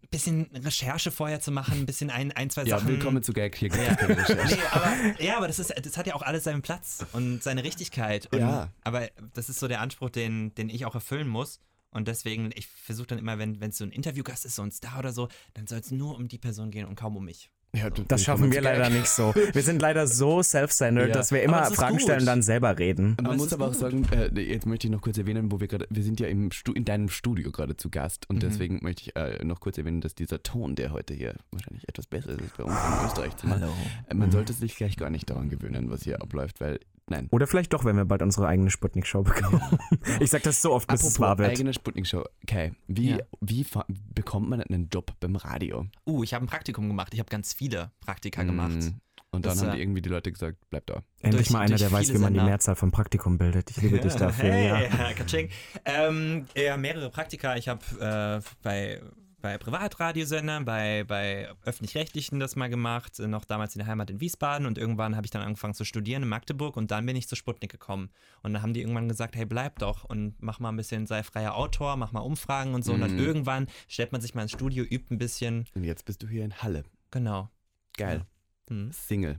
bisschen 0.10 0.46
Recherche 0.54 1.12
vorher 1.12 1.40
zu 1.40 1.52
machen, 1.52 1.80
ein 1.80 1.86
bisschen 1.86 2.10
ein, 2.10 2.32
ein 2.32 2.50
zwei 2.50 2.64
Ja, 2.64 2.78
Sachen. 2.80 2.90
willkommen 2.90 3.24
zu 3.24 3.34
Gag. 3.34 3.56
Hier 3.56 3.70
Ja. 3.70 3.98
Nee, 4.46 4.58
aber, 4.72 5.22
ja, 5.24 5.38
aber 5.38 5.48
das, 5.48 5.60
ist, 5.60 5.74
das 5.82 5.98
hat 5.98 6.08
ja 6.08 6.16
auch 6.16 6.22
alles 6.22 6.44
seinen 6.44 6.62
Platz 6.62 7.06
und 7.14 7.44
seine 7.44 7.64
Richtigkeit. 7.64 8.32
Und, 8.32 8.40
Ja. 8.40 8.70
Aber 8.84 9.10
das 9.34 9.50
ist 9.50 9.60
so 9.60 9.68
der 9.68 9.82
Anspruch, 9.82 10.10
den, 10.10 10.54
den 10.56 10.70
ich 10.70 10.86
auch 10.86 10.96
erfüllen 10.96 11.28
muss. 11.28 11.60
Und 11.92 12.08
deswegen, 12.10 12.52
ich 12.56 12.68
versuche 12.68 13.08
dann 13.08 13.20
immer, 13.20 13.40
wenn 13.40 13.58
es 13.62 13.78
so 13.78 13.86
ein 13.86 13.92
Interviewgast 13.92 14.46
ist, 14.46 14.56
so 14.56 14.62
ein 14.64 14.72
Star 14.72 15.00
oder 15.00 15.14
so, 15.14 15.30
dann 15.54 15.66
soll 15.66 15.80
es 15.80 15.92
nur 15.92 16.16
um 16.16 16.28
die 16.28 16.38
Person 16.38 16.70
gehen 16.70 16.86
und 16.86 16.96
kaum 16.96 17.16
um 17.16 17.24
mich. 17.24 17.50
Ja, 17.76 17.90
du- 17.90 18.04
Das 18.08 18.24
schaffen 18.24 18.52
wir 18.52 18.62
leider 18.62 18.90
nicht 18.90 19.08
so. 19.08 19.34
Wir 19.54 19.62
sind 19.62 19.82
leider 19.82 20.08
so 20.08 20.42
self-centered, 20.42 21.10
Ja. 21.10 21.14
dass 21.14 21.32
wir 21.32 21.44
immer 21.44 21.64
Fragen 21.72 21.94
gut. 21.98 22.02
stellen 22.04 22.22
und 22.22 22.26
dann 22.26 22.42
selber 22.42 22.78
reden. 22.80 23.16
Aber 23.18 23.30
Man 23.30 23.38
muss 23.38 23.54
aber 23.54 23.68
auch 23.68 23.74
sagen, 23.74 24.06
äh, 24.12 24.30
jetzt 24.42 24.66
möchte 24.66 24.88
ich 24.88 24.92
noch 24.92 25.02
kurz 25.02 25.18
erwähnen, 25.18 25.52
wo 25.52 25.60
wir 25.60 25.68
gerade, 25.68 25.86
wir 25.90 26.04
sind 26.04 26.20
ja 26.20 26.28
im 26.28 26.52
Stu 26.52 26.72
in 26.74 26.86
deinem 26.86 27.10
Studio 27.10 27.52
gerade 27.52 27.76
zu 27.78 27.90
Gast 27.90 28.30
und 28.30 28.38
Mhm. 28.38 28.40
deswegen 28.40 28.80
möchte 28.82 29.04
ich 29.04 29.16
äh, 29.16 29.44
noch 29.44 29.60
kurz 29.60 29.78
erwähnen, 29.78 30.02
dass 30.02 30.16
dieser 30.16 30.42
Ton, 30.44 30.76
der 30.76 30.92
heute 30.92 31.14
hier 31.14 31.36
wahrscheinlich 31.52 31.88
etwas 31.90 32.08
besser 32.08 32.30
ist 32.30 32.42
als 32.42 32.52
bei 32.58 32.64
uns 32.64 32.74
in 32.76 33.06
Österreich 33.08 33.36
zu 33.38 33.48
machen, 33.48 33.64
äh, 34.10 34.14
man 34.14 34.32
sollte 34.32 34.54
sich 34.54 34.76
gleich 34.76 34.98
gar 34.98 35.10
nicht 35.10 35.30
daran 35.30 35.50
gewöhnen, 35.50 35.90
was 35.90 36.04
hier 36.04 36.22
abläuft, 36.22 36.62
weil, 36.62 36.80
nein. 37.10 37.28
Oder 37.32 37.48
vielleicht 37.48 37.74
doch, 37.74 37.86
wenn 37.86 37.96
wir 37.98 38.06
bald 38.06 38.22
unsere 38.22 38.48
eigene 38.48 38.70
Sputnik-Show 38.72 39.24
bekommen. 39.24 39.62
Ich 40.20 40.30
sag 40.30 40.44
das 40.44 40.62
so 40.62 40.72
oft, 40.74 40.88
bis 40.88 41.04
es 41.04 41.20
wahr 41.20 41.32
Apropos 41.32 41.40
wird. 41.50 41.58
eigene 41.58 41.74
Sputnik-Show. 41.74 42.24
Kai, 42.48 42.74
wie, 42.88 43.12
Ja. 43.12 43.18
wie 43.42 43.66
bekommt 44.14 44.50
man 44.50 44.62
einen 44.62 44.90
Job 44.90 45.12
beim 45.20 45.36
Radio? 45.36 45.88
Uh, 46.06 46.24
ich 46.24 46.34
habe 46.34 46.46
ein 46.46 46.48
Praktikum 46.48 46.88
gemacht. 46.88 47.14
Ich 47.14 47.20
habe 47.20 47.30
ganz 47.30 47.54
viele 47.54 47.92
Praktika 48.02 48.44
gemacht. 48.44 48.72
Mm, 48.76 49.00
Und 49.32 49.46
dann 49.46 49.54
Das, 49.58 49.62
haben 49.64 49.74
die 49.76 49.82
irgendwie 49.82 50.02
die 50.02 50.10
Leute 50.10 50.32
gesagt, 50.32 50.58
bleib 50.70 50.86
da. 50.88 51.04
Endlich 51.22 51.48
durch- 51.48 51.50
mal 51.52 51.60
einer, 51.62 51.76
der 51.76 51.92
weiß, 51.92 52.10
wie 52.14 52.18
man 52.20 52.34
die 52.34 52.40
Sender. 52.40 52.46
Mehrzahl 52.52 52.76
von 52.76 52.92
Praktikum 52.92 53.38
bildet. 53.38 53.70
Ich 53.72 53.82
liebe 53.82 54.00
dich 54.00 54.14
dafür. 54.16 54.52
Hey, 54.52 54.70
Ja. 54.90 55.48
Ähm, 55.84 56.46
ja, 56.56 56.78
mehrere 56.78 57.10
Praktika. 57.10 57.56
Ich 57.58 57.68
habe 57.68 57.82
äh, 58.00 58.50
bei, 58.64 59.02
bei 59.46 59.60
Privatradiosendern, 59.60 60.66
bei, 60.66 61.04
bei 61.04 61.48
Öffentlich-Rechtlichen 61.66 62.40
das 62.40 62.56
mal 62.56 62.68
gemacht, 62.68 63.20
äh, 63.20 63.28
noch 63.28 63.46
damals 63.46 63.76
in 63.76 63.80
der 63.80 63.86
Heimat 63.86 64.10
in 64.10 64.20
Wiesbaden 64.20 64.66
und 64.66 64.80
irgendwann 64.80 65.16
habe 65.16 65.28
ich 65.28 65.30
dann 65.30 65.44
angefangen 65.44 65.76
zu 65.76 65.86
studieren 65.86 66.24
in 66.24 66.30
Magdeburg 66.30 66.76
und 66.76 66.90
dann 66.90 67.06
bin 67.06 67.16
ich 67.16 67.28
zu 67.28 67.36
Sputnik 67.36 67.70
gekommen. 67.72 68.10
Und 68.42 68.54
dann 68.54 68.64
haben 68.64 68.74
die 68.74 68.82
irgendwann 68.82 69.08
gesagt, 69.08 69.36
hey, 69.36 69.46
bleib 69.46 69.78
doch 69.78 70.04
und 70.04 70.34
mach 70.42 70.60
mal 70.60 70.70
ein 70.70 70.78
bisschen, 70.78 71.06
sei 71.06 71.22
freier 71.22 71.54
Autor, 71.54 71.96
mach 71.96 72.12
mal 72.12 72.22
Umfragen 72.22 72.74
und 72.74 72.84
so. 72.84 72.94
Und 72.94 73.02
dann 73.02 73.12
Mhm. 73.14 73.20
irgendwann 73.20 73.68
stellt 73.88 74.12
man 74.12 74.20
sich 74.20 74.34
mal 74.34 74.42
ins 74.42 74.52
Studio, 74.52 74.84
übt 74.84 75.14
ein 75.14 75.20
bisschen. 75.20 75.66
Und 75.76 75.84
jetzt 75.84 76.06
bist 76.06 76.24
du 76.24 76.28
hier 76.28 76.44
in 76.44 76.64
Halle. 76.64 76.82
Genau. 77.12 77.52
Geil. 77.98 78.26
Hm. 78.68 78.92
Single. 78.94 79.38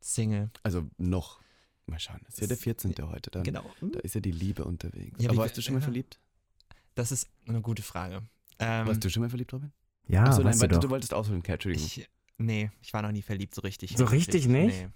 Single. 0.00 0.50
Also 0.64 0.86
noch. 0.98 1.40
Mal 1.86 1.98
schauen. 1.98 2.20
Ist 2.28 2.42
ja 2.42 2.46
der 2.46 2.58
14. 2.58 2.94
heute 3.10 3.30
dann. 3.30 3.42
Genau. 3.42 3.64
Da 3.80 4.00
ist 4.00 4.14
ja 4.14 4.20
die 4.20 4.32
Liebe 4.32 4.64
unterwegs. 4.64 5.22
Ja, 5.22 5.30
Aber 5.30 5.38
warst 5.38 5.56
du 5.56 5.62
schon 5.62 5.72
mal 5.72 5.80
ja. 5.80 5.84
verliebt? 5.84 6.20
Das 6.94 7.10
ist 7.10 7.30
eine 7.48 7.62
gute 7.62 7.82
Frage. 7.82 8.22
Ähm, 8.58 8.86
Warst 8.86 9.04
du 9.04 9.10
schon 9.10 9.22
mal 9.22 9.28
verliebt, 9.28 9.52
Robin? 9.52 9.72
Ja, 10.08 10.24
Achso, 10.24 10.42
nein, 10.42 10.58
du 10.58 10.68
du 10.78 10.90
wolltest 10.90 11.12
ausholen, 11.12 11.42
Kai, 11.42 11.54
Entschuldigung. 11.54 11.86
Ich, 11.86 12.08
nee, 12.38 12.70
ich 12.80 12.92
war 12.92 13.02
noch 13.02 13.12
nie 13.12 13.22
verliebt, 13.22 13.54
so 13.54 13.60
richtig. 13.62 13.94
So 13.96 14.04
richtig 14.04 14.46
nicht? 14.46 14.82
Nee. 14.82 14.88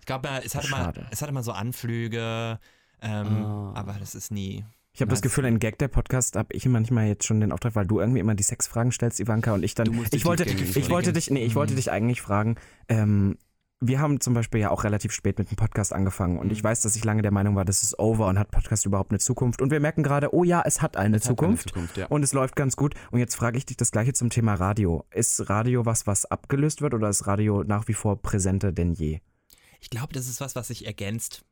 Ich 0.00 0.06
glaube, 0.06 0.28
es 0.44 0.54
hatte, 0.54 0.68
mal, 0.70 0.92
es 1.10 1.22
hatte 1.22 1.32
mal 1.32 1.42
so 1.42 1.52
Anflüge, 1.52 2.58
ähm, 3.02 3.26
Ah. 3.44 3.72
aber 3.74 3.92
das 4.00 4.14
ist 4.14 4.30
nie. 4.30 4.64
Ich 4.92 5.00
habe 5.00 5.10
das. 5.10 5.22
Gefühl, 5.22 5.44
in 5.44 5.60
Gag 5.60 5.78
der 5.78 5.86
Podcast 5.88 6.34
habe 6.36 6.52
ich 6.52 6.66
manchmal 6.66 7.06
jetzt 7.06 7.24
schon 7.24 7.40
den 7.40 7.52
Auftrag, 7.52 7.76
weil 7.76 7.86
du 7.86 8.00
irgendwie 8.00 8.18
immer 8.18 8.34
die 8.34 8.42
Sexfragen 8.42 8.90
stellst, 8.90 9.20
Ivanka, 9.20 9.52
und 9.54 9.62
ich 9.62 9.74
dann. 9.74 9.84
Du 9.86 9.92
musst 9.92 10.12
die 10.12 10.16
ich 10.16 10.24
wollte, 10.24 10.44
ich 10.44 10.90
wollte 10.90 11.12
dich, 11.12 11.30
nee, 11.30 11.44
ich 11.44 11.54
wollte 11.54 11.74
Mhm. 11.74 11.76
dich 11.76 11.90
eigentlich 11.92 12.20
fragen. 12.20 12.56
Ähm, 12.88 13.38
wir 13.82 13.98
haben 13.98 14.20
zum 14.20 14.34
Beispiel 14.34 14.60
ja 14.60 14.70
auch 14.70 14.84
relativ 14.84 15.10
spät 15.12 15.38
mit 15.38 15.50
dem 15.50 15.56
Podcast 15.56 15.92
angefangen 15.92 16.38
und 16.38 16.46
Mhm. 16.46 16.52
ich 16.52 16.62
weiß, 16.62 16.82
dass 16.82 16.96
ich 16.96 17.04
lange 17.04 17.22
der 17.22 17.30
Meinung 17.30 17.56
war, 17.56 17.64
das 17.64 17.82
ist 17.82 17.98
over 17.98 18.26
und 18.26 18.38
hat 18.38 18.50
Podcast 18.50 18.84
überhaupt 18.84 19.10
eine 19.10 19.18
Zukunft. 19.18 19.62
Und 19.62 19.70
wir 19.70 19.80
merken 19.80 20.02
gerade, 20.02 20.34
oh 20.34 20.44
ja, 20.44 20.62
es 20.64 20.82
hat 20.82 20.96
eine 20.98 21.16
Es 21.16 21.22
hat 21.24 21.30
eine 21.30 21.36
Zukunft. 21.36 21.68
Zukunft, 21.70 21.96
ja. 21.96 22.06
Und 22.08 22.22
es 22.22 22.32
läuft 22.34 22.56
ganz 22.56 22.76
gut. 22.76 22.94
Und 23.10 23.20
jetzt 23.20 23.36
frage 23.36 23.56
ich 23.56 23.64
dich 23.64 23.78
das 23.78 23.90
gleiche 23.90 24.12
zum 24.12 24.28
Thema 24.28 24.54
Radio. 24.54 25.04
Ist 25.12 25.48
Radio 25.48 25.86
was, 25.86 26.06
was 26.06 26.26
abgelöst 26.26 26.82
wird 26.82 26.92
oder 26.94 27.08
ist 27.08 27.26
Radio 27.26 27.64
nach 27.64 27.88
wie 27.88 27.94
vor 27.94 28.20
präsenter 28.20 28.70
denn 28.72 28.92
je? 28.92 29.20
Ich 29.80 29.88
glaube, 29.88 30.12
das 30.12 30.28
ist 30.28 30.40
was, 30.42 30.54
was 30.56 30.68
sich 30.68 30.84
ergänzt. 30.86 31.44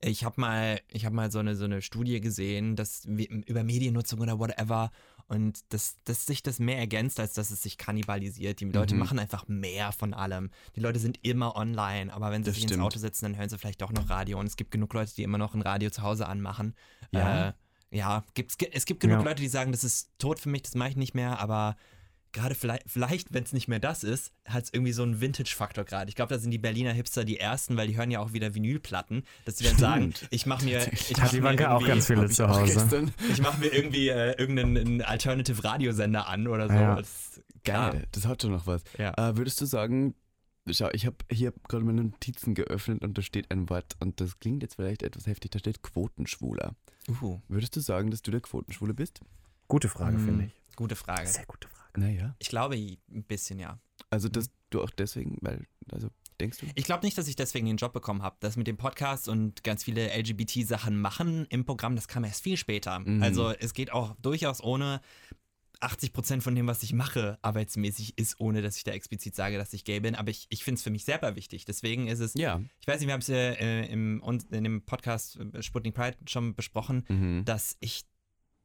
Ich 0.00 0.24
habe 0.24 0.40
mal, 0.40 0.80
ich 0.88 1.06
habe 1.06 1.16
mal 1.16 1.30
so 1.32 1.38
eine, 1.40 1.56
so 1.56 1.64
eine 1.64 1.80
Studie 1.82 2.20
gesehen, 2.20 2.76
dass 2.76 3.04
über 3.06 3.64
Mediennutzung 3.64 4.20
oder 4.20 4.38
whatever 4.38 4.90
und 5.28 5.60
dass, 5.72 5.96
dass 6.04 6.26
sich 6.26 6.42
das 6.42 6.58
mehr 6.58 6.78
ergänzt, 6.78 7.18
als 7.20 7.34
dass 7.34 7.50
es 7.50 7.62
sich 7.62 7.78
kannibalisiert. 7.78 8.60
Die 8.60 8.66
Leute 8.66 8.94
Mhm. 8.94 9.00
machen 9.00 9.18
einfach 9.18 9.46
mehr 9.48 9.92
von 9.92 10.14
allem. 10.14 10.50
Die 10.76 10.80
Leute 10.80 10.98
sind 10.98 11.18
immer 11.22 11.56
online, 11.56 12.12
aber 12.12 12.30
wenn 12.30 12.42
sie 12.44 12.48
Das 12.50 12.54
sich 12.56 12.64
stimmt. 12.64 12.78
ins 12.78 12.86
Auto 12.86 12.98
setzen, 12.98 13.24
dann 13.24 13.36
hören 13.36 13.48
sie 13.48 13.58
vielleicht 13.58 13.82
doch 13.82 13.92
noch 13.92 14.08
Radio. 14.10 14.38
Und 14.38 14.46
es 14.46 14.56
gibt 14.56 14.70
genug 14.70 14.92
Leute, 14.94 15.14
die 15.14 15.22
immer 15.22 15.38
noch 15.38 15.54
ein 15.54 15.62
Radio 15.62 15.90
zu 15.90 16.02
Hause 16.02 16.26
anmachen. 16.28 16.74
Ja. 17.12 17.48
Äh, 17.48 17.52
ja, 17.90 18.24
gibt's, 18.34 18.56
es 18.72 18.84
gibt 18.86 19.00
genug 19.00 19.18
Ja. 19.18 19.24
Leute, 19.24 19.40
die 19.42 19.48
sagen, 19.48 19.70
das 19.72 19.84
ist 19.84 20.10
tot 20.18 20.38
für 20.40 20.48
mich, 20.48 20.62
das 20.62 20.74
mache 20.74 20.90
ich 20.90 20.96
nicht 20.96 21.14
mehr, 21.14 21.38
aber 21.38 21.76
gerade 22.34 22.54
vielleicht, 22.54 22.82
vielleicht 22.90 23.32
wenn 23.32 23.44
es 23.44 23.54
nicht 23.54 23.68
mehr 23.68 23.80
das 23.80 24.04
ist, 24.04 24.32
hat 24.46 24.64
es 24.64 24.70
irgendwie 24.74 24.92
so 24.92 25.02
einen 25.02 25.22
Vintage-Faktor 25.22 25.84
gerade. 25.84 26.10
Ich 26.10 26.14
glaube, 26.16 26.34
da 26.34 26.38
sind 26.38 26.50
die 26.50 26.58
Berliner 26.58 26.92
Hipster 26.92 27.24
die 27.24 27.38
ersten, 27.40 27.78
weil 27.78 27.88
die 27.88 27.96
hören 27.96 28.10
ja 28.10 28.20
auch 28.20 28.34
wieder 28.34 28.54
Vinylplatten, 28.54 29.22
dass 29.46 29.56
sie 29.56 29.64
dann 29.64 29.78
sagen, 29.78 30.12
ich 30.30 30.44
mache 30.44 30.64
mir, 30.66 30.86
ich 30.92 31.10
Hat 31.12 31.18
mach 31.18 31.30
die 31.30 31.36
mir 31.36 31.42
Ivanka 31.42 31.68
auch 31.70 31.80
irgendwie- 31.80 31.88
ganz 31.88 32.06
viele 32.06 32.28
zu 32.28 32.46
Hause. 32.48 33.12
ich 33.32 33.40
mache 33.40 33.58
mir 33.60 33.68
irgendwie 33.72 34.08
äh, 34.08 34.32
irgendeinen 34.38 35.00
Alternative-Radiosender 35.00 36.26
an 36.28 36.46
oder 36.48 36.68
so. 36.68 36.74
Ja. 36.74 36.96
Das, 36.96 37.40
Geil, 37.64 38.04
das 38.12 38.26
hat 38.26 38.42
schon 38.42 38.50
noch 38.52 38.66
was. 38.66 38.82
Ja. 38.98 39.14
Äh, 39.16 39.36
würdest 39.38 39.60
du 39.60 39.64
sagen, 39.66 40.14
Schau, 40.70 40.88
ich 40.94 41.04
habe 41.04 41.16
hier 41.30 41.52
gerade 41.68 41.84
meine 41.84 42.04
Notizen 42.04 42.54
geöffnet 42.54 43.04
und 43.04 43.18
da 43.18 43.22
steht 43.22 43.50
ein 43.50 43.68
Wort 43.68 43.96
und 44.00 44.18
das 44.22 44.38
klingt 44.38 44.62
jetzt 44.62 44.76
vielleicht 44.76 45.02
etwas 45.02 45.26
heftig. 45.26 45.50
Da 45.50 45.58
steht 45.58 45.82
Quotenschwuler. 45.82 46.74
Uh, 47.20 47.38
Würdest 47.48 47.76
du 47.76 47.80
sagen, 47.80 48.10
dass 48.10 48.22
du 48.22 48.30
der 48.30 48.40
Quotenschwule 48.40 48.94
bist? 48.94 49.20
Gute 49.68 49.90
Frage, 49.90 50.16
Hm. 50.16 50.24
finde 50.24 50.44
ich. 50.46 50.76
gute 50.76 50.96
Frage. 50.96 51.26
Sehr 51.26 51.44
gute 51.44 51.68
Frage. 51.68 51.73
Naja. 51.96 52.34
Ich 52.38 52.48
glaube 52.48 52.76
ein 52.76 53.24
bisschen, 53.24 53.58
ja. 53.58 53.78
Also, 54.10 54.28
dass 54.28 54.50
du 54.70 54.82
auch 54.82 54.90
deswegen, 54.90 55.38
weil, 55.40 55.66
also, 55.92 56.08
denkst 56.40 56.58
du? 56.58 56.66
Ich 56.74 56.84
glaube 56.84 57.04
nicht, 57.06 57.16
dass 57.16 57.28
ich 57.28 57.36
deswegen 57.36 57.66
den 57.66 57.76
Job 57.76 57.92
bekommen 57.92 58.22
habe. 58.22 58.36
Das 58.40 58.56
mit 58.56 58.66
dem 58.66 58.76
Podcast 58.76 59.28
und 59.28 59.62
ganz 59.62 59.84
viele 59.84 60.08
LGBT-Sachen 60.16 60.98
machen 61.00 61.46
im 61.50 61.64
Programm, 61.64 61.94
das 61.96 62.08
kam 62.08 62.24
erst 62.24 62.42
viel 62.42 62.56
später. 62.56 62.98
Mhm. 62.98 63.22
Also 63.22 63.50
es 63.50 63.72
geht 63.74 63.92
auch 63.92 64.14
durchaus 64.20 64.62
ohne 64.62 65.00
80 65.80 66.12
Prozent 66.12 66.42
von 66.42 66.54
dem, 66.54 66.66
was 66.66 66.82
ich 66.82 66.92
mache, 66.92 67.38
arbeitsmäßig 67.42 68.16
ist, 68.18 68.40
ohne 68.40 68.62
dass 68.62 68.76
ich 68.76 68.84
da 68.84 68.92
explizit 68.92 69.34
sage, 69.34 69.58
dass 69.58 69.72
ich 69.74 69.84
gay 69.84 70.00
bin. 70.00 70.14
Aber 70.14 70.30
ich, 70.30 70.46
ich 70.48 70.64
finde 70.64 70.78
es 70.78 70.82
für 70.82 70.90
mich 70.90 71.04
selber 71.04 71.36
wichtig. 71.36 71.64
Deswegen 71.66 72.06
ist 72.08 72.20
es, 72.20 72.34
Ja. 72.34 72.60
ich 72.80 72.86
weiß 72.86 73.00
nicht, 73.00 73.08
wir 73.08 73.12
haben 73.12 73.20
es 73.20 73.26
ja 73.26 73.36
äh, 73.36 73.86
im, 73.86 74.22
in 74.50 74.64
dem 74.64 74.82
Podcast 74.82 75.38
äh, 75.38 75.62
Sputnik 75.62 75.94
Pride 75.94 76.16
schon 76.26 76.54
besprochen, 76.54 77.04
Mhm. 77.08 77.44
dass 77.44 77.76
ich 77.80 78.04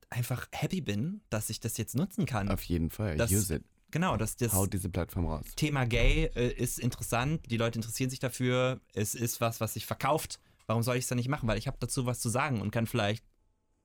einfach 0.10 0.48
happy 0.52 0.82
bin, 0.82 1.22
dass 1.30 1.50
ich 1.50 1.60
das 1.60 1.78
jetzt 1.78 1.96
nutzen 1.96 2.26
kann. 2.26 2.50
Auf 2.50 2.64
jeden 2.64 2.90
Fall. 2.90 3.18
Das- 3.18 3.32
Use 3.32 3.56
it. 3.56 3.64
genau, 3.92 4.18
dass 4.18 4.36
das 4.36 4.54
Hau 4.54 4.66
diese 4.66 4.90
Plattform 4.90 5.26
raus. 5.28 5.46
Thema 5.56 5.86
Gay 5.86 6.32
äh, 6.36 6.52
ist 6.54 6.80
interessant, 6.80 7.42
die 7.50 7.58
Leute 7.58 7.80
interessieren 7.80 8.10
sich 8.10 8.20
dafür, 8.20 8.80
es 8.94 9.16
ist 9.16 9.42
was, 9.42 9.62
was 9.62 9.74
sich 9.74 9.86
verkauft. 9.86 10.40
Warum 10.68 10.84
soll 10.84 10.96
ich 10.98 11.04
es 11.04 11.08
dann 11.10 11.18
nicht 11.18 11.30
machen? 11.30 11.48
Weil 11.48 11.58
ich 11.58 11.68
habe 11.68 11.78
dazu 11.80 12.06
was 12.06 12.20
zu 12.20 12.30
sagen 12.30 12.62
und 12.62 12.72
kann 12.72 12.86
vielleicht 12.88 13.24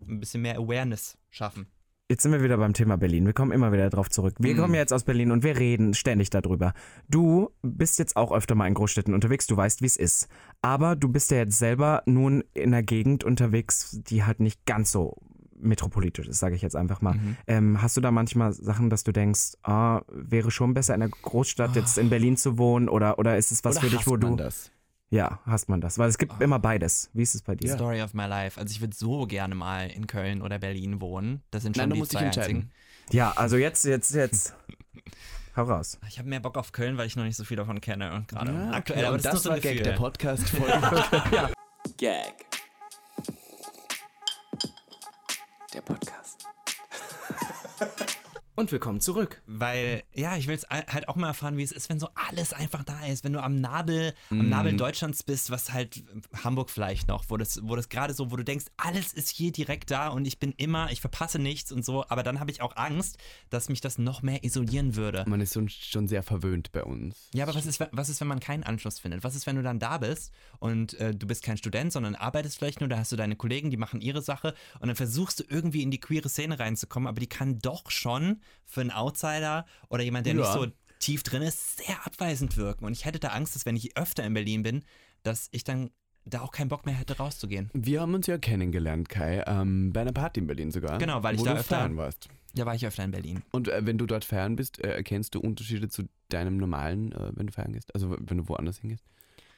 ein 0.07 0.21
bisschen 0.21 0.43
mehr 0.43 0.57
Awareness 0.59 1.17
schaffen. 1.31 1.67
Jetzt 2.11 2.23
sind 2.23 2.33
wir 2.33 2.43
wieder 2.43 2.59
beim 2.59 2.75
Thema 2.75 2.99
Berlin. 2.99 3.25
Wir 3.25 3.33
kommen 3.33 3.51
immer 3.53 3.73
wieder 3.73 3.89
drauf 3.89 4.11
zurück. 4.11 4.35
Wir 4.39 4.53
Mhm. 4.55 4.59
kommen 4.59 4.75
jetzt 4.75 4.93
aus 4.93 5.05
Berlin 5.05 5.31
und 5.31 5.43
wir 5.43 5.57
reden 5.59 5.95
ständig 5.95 6.29
darüber. 6.29 6.75
Du 7.09 7.49
bist 7.63 7.99
jetzt 7.99 8.15
auch 8.17 8.31
öfter 8.31 8.55
mal 8.55 8.67
in 8.69 8.75
Großstädten 8.75 9.15
unterwegs, 9.15 9.47
du 9.47 9.57
weißt, 9.57 9.81
wie 9.81 9.87
es 9.87 9.97
ist. 9.97 10.29
Aber 10.61 10.97
du 10.97 11.09
bist 11.09 11.31
ja 11.31 11.39
jetzt 11.39 11.59
selber 11.59 12.03
nun 12.05 12.45
in 12.53 12.75
einer 12.75 12.83
Gegend 12.83 13.25
unterwegs, 13.25 13.99
die 14.07 14.25
halt 14.25 14.41
nicht 14.41 14.67
ganz 14.67 14.93
so 14.93 15.17
metropolitisch 15.65 16.29
ist, 16.29 16.39
sage 16.39 16.55
ich 16.55 16.63
jetzt 16.63 16.77
einfach 16.77 17.01
mal. 17.01 17.15
Mhm. 17.15 17.37
Ähm, 17.47 17.83
hast 17.83 17.97
du 17.97 18.01
da 18.01 18.11
manchmal 18.11 18.53
Sachen, 18.53 18.91
dass 18.91 19.05
du 19.05 19.13
denkst, 19.13 19.55
ah, 19.63 20.03
wäre 20.09 20.51
schon 20.51 20.75
besser 20.75 20.95
in 20.95 21.03
einer 21.03 21.11
Großstadt 21.11 21.75
jetzt 21.77 21.99
in 21.99 22.11
Berlin 22.11 22.37
zu 22.37 22.59
wohnen 22.59 22.89
oder, 22.89 23.19
oder 23.19 23.37
ist 23.37 23.53
es 23.53 23.65
was 23.65 23.77
Oder 23.77 23.87
für 23.87 23.97
dich, 23.97 24.07
wo 24.07 24.13
man 24.13 24.21
du... 24.21 24.37
das? 24.37 24.71
Ja, 25.11 25.41
hast 25.47 25.69
man 25.69 25.81
das. 25.81 25.99
Weil 25.99 26.09
es 26.09 26.19
gibt 26.19 26.41
immer 26.41 26.59
beides. 26.59 27.11
Wie 27.13 27.23
ist 27.23 27.35
es 27.35 27.43
bei 27.43 27.55
dir? 27.55 27.73
Story 27.73 28.03
of 28.03 28.15
my 28.15 28.27
life. 28.27 28.59
Also 28.61 28.73
ich 28.73 28.81
würde 28.81 28.97
so 28.97 29.27
gerne 29.27 29.55
mal 29.55 29.89
in 29.89 30.07
Köln 30.07 30.43
oder 30.43 30.59
Berlin 30.59 31.01
wohnen. 31.01 31.43
Das 31.51 31.63
sind 31.63 31.77
schon 31.77 31.83
Nein, 31.83 31.91
du 31.91 31.95
die 31.95 31.99
musst 32.01 32.13
dich 32.13 32.19
zwei 32.19 32.27
entscheiden. 32.27 32.57
einzigen. 32.57 32.73
Ja, 33.13 33.31
also 33.33 33.57
jetzt, 33.57 33.85
jetzt, 33.85 34.13
jetzt. 34.15 34.57
Hau 35.57 35.63
raus. 35.65 36.01
Ich 36.09 36.19
habe 36.19 36.29
mehr 36.29 36.41
Bock 36.41 36.57
auf 36.59 36.73
Köln, 36.73 36.97
weil 36.99 37.07
ich 37.07 37.15
noch 37.15 37.23
nicht 37.23 37.37
so 37.37 37.45
viel 37.45 37.57
davon 37.57 37.81
kenne. 37.81 38.13
Und 38.13 38.27
gerade 38.27 38.53
Ja, 38.53 38.71
aktuell, 38.73 39.01
okay. 39.01 39.07
aber 39.07 39.17
das, 39.19 39.25
das, 39.25 39.35
ist 39.35 39.45
nur 39.45 39.55
war 39.55 39.61
so 39.61 39.69
ein 39.69 39.75
Gag, 39.77 39.85
der. 39.85 39.93
Podcast 39.93 40.49
Folge. 40.51 41.53
Gag. 41.97 42.35
Der 45.75 45.81
Podcast. 45.81 46.47
Und 48.57 48.71
willkommen 48.71 49.01
zurück. 49.01 49.43
Weil, 49.49 50.05
ja, 50.15 50.37
ich 50.37 50.47
will 50.47 50.55
es 50.55 50.65
halt 50.71 51.09
auch 51.09 51.17
mal 51.17 51.27
erfahren, 51.27 51.57
wie 51.57 51.65
es 51.65 51.73
ist, 51.73 51.89
wenn 51.91 51.99
so 51.99 52.07
alles 52.15 52.53
einfach 52.53 52.85
da 52.85 53.05
ist. 53.07 53.25
Wenn 53.25 53.33
du 53.33 53.43
am 53.43 53.57
Nabel, 53.57 54.15
am 54.31 54.47
Mm. 54.47 54.49
Nabel 54.49 54.77
Deutschlands 54.77 55.25
bist, 55.25 55.51
was 55.51 55.73
halt 55.73 56.05
Hamburg 56.45 56.71
vielleicht 56.71 57.09
noch, 57.09 57.25
wo 57.31 57.37
das, 57.37 57.59
wo 57.65 57.75
das 57.75 57.89
gerade 57.89 58.15
so, 58.15 58.31
wo 58.31 58.37
du 58.37 58.45
denkst, 58.45 58.67
alles 58.77 59.13
ist 59.13 59.29
hier 59.29 59.51
direkt 59.51 59.91
da 59.91 60.07
und 60.07 60.25
ich 60.25 60.39
bin 60.39 60.55
immer, 60.57 60.93
ich 60.93 61.01
verpasse 61.01 61.41
nichts 61.41 61.73
und 61.73 61.85
so. 61.85 62.05
Aber 62.09 62.23
dann 62.23 62.39
habe 62.39 62.53
ich 62.53 62.63
auch 62.63 62.77
Angst, 62.77 63.19
dass 63.51 63.69
mich 63.69 63.81
das 63.81 63.99
noch 63.99 64.23
mehr 64.23 64.45
isolieren 64.45 64.95
würde. 64.95 65.25
Man 65.27 65.41
ist 65.41 65.55
schon, 65.55 65.69
schon 65.69 66.07
sehr 66.07 66.23
verwöhnt 66.23 66.71
bei 66.71 66.85
uns. 66.85 67.29
Ja, 67.35 67.47
aber 67.47 67.57
was 67.57 67.67
ist, 67.67 67.85
was 67.91 68.09
ist, 68.09 68.21
wenn 68.21 68.29
man 68.29 68.39
keinen 68.39 68.63
Anschluss 68.63 69.01
findet? 69.01 69.25
Was 69.25 69.35
ist, 69.35 69.49
wenn 69.49 69.57
du 69.57 69.65
dann 69.65 69.81
da 69.81 69.99
bist 69.99 70.33
und 70.61 70.95
äh, 71.01 71.13
du 71.13 71.27
bist 71.27 71.43
kein 71.43 71.57
Student, 71.57 71.93
sondern 71.93 72.15
arbeitest 72.15 72.59
vielleicht 72.59 72.79
nur, 72.79 72.89
da 72.89 72.99
hast 72.99 73.11
du 73.11 73.17
deine 73.17 73.35
Kollegen, 73.35 73.71
die 73.71 73.77
machen 73.77 74.01
ihre 74.01 74.23
Sache 74.23 74.55
und 74.79 74.87
dann 74.87 74.97
versuchst 74.97 75.41
du 75.41 75.45
irgendwie 75.49 75.83
in 75.83 75.91
die 75.91 75.99
queere 75.99 76.29
Szene 76.29 76.61
reinzukommen, 76.61 77.09
aber 77.09 77.19
die 77.19 77.27
kann 77.27 77.59
doch 77.59 77.91
schon 77.91 78.41
für 78.65 78.81
einen 78.81 78.91
Outsider 78.91 79.67
oder 79.89 80.03
jemand, 80.03 80.27
der 80.27 80.35
Ja. 80.35 80.41
nicht 80.41 80.53
so 80.53 80.67
tief 80.99 81.23
drin 81.23 81.43
ist, 81.43 81.79
sehr 81.79 82.07
abweisend 82.07 82.57
wirken. 82.57 82.85
Und 82.85 82.93
ich 82.93 83.05
hätte 83.05 83.19
da 83.19 83.29
Angst, 83.29 83.55
dass 83.55 83.67
wenn 83.67 83.77
ich 83.77 83.97
öfter 83.97 84.25
in 84.25 84.35
Berlin 84.35 84.63
bin, 84.63 84.85
dass 85.23 85.49
ich 85.53 85.65
dann 85.65 85.91
da 86.25 86.41
auch 86.41 86.53
keinen 86.53 86.69
Bock 86.69 86.87
mehr 86.87 86.95
hätte, 86.95 87.19
rauszugehen. 87.19 87.69
Wir 87.75 88.01
haben 88.01 88.15
uns 88.15 88.27
ja 88.27 88.39
kennengelernt, 88.39 89.09
Kai, 89.11 89.43
ähm, 89.47 89.93
bei 89.93 90.01
einer 90.01 90.13
Party 90.13 90.41
in 90.41 90.47
Berlin 90.47 90.71
sogar. 90.71 90.97
Genau, 90.99 91.23
weil 91.23 91.35
ich 91.35 91.43
da 91.43 91.53
du 91.55 91.61
öfter- 91.61 91.77
feiern 91.81 91.97
warst. 91.99 92.29
Da 92.55 92.65
war 92.65 92.75
ich 92.75 92.87
öfter 92.87 93.05
in 93.05 93.11
Berlin. 93.11 93.43
Und 93.51 93.69
äh, 93.69 93.85
wenn 93.85 93.99
du 93.99 94.07
dort 94.07 94.25
feiern 94.25 94.55
bist, 94.57 94.79
äh, 94.79 94.89
erkennst 94.95 95.35
du 95.35 95.41
Unterschiede 95.41 95.89
zu 95.89 96.05
deinem 96.29 96.57
normalen, 96.57 97.13
äh, 97.13 97.33
wenn 97.35 97.49
du 97.49 97.53
feiern 97.53 97.73
gehst? 97.73 97.93
Also 97.95 98.17
wenn 98.19 98.39
du 98.39 98.49
woanders 98.49 98.79
hingehst? 98.79 99.05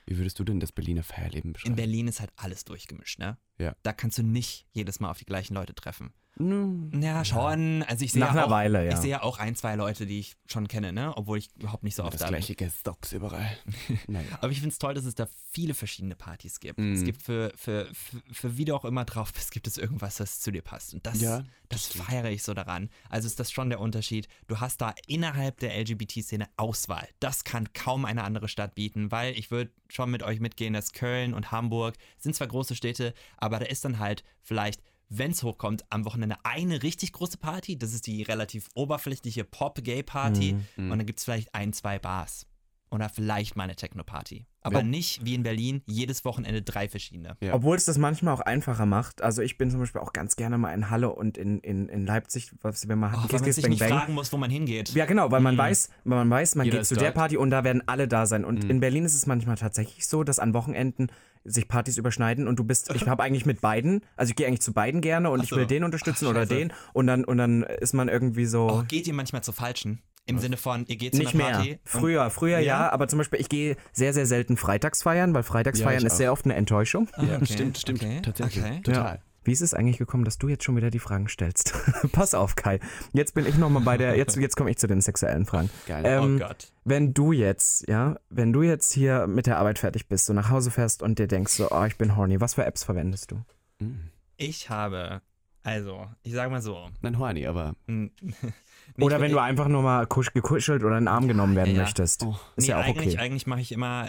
Wie 0.07 0.17
würdest 0.19 0.39
du 0.39 0.45
denn 0.45 0.61
das 0.61 0.73
Berliner 0.73 1.03
Feierleben 1.03 1.53
beschreiben? 1.53 1.73
In 1.73 1.77
Berlin 1.77 2.09
ist 2.09 2.21
halt 2.21 2.31
alles 2.37 2.65
durchgemischt, 2.65 3.19
ne? 3.19 3.37
Ja. 3.59 3.77
Da 3.83 3.93
kannst 3.93 4.19
du 4.19 4.23
nicht 4.23 4.67
jedes 4.73 4.99
Mal 4.99 5.11
auf 5.11 5.19
die 5.19 5.25
gleichen 5.27 5.55
Leute 5.55 5.75
treffen. 5.75 6.13
Nun, 6.39 7.01
Ja, 7.01 7.25
schon. 7.25 7.83
Also 7.85 8.05
ich 8.05 8.13
sehe 8.13 8.21
Nach 8.21 8.29
ja 8.29 8.33
einer 8.33 8.47
auch, 8.47 8.51
Weile, 8.51 8.85
ja. 8.85 8.93
Ich 8.93 8.99
sehe 8.99 9.11
ja 9.11 9.23
auch 9.23 9.39
ein, 9.39 9.57
zwei 9.57 9.75
Leute, 9.75 10.05
die 10.05 10.21
ich 10.21 10.37
schon 10.47 10.69
kenne, 10.69 10.93
ne? 10.93 11.17
Obwohl 11.17 11.39
ich 11.39 11.49
überhaupt 11.57 11.83
nicht 11.83 11.95
so 11.95 12.05
oft 12.05 12.13
das 12.13 12.21
da 12.21 12.27
bin. 12.29 12.41
gleiche 12.41 12.71
Stocks 12.71 13.13
überall. 13.13 13.57
naja. 14.07 14.27
Aber 14.41 14.51
ich 14.53 14.59
finde 14.59 14.73
es 14.73 14.79
toll, 14.79 14.93
dass 14.93 15.07
es 15.07 15.15
da 15.15 15.29
viele 15.51 15.73
verschiedene 15.73 16.15
Partys 16.15 16.61
gibt. 16.61 16.79
Mhm. 16.79 16.93
Es 16.93 17.05
gibt 17.05 17.23
für, 17.23 17.53
für, 17.57 17.89
für, 17.95 18.23
für 18.31 18.57
wie 18.59 18.67
du 18.67 18.75
auch 18.75 18.85
immer 18.85 19.07
drauf 19.07 19.33
bist, 19.33 19.51
gibt 19.51 19.67
es 19.67 19.79
irgendwas, 19.79 20.17
das 20.17 20.41
zu 20.41 20.51
dir 20.51 20.61
passt. 20.63 20.93
Und 20.93 21.07
das, 21.07 21.23
Ja, 21.23 21.43
das 21.71 21.87
feiere 21.87 22.31
ich 22.31 22.43
so 22.43 22.53
daran. 22.53 22.91
Also 23.09 23.27
ist 23.27 23.41
das 23.41 23.51
schon 23.51 23.71
der 23.71 23.81
Unterschied. 23.81 24.29
Du 24.47 24.61
hast 24.61 24.83
da 24.83 24.95
innerhalb 25.07 25.59
der 25.61 25.75
LGBT-Szene 25.81 26.49
Auswahl. 26.59 27.09
Das 27.19 27.45
kann 27.45 27.73
kaum 27.73 28.05
eine 28.05 28.25
andere 28.25 28.49
Stadt 28.49 28.75
bieten, 28.75 29.11
weil 29.11 29.33
ich 29.39 29.51
würde 29.51 29.71
schon 29.89 30.11
mit 30.11 30.23
euch 30.23 30.41
mitgehen, 30.41 30.75
dass 30.75 30.93
Köln 30.93 31.33
und 31.33 31.51
Hamburg 31.51 31.95
sind 32.19 32.35
zwar 32.35 32.49
große 32.49 32.75
Städte, 32.75 33.15
aber 33.39 33.59
da 33.59 33.65
ist 33.67 33.87
dann 33.87 33.99
halt 33.99 34.23
vielleicht 34.43 34.83
wenn 35.09 35.31
es 35.31 35.43
hochkommt, 35.43 35.85
am 35.91 36.05
Wochenende 36.05 36.37
eine 36.43 36.83
richtig 36.83 37.13
große 37.13 37.39
Party. 37.39 37.79
Das 37.79 37.93
ist 37.95 38.07
die 38.07 38.23
relativ 38.23 38.69
oberflächliche 38.75 39.45
Pop-Gay-Party. 39.45 40.57
Mhm. 40.77 40.91
Und 40.91 40.99
dann 40.99 41.07
gibt 41.07 41.19
es 41.19 41.25
vielleicht 41.25 41.55
ein, 41.55 41.73
zwei 41.73 41.99
Bars. 41.99 42.47
Oder 42.89 43.09
vielleicht 43.09 43.57
mal 43.57 43.65
eine 43.65 43.75
Techno-Party. 43.75 44.47
Aber 44.63 44.79
Wenn- 44.79 44.91
nicht 44.91 45.25
wie 45.25 45.35
in 45.35 45.43
Berlin, 45.43 45.83
jedes 45.87 46.25
Wochenende 46.25 46.63
drei 46.63 46.89
verschiedene. 46.89 47.37
Ja. 47.41 47.53
Obwohl 47.55 47.77
es 47.77 47.85
das 47.85 47.99
manchmal 47.99 48.33
auch 48.33 48.41
einfacher 48.41 48.87
macht. 48.87 49.23
Also 49.23 49.43
ich 49.43 49.59
bin 49.59 49.71
zum 49.73 49.81
Beispiel 49.81 50.01
auch 50.01 50.13
ganz 50.13 50.37
gerne 50.37 50.57
mal 50.57 50.73
in 50.73 50.89
Halle 50.89 51.11
und 51.13 51.37
in, 51.37 51.59
in, 51.61 51.89
in 51.89 52.07
Leipzig, 52.07 52.53
was 52.63 52.89
wir 52.89 52.95
mal 52.95 53.09
Oh, 53.09 53.11
hatten. 53.19 53.33
weil 53.33 53.41
man 53.41 53.53
sich 53.53 53.63
Kiss, 53.65 53.69
nicht 53.71 53.79
Bang, 53.81 53.89
Bang. 53.91 53.99
fragen 53.99 54.15
muss, 54.15 54.33
wo 54.33 54.37
man 54.37 54.51
hingeht. 54.51 54.91
Ja, 54.95 55.05
genau, 55.05 55.31
weil 55.33 55.41
man 55.41 55.55
Mhm. 55.55 55.59
weiß, 55.59 55.91
weil 56.05 56.19
man 56.19 56.31
weiß, 56.31 56.55
man 56.55 56.65
Jeder 56.67 56.79
geht 56.79 56.87
zu 56.87 56.95
der 56.95 57.05
dort. 57.09 57.15
Party 57.17 57.37
und 57.37 57.51
da 57.51 57.65
werden 57.65 57.83
alle 57.87 58.07
da 58.07 58.25
sein. 58.27 58.45
Und 58.45 58.63
in 58.65 58.79
Berlin 58.79 59.05
ist 59.05 59.15
es 59.15 59.27
manchmal 59.27 59.57
tatsächlich 59.57 60.07
so, 60.07 60.23
dass 60.23 60.39
an 60.39 60.55
Wochenenden 60.55 61.09
sich 61.47 61.69
Partys 61.69 61.97
überschneiden 61.97 62.47
und 62.49 62.59
du 62.59 62.65
bist, 62.65 62.93
ich 62.95 63.09
habe 63.09 63.23
eigentlich 63.23 63.47
mit 63.47 63.61
beiden, 63.61 64.03
also 64.17 64.31
ich 64.31 64.37
gehe 64.37 64.47
eigentlich 64.47 64.61
zu 64.63 64.73
beiden 64.73 65.01
gerne 65.01 65.31
und 65.31 65.41
Ach 65.41 65.45
ich 65.45 65.51
so. 65.51 65.57
will 65.57 65.67
den 65.67 65.85
unterstützen 65.85 66.27
Ach, 66.27 66.31
oder 66.31 66.47
den 66.47 66.73
und 66.93 67.07
dann 67.07 67.25
und 67.25 67.39
dann 67.39 67.63
ist 67.63 67.95
man 67.95 68.09
irgendwie 68.09 68.47
so 68.47 68.69
Oh, 68.71 68.83
geht 68.87 69.07
ihr 69.07 69.15
manchmal 69.15 69.43
zu 69.43 69.53
falschen? 69.53 70.03
Im 70.29 70.39
Sinne 70.41 70.57
von, 70.57 70.85
ihr 70.87 70.97
geht 70.97 71.15
zu 71.15 71.21
nicht 71.21 71.35
einer 71.35 71.45
mehr. 71.45 71.53
Party. 71.55 71.71
und- 71.73 71.79
Früher, 71.85 72.31
früher 72.31 72.59
ja? 72.59 72.81
Ja? 72.81 72.93
aber 72.93 73.07
zum 73.07 73.19
Beispiel 73.19 73.41
ich 73.41 73.49
gehe 73.49 73.77
sehr, 73.93 74.13
sehr 74.13 74.27
selten 74.27 74.57
freitags 74.57 75.05
feiern, 75.05 75.33
weil 75.35 75.45
freitags 75.45 75.79
Ja, 75.79 75.87
feiern 75.87 76.05
ist 76.05 76.15
auch. 76.15 76.17
sehr 76.17 76.33
oft 76.33 76.45
eine 76.47 76.55
Enttäuschung. 76.55 77.09
Ah, 77.13 77.23
Ja, 77.23 77.37
okay, 77.37 77.47
stimmt, 77.47 77.79
stimmt. 77.79 78.03
okay, 78.03 78.21
Tatsächlich. 78.23 78.65
okay. 78.65 78.81
Total. 78.83 79.21
Wie 79.47 79.53
ist 79.53 79.61
es 79.61 79.75
eigentlich 79.75 79.99
gekommen, 79.99 80.25
dass 80.25 80.39
du 80.39 80.49
jetzt 80.49 80.65
schon 80.65 80.77
wieder 80.77 80.91
die 80.91 80.99
Fragen 80.99 81.29
stellst? 81.29 81.73
Pass 82.13 82.35
auf, 82.35 82.57
Kai. 82.57 82.81
Jetzt 83.13 83.35
bin 83.35 83.47
ich 83.47 83.57
nochmal 83.57 83.83
bei 83.83 83.97
der, 83.97 84.17
jetzt, 84.17 84.37
jetzt 84.37 84.57
komme 84.57 84.71
ich 84.71 84.77
zu 84.79 84.87
den 84.87 85.01
sexuellen 85.01 85.47
Fragen. 85.47 85.71
Geil. 85.87 86.03
Ähm, 86.07 86.37
oh 86.37 86.47
Gott. 86.47 86.73
Wenn 86.85 87.15
du 87.15 87.33
jetzt, 87.33 87.89
ja, 87.89 88.17
wenn 88.29 88.53
du 88.53 88.63
jetzt 88.63 88.93
hier 88.93 89.27
mit 89.27 89.47
der 89.47 89.59
Arbeit 89.59 89.79
fertig 89.79 90.09
bist, 90.09 90.27
so 90.27 90.33
nach 90.33 90.51
Hause 90.51 90.71
fährst 90.71 91.03
und 91.03 91.19
dir 91.19 91.29
denkst, 91.29 91.53
so, 91.53 91.71
oh, 91.71 91.85
ich 91.85 91.97
bin 91.97 92.17
horny, 92.17 92.41
was 92.41 92.55
für 92.55 92.65
Apps 92.65 92.85
verwendest 92.85 93.31
du? 93.31 93.43
Mhm. 93.79 94.11
Ich 94.37 94.69
habe, 94.69 95.23
also, 95.63 96.07
ich 96.23 96.33
sage 96.33 96.51
mal 96.51 96.61
so. 96.63 96.89
Nein, 97.01 97.19
horny, 97.19 97.47
aber 97.47 97.75
n- 97.87 98.11
nicht 98.97 99.07
Oder 99.07 99.21
wenn 99.21 99.33
du 99.33 99.39
einfach 99.39 99.69
nur 99.69 99.83
mal 99.83 100.07
kusch, 100.07 100.33
gekuschelt 100.33 100.83
oder 100.83 100.99
in 100.99 101.05
den 101.05 101.09
Arm 101.09 101.29
genommen 101.29 101.55
werden 101.57 101.75
ja. 101.75 101.83
möchtest. 101.83 102.25
Oh. 102.25 102.37
Ist 102.57 102.65
nee, 102.65 102.71
ja 102.71 102.81
auch 102.81 102.85
eigentlich, 102.85 103.15
okay. 103.15 103.19
eigentlich 103.19 103.47
mache 103.47 103.61
ich 103.61 103.73
immer, 103.73 104.09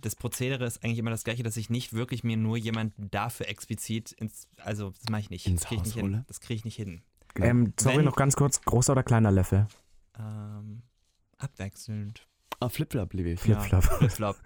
das 0.00 0.16
Prozedere 0.16 0.64
ist 0.66 0.84
eigentlich 0.84 0.98
immer 0.98 1.10
das 1.10 1.24
gleiche, 1.24 1.42
dass 1.42 1.56
ich 1.56 1.70
nicht 1.70 1.92
wirklich 1.92 2.24
mir 2.24 2.36
nur 2.36 2.56
jemanden 2.56 3.10
dafür 3.10 3.48
explizit 3.48 4.12
ins, 4.12 4.48
also 4.58 4.90
das 4.90 5.08
mache 5.10 5.22
ich 5.22 5.30
nicht. 5.30 5.46
Ins 5.46 5.62
das 5.62 5.68
kriege 5.68 5.82
ich 5.82 5.94
nicht 5.94 6.04
hin. 6.04 6.24
Das 6.28 6.40
kriege 6.40 6.56
ich 6.56 6.64
nicht 6.64 6.76
hin. 6.76 7.02
Ähm, 7.36 7.72
sorry, 7.78 7.98
Wenn- 7.98 8.04
noch 8.04 8.16
ganz 8.16 8.36
kurz, 8.36 8.60
großer 8.62 8.92
oder 8.92 9.02
kleiner 9.02 9.30
Löffel? 9.30 9.66
Ähm, 10.18 10.82
abwechselnd. 11.38 12.27
Ah, 12.60 12.68
Flipflop, 12.68 13.12
liebe 13.14 13.30
ich. 13.30 13.40
Flipflop. 13.40 13.84
Ja, 13.84 13.90
Flipflop. 13.98 14.36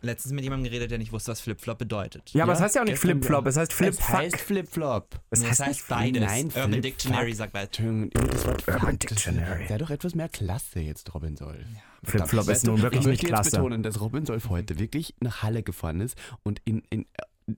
Letztens 0.00 0.32
mit 0.32 0.44
jemandem 0.44 0.64
geredet, 0.70 0.90
der 0.90 0.98
nicht 0.98 1.12
wusste, 1.12 1.30
was 1.32 1.40
Flipflop 1.40 1.78
bedeutet. 1.78 2.30
Ja, 2.32 2.44
aber 2.44 2.52
Ja, 2.52 2.58
es 2.58 2.62
heißt 2.64 2.74
ja 2.76 2.82
auch 2.82 2.86
nicht 2.86 2.98
Flipflop, 2.98 3.46
es 3.46 3.56
heißt 3.56 3.72
Es 3.72 3.76
Flipfuck. 3.78 4.08
heißt 4.08 4.36
Flipflop. 4.40 5.20
Es 5.30 5.40
das 5.40 5.48
heißt 5.50 5.60
heißt 5.60 5.88
beides. 5.88 6.22
Nein, 6.22 6.46
Urban 6.46 6.72
Flip- 6.72 6.82
Dictionary 6.82 7.28
Fuck. 7.34 7.36
sagt 7.36 7.54
Wort 7.54 7.80
Urban 7.80 8.98
Dictionary. 8.98 9.66
Sei 9.68 9.78
doch 9.78 9.90
etwas 9.90 10.14
mehr 10.14 10.28
Klasse 10.28 10.80
jetzt, 10.80 11.12
Robin 11.14 11.36
Soll. 11.36 11.64
Flipflop 12.04 12.46
Weißt 12.46 12.62
ist 12.62 12.66
nun 12.66 12.80
wirklich 12.82 13.00
ich 13.02 13.06
nicht 13.06 13.22
möchte 13.22 13.26
jetzt 13.26 13.34
klasse. 13.34 13.50
betonen, 13.56 13.82
dass 13.82 14.00
Robin 14.00 14.24
Solf 14.24 14.48
heute 14.48 14.78
wirklich 14.78 15.14
nach 15.20 15.42
Halle 15.42 15.62
gefahren 15.62 16.00
ist 16.00 16.16
und 16.44 16.60
in, 16.64 16.82
in 16.90 17.06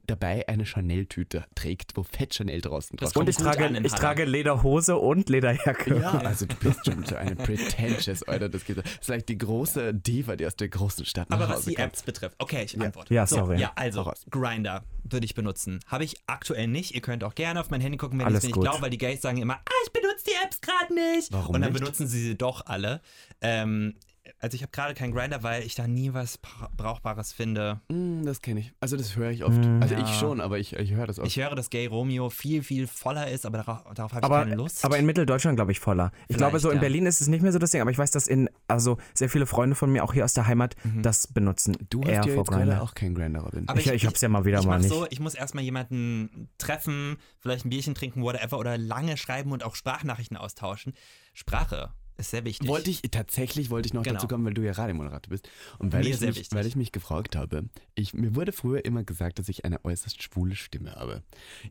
dabei 0.07 0.49
eine 0.49 0.65
Chanel-Tüte 0.65 1.45
trägt, 1.55 1.97
wo 1.97 2.03
Fett 2.03 2.35
Chanel 2.35 2.61
draußen 2.61 2.97
drauf 2.97 3.09
Und 3.09 3.15
kommt 3.15 3.29
ich 3.29 3.37
trage, 3.37 3.67
an 3.67 3.85
ich 3.85 3.93
trage 3.93 4.25
Lederhose 4.25 4.97
und 4.97 5.29
Lederjacke. 5.29 5.99
Ja, 5.99 6.19
also 6.19 6.47
du 6.47 6.55
bist 6.57 6.85
schon 6.85 7.05
so 7.05 7.17
eine 7.17 7.37
pretentious, 7.37 8.23
Alter. 8.23 8.49
Das 8.49 8.65
geht. 8.65 8.79
Das 8.79 8.85
ist 8.85 9.05
vielleicht 9.05 9.29
die 9.29 9.39
große 9.39 9.95
Diva, 9.95 10.37
die 10.37 10.47
aus 10.47 10.57
der 10.57 10.69
großen 10.69 11.05
Stadt 11.05 11.31
nach 11.31 11.41
Aber 11.41 11.49
was 11.49 11.65
die 11.65 11.75
kommt. 11.75 11.89
Apps 11.89 12.03
betrifft, 12.03 12.37
okay, 12.39 12.65
ich 12.65 12.81
antworte. 12.81 13.13
Ja, 13.13 13.27
so, 13.27 13.37
sorry. 13.37 13.61
Ja, 13.61 13.73
also. 13.75 14.11
Grinder 14.31 14.85
würde 15.05 15.25
ich 15.25 15.35
benutzen. 15.35 15.81
Habe 15.87 16.05
ich 16.05 16.17
aktuell 16.27 16.69
nicht. 16.69 16.95
Ihr 16.95 17.01
könnt 17.01 17.25
auch 17.25 17.35
gerne 17.35 17.61
auf 17.61 17.71
mein 17.71 17.81
Handy 17.81 17.99
gucken, 17.99 18.19
wenn 18.19 18.27
Alles 18.27 18.45
ich 18.45 18.51
es 18.51 18.57
nicht 18.57 18.63
glaube, 18.63 18.83
weil 18.83 18.91
die 18.91 18.99
Gays 18.99 19.21
sagen 19.21 19.39
immer, 19.39 19.55
ah, 19.55 19.81
ich 19.85 19.93
benutze 19.93 20.25
die 20.27 20.45
Apps 20.45 20.61
gerade 20.61 20.95
nicht. 20.95 21.33
Warum 21.33 21.55
Und 21.55 21.63
dann 21.63 21.73
nicht? 21.73 21.81
benutzen 21.81 22.07
sie 22.07 22.21
sie 22.21 22.37
doch 22.37 22.67
alle. 22.67 23.01
Ähm, 23.41 23.95
also 24.39 24.55
ich 24.55 24.63
habe 24.63 24.71
gerade 24.73 24.95
keinen 24.95 25.13
Grinder, 25.13 25.43
weil 25.43 25.63
ich 25.65 25.75
da 25.75 25.87
nie 25.87 26.13
was 26.15 26.39
Bra- 26.39 26.71
Brauchbares 26.77 27.33
finde. 27.33 27.81
Mm, 27.89 28.25
das 28.25 28.41
kenne 28.43 28.61
ich. 28.61 28.73
Also 28.81 28.97
das 28.97 29.17
höre 29.17 29.31
ich 29.31 29.45
oft. 29.45 29.59
Mm. 29.59 29.83
also 29.83 29.95
Ja. 29.95 30.01
ich 30.03 30.09
schon, 30.15 30.41
aber 30.41 30.59
ich, 30.59 30.75
ich 30.75 30.93
höre 30.93 31.07
das 31.07 31.19
oft. 31.19 31.27
Ich 31.29 31.37
höre, 31.37 31.55
dass 31.55 31.71
Gay 31.71 31.87
Romeo 31.87 32.31
viel, 32.31 32.63
viel 32.63 32.87
voller 32.87 33.29
ist, 33.31 33.47
aber 33.47 33.59
darauf, 33.59 33.83
darauf 33.95 34.13
habe 34.13 34.21
ich 34.21 34.25
Aber, 34.25 34.43
keine 34.45 34.55
Lust. 34.57 34.85
aber 34.85 34.99
in 34.99 35.07
Mitteldeutschland, 35.07 35.57
glaube 35.57 35.73
ich, 35.73 35.81
voller. 35.81 36.13
Ich 36.29 36.37
glaube, 36.37 36.59
so 36.61 36.71
in 36.71 36.77
ja. 36.77 36.81
Berlin 36.81 37.07
ist 37.07 37.21
es 37.21 37.27
nicht 37.29 37.43
mehr 37.43 37.53
so 37.53 37.59
das 37.59 37.71
Ding, 37.71 37.81
aber 37.81 37.91
ich 37.91 37.99
weiß, 37.99 38.11
dass 38.11 38.27
in, 38.27 38.49
also 38.69 38.99
sehr 39.15 39.29
viele 39.29 39.47
Freunde 39.47 39.75
von 39.77 39.91
mir, 39.91 40.05
auch 40.05 40.13
hier 40.13 40.25
aus 40.25 40.35
der 40.35 40.47
Heimat, 40.47 40.77
Mhm. 40.85 41.03
das 41.03 41.27
benutzen. 41.27 41.77
du 41.91 42.03
hast 42.03 42.11
ja 42.27 42.43
gerade 42.43 42.81
auch 42.83 42.95
keinen 42.95 43.15
Grinder, 43.15 43.41
Robin. 43.41 43.69
Aber 43.69 43.79
Ich, 43.81 43.87
ich, 43.91 44.07
hab's 44.07 44.21
ja 44.21 44.29
mal 44.29 44.45
wieder 44.45 44.61
ich 44.61 44.67
mal 44.67 44.79
nicht. 44.79 44.89
so, 44.91 45.07
ich 45.11 45.21
muss 45.21 45.35
erstmal 45.35 45.65
jemanden 45.65 46.49
treffen, 46.59 47.17
vielleicht 47.39 47.65
ein 47.65 47.71
Bierchen 47.71 47.95
trinken, 47.95 48.23
whatever, 48.23 48.59
oder 48.59 48.79
lange 48.79 49.17
schreiben 49.17 49.53
und 49.53 49.65
auch 49.65 49.75
Sprachnachrichten 49.75 50.37
austauschen. 50.37 50.95
Sprache 51.35 51.91
ist 52.21 52.31
sehr 52.31 52.45
wichtig. 52.45 52.69
Wollte 52.69 52.91
ich, 52.91 53.03
tatsächlich 53.11 53.71
wollte 53.71 53.87
ich 53.87 53.95
noch 53.95 54.03
Genau. 54.03 54.15
dazu 54.15 54.29
kommen, 54.29 54.45
weil 54.45 54.55
du 54.55 54.63
ja 54.63 54.73
Radiomoderator 54.73 55.31
bist. 55.31 55.49
Und 55.79 55.93
weil, 55.93 56.05
Mir 56.05 56.11
ich 56.11 56.17
sehr 56.19 56.29
mich, 56.29 56.37
wichtig. 56.39 56.57
weil 56.57 56.67
ich 56.67 56.77
mich 56.77 56.93
gefragt 56.93 57.37
habe, 57.37 57.65
ich, 57.95 58.15
mir 58.15 58.35
wurde 58.37 58.53
früher 58.53 58.85
immer 58.85 59.03
gesagt, 59.05 59.39
dass 59.39 59.49
ich 59.49 59.65
eine 59.65 59.85
äußerst 59.85 60.23
schwule 60.23 60.55
Stimme 60.57 60.93
habe. 60.95 61.23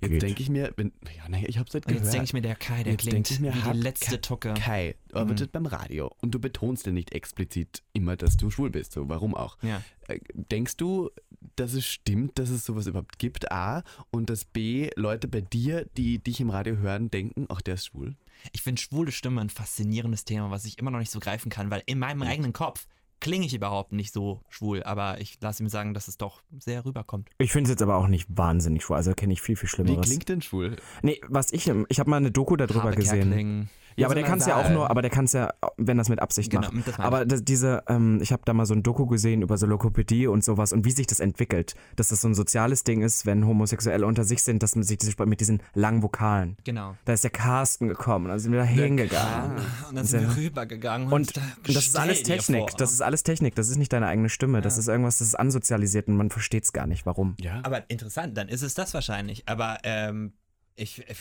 Jetzt 0.02 0.10
Geht. 0.12 0.22
denke 0.22 0.42
ich 0.44 0.50
mir, 0.50 0.74
wenn, 0.76 0.92
ja, 1.16 1.28
naja, 1.30 1.46
ich 1.48 1.58
habe 1.58 1.68
es 1.68 1.74
halt 1.74 1.86
gehört. 1.86 2.04
jetzt 2.04 2.14
denke 2.14 2.26
ich 2.26 2.34
mir, 2.34 2.42
der 2.42 2.56
Kai, 2.56 2.84
der 2.84 2.94
Jetzt 2.94 3.02
klingt 3.08 3.30
ich 3.32 3.40
mir, 3.40 3.54
wie 3.54 3.62
hat 3.62 3.76
die 3.76 3.80
letzte 3.80 4.12
Kai- 4.12 4.18
Tucke. 4.18 4.54
Kai, 4.56 4.96
du 5.10 5.16
arbeitest 5.18 5.52
beim 5.52 5.66
Radio 5.66 6.12
und 6.22 6.32
du 6.32 6.40
betonst 6.40 6.86
ja 6.86 6.92
nicht 6.92 7.14
explizit 7.14 7.82
immer, 7.94 8.16
dass 8.18 8.38
du 8.38 8.50
schwul 8.50 8.70
bist. 8.70 8.92
So, 8.94 9.08
warum 9.10 9.36
auch? 9.36 9.58
Ja. 9.62 9.82
Äh, 10.08 10.20
Denkst 10.34 10.78
du, 10.78 11.10
dass 11.56 11.74
es 11.74 11.86
stimmt, 11.86 12.38
dass 12.40 12.50
es 12.50 12.66
sowas 12.66 12.88
überhaupt 12.88 13.18
gibt, 13.20 13.52
A, 13.52 13.84
und 14.12 14.30
dass 14.30 14.44
B, 14.46 14.90
Leute 14.96 15.28
bei 15.28 15.42
dir, 15.42 15.86
die 15.98 16.20
dich 16.20 16.40
im 16.42 16.50
Radio 16.50 16.78
hören, 16.78 17.10
denken, 17.12 17.46
ach, 17.50 17.62
der 17.62 17.76
ist 17.76 17.86
schwul? 17.88 18.16
Ich 18.52 18.62
finde 18.62 18.82
schwule 18.82 19.12
Stimme 19.12 19.42
ein 19.42 19.50
faszinierendes 19.50 20.26
Thema, 20.26 20.52
was 20.52 20.66
ich 20.66 20.78
immer 20.78 20.92
noch 20.92 21.00
nicht 21.00 21.12
so 21.12 21.20
greifen 21.20 21.50
kann, 21.50 21.70
weil 21.72 21.84
in 21.86 22.00
meinem 22.00 22.22
eigenen 22.24 22.54
Kopf 22.54 22.88
klinge 23.20 23.46
ich 23.46 23.54
überhaupt 23.54 23.92
nicht 23.92 24.14
so 24.14 24.42
schwul, 24.50 24.84
aber 24.84 25.20
ich 25.20 25.38
lasse 25.42 25.64
mir 25.64 25.70
sagen, 25.70 25.94
dass 25.94 26.08
es 26.08 26.18
doch 26.18 26.42
sehr 26.58 26.86
rüberkommt. 26.86 27.30
Ich 27.38 27.52
finde 27.52 27.68
es 27.68 27.72
jetzt 27.72 27.82
aber 27.82 27.98
auch 27.98 28.08
nicht 28.08 28.28
wahnsinnig 28.30 28.84
schwul. 28.84 28.96
Also 28.96 29.14
kenne 29.14 29.34
ich 29.34 29.42
viel, 29.42 29.56
viel 29.56 29.68
Wie 29.68 29.72
Schlimmeres. 29.72 30.08
klingt 30.08 30.30
denn 30.30 30.42
schwul? 30.42 30.78
Nee, 31.02 31.20
was 31.28 31.52
ich, 31.52 31.68
ich 31.90 32.00
habe 32.00 32.10
mal 32.10 32.18
eine 32.18 32.32
Doku 32.32 32.56
darüber 32.56 32.84
Habe 32.84 32.96
gesehen. 32.96 33.30
Kerkeling. 33.30 33.70
Ja, 34.00 34.08
aber 34.08 34.16
der 34.16 34.24
kann 34.24 34.40
es 34.40 34.46
ja 34.46 34.56
auch 34.58 34.70
nur, 34.70 34.90
aber 34.90 35.02
der 35.02 35.12
kann 35.12 35.26
es 35.26 35.34
ja, 35.34 35.52
wenn 35.78 35.98
das 35.98 36.10
mit 36.10 36.20
Absicht 36.22 36.50
Genau, 36.52 36.70
macht. 36.72 36.88
das 36.88 37.00
Aber 37.00 37.26
das, 37.26 37.44
diese, 37.44 37.84
ähm, 37.88 38.20
ich 38.22 38.32
habe 38.32 38.42
da 38.46 38.54
mal 38.54 38.66
so 38.66 38.74
ein 38.74 38.84
Doku 38.84 39.06
gesehen 39.06 39.42
über 39.42 39.58
so 39.58 39.66
Lokopädie 39.66 40.28
und 40.28 40.44
sowas 40.44 40.74
und 40.74 40.86
wie 40.86 40.92
sich 40.92 41.08
das 41.08 41.20
entwickelt. 41.20 41.76
Dass 41.96 42.10
das 42.10 42.22
so 42.22 42.28
ein 42.28 42.34
soziales 42.36 42.84
Ding 42.84 43.02
ist, 43.02 43.26
wenn 43.26 43.46
Homosexuelle 43.46 44.06
unter 44.06 44.24
sich 44.24 44.42
sind, 44.44 44.64
dass 44.64 44.76
man 44.76 44.84
sich 44.84 44.98
diese, 44.98 45.14
mit 45.26 45.40
diesen 45.40 45.62
langen 45.74 46.02
Vokalen. 46.04 46.58
Genau. 46.64 46.96
Da 47.06 47.14
ist 47.14 47.24
der 47.24 47.32
Carsten 47.32 47.88
gekommen, 47.88 48.28
dann 48.30 48.40
sind 48.40 48.52
wir 48.52 48.60
da 48.60 48.66
hingegangen. 48.66 49.58
Und 49.90 49.96
dann 49.96 50.06
sind 50.06 50.22
wir 50.22 50.36
rübergegangen 50.38 51.12
Und, 51.12 51.36
da- 51.38 51.42
und 51.68 51.76
das 51.76 51.88
ist 51.88 51.98
alles 51.98 52.24
Technik. 52.24 52.70
vor. 52.70 52.78
Das 52.78 52.92
ist 52.92 53.02
alles 53.02 53.24
Technik. 53.24 53.56
Das 53.56 53.70
ist 53.70 53.78
nicht 53.78 53.92
deine 53.94 54.08
eigene 54.08 54.30
Stimme. 54.30 54.62
Das 54.62 54.78
ist 54.78 54.88
irgendwas, 54.88 55.18
das 55.20 55.28
ist 55.30 55.36
ansozialisiert 55.36 56.08
und 56.08 56.18
man 56.18 56.30
versteht 56.30 56.64
es 56.64 56.74
gar 56.74 56.88
nicht, 56.88 57.06
warum. 57.06 57.36
Ja. 57.40 57.60
Aber 57.64 57.90
interessant, 57.90 58.38
dann 58.38 58.48
ist 58.50 58.62
es 58.62 58.74
das 58.74 58.94
wahrscheinlich. 58.94 59.44
Aber 59.48 59.78
ähm, 59.84 60.34
ich, 60.76 61.00
ich, 61.10 61.18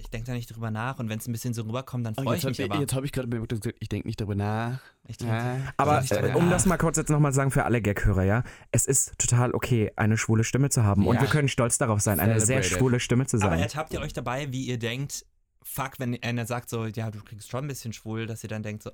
ich 0.00 0.08
denke 0.10 0.26
da 0.26 0.32
nicht 0.32 0.54
drüber 0.54 0.70
nach 0.70 0.98
und 0.98 1.08
wenn 1.08 1.18
es 1.18 1.28
ein 1.28 1.32
bisschen 1.32 1.54
so 1.54 1.62
rüberkommt, 1.62 2.04
dann 2.06 2.14
Oh, 2.18 2.22
freue 2.22 2.36
ich 2.36 2.42
jetzt 2.42 2.58
mich 2.58 2.66
hab, 2.68 2.72
aber. 2.72 2.80
jetzt 2.80 2.94
habe 2.94 3.06
ich 3.06 3.12
gerade 3.12 3.28
bemerkt, 3.28 3.52
ich 3.78 3.88
denke 3.88 4.08
nicht 4.08 4.20
darüber 4.20 4.34
nach. 4.34 4.80
Ich 5.06 5.16
denk- 5.18 5.30
Ja. 5.30 5.56
Aber 5.76 6.00
nicht 6.00 6.12
äh, 6.12 6.20
drüber 6.20 6.36
um 6.36 6.44
nach. 6.46 6.52
das 6.52 6.66
mal 6.66 6.76
kurz 6.78 6.96
jetzt 6.96 7.10
nochmal 7.10 7.32
zu 7.32 7.36
sagen 7.36 7.50
für 7.50 7.64
alle 7.64 7.80
Gag-Hörer, 7.82 8.24
ja, 8.24 8.42
es 8.72 8.86
ist 8.86 9.18
total 9.18 9.52
okay, 9.52 9.92
eine 9.96 10.16
schwule 10.18 10.44
Stimme 10.44 10.70
zu 10.70 10.82
haben. 10.82 11.06
Und 11.06 11.16
Ja. 11.16 11.20
wir 11.22 11.28
können 11.28 11.48
stolz 11.48 11.78
darauf 11.78 12.00
sein, 12.00 12.18
eine 12.20 12.40
sehr 12.40 12.62
schwule 12.62 12.98
Stimme 13.00 13.26
zu 13.26 13.36
Aber 13.38 13.50
sein. 13.50 13.60
ertappt 13.60 13.92
ihr 13.92 14.00
euch 14.00 14.12
dabei, 14.12 14.50
wie 14.52 14.64
ihr 14.64 14.78
denkt, 14.78 15.24
fuck, 15.62 15.92
wenn 15.98 16.20
einer 16.22 16.46
sagt 16.46 16.70
so, 16.70 16.86
ja, 16.86 17.10
du 17.10 17.20
klingst 17.20 17.50
schon 17.50 17.64
ein 17.64 17.68
bisschen 17.68 17.92
schwul, 17.92 18.26
dass 18.26 18.42
ihr 18.42 18.48
dann 18.48 18.62
denkt 18.62 18.82
so, 18.82 18.90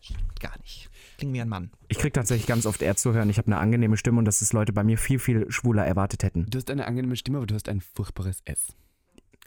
stimmt 0.00 0.40
gar 0.40 0.56
nicht. 0.60 0.90
Klingt 1.18 1.34
wie 1.34 1.40
ein 1.40 1.48
Mann. 1.48 1.70
Ich 1.88 1.98
krieg 1.98 2.12
tatsächlich 2.14 2.46
ganz 2.46 2.66
oft 2.66 2.82
eher 2.82 2.94
zu 2.96 3.12
hören, 3.12 3.28
ich 3.30 3.38
habe 3.38 3.46
eine 3.48 3.58
angenehme 3.58 3.96
Stimme 3.96 4.18
und 4.18 4.24
dass 4.24 4.40
es 4.42 4.52
Leute 4.52 4.72
bei 4.72 4.84
mir 4.84 4.98
viel, 4.98 5.18
viel 5.18 5.50
schwuler 5.50 5.84
erwartet 5.84 6.22
hätten. 6.22 6.46
Du 6.48 6.58
hast 6.58 6.70
eine 6.70 6.86
angenehme 6.86 7.16
Stimme, 7.16 7.38
aber 7.38 7.46
du 7.46 7.54
hast 7.54 7.68
ein 7.68 7.80
furchtbares 7.80 8.40
S. 8.44 8.68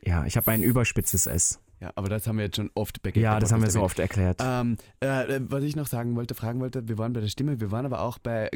Ja, 0.04 0.26
ich 0.26 0.36
habe 0.38 0.50
ein 0.52 0.64
überspitzes 0.64 1.28
S. 1.28 1.60
Ja, 1.80 1.92
aber 1.96 2.10
das 2.10 2.28
haben 2.28 2.38
wir 2.38 2.46
jetzt 2.46 2.58
schon 2.58 2.70
oft 2.76 3.02
bei 3.02 3.10
Ja, 3.16 3.40
das 3.40 3.52
haben 3.52 3.64
wir 3.64 3.72
so 3.72 3.82
oft 3.82 3.98
erklärt. 3.98 4.40
Ähm, 4.40 4.78
äh, 5.00 5.40
was 5.48 5.64
ich 5.64 5.76
noch 5.76 5.88
sagen 5.88 6.16
wollte, 6.16 6.36
fragen 6.36 6.60
wollte, 6.60 6.88
wir 6.88 7.00
waren 7.00 7.12
bei 7.12 7.22
der 7.22 7.28
Stimme, 7.28 7.60
wir 7.60 7.72
waren 7.72 7.88
aber 7.88 8.02
auch 8.02 8.20
bei, 8.20 8.52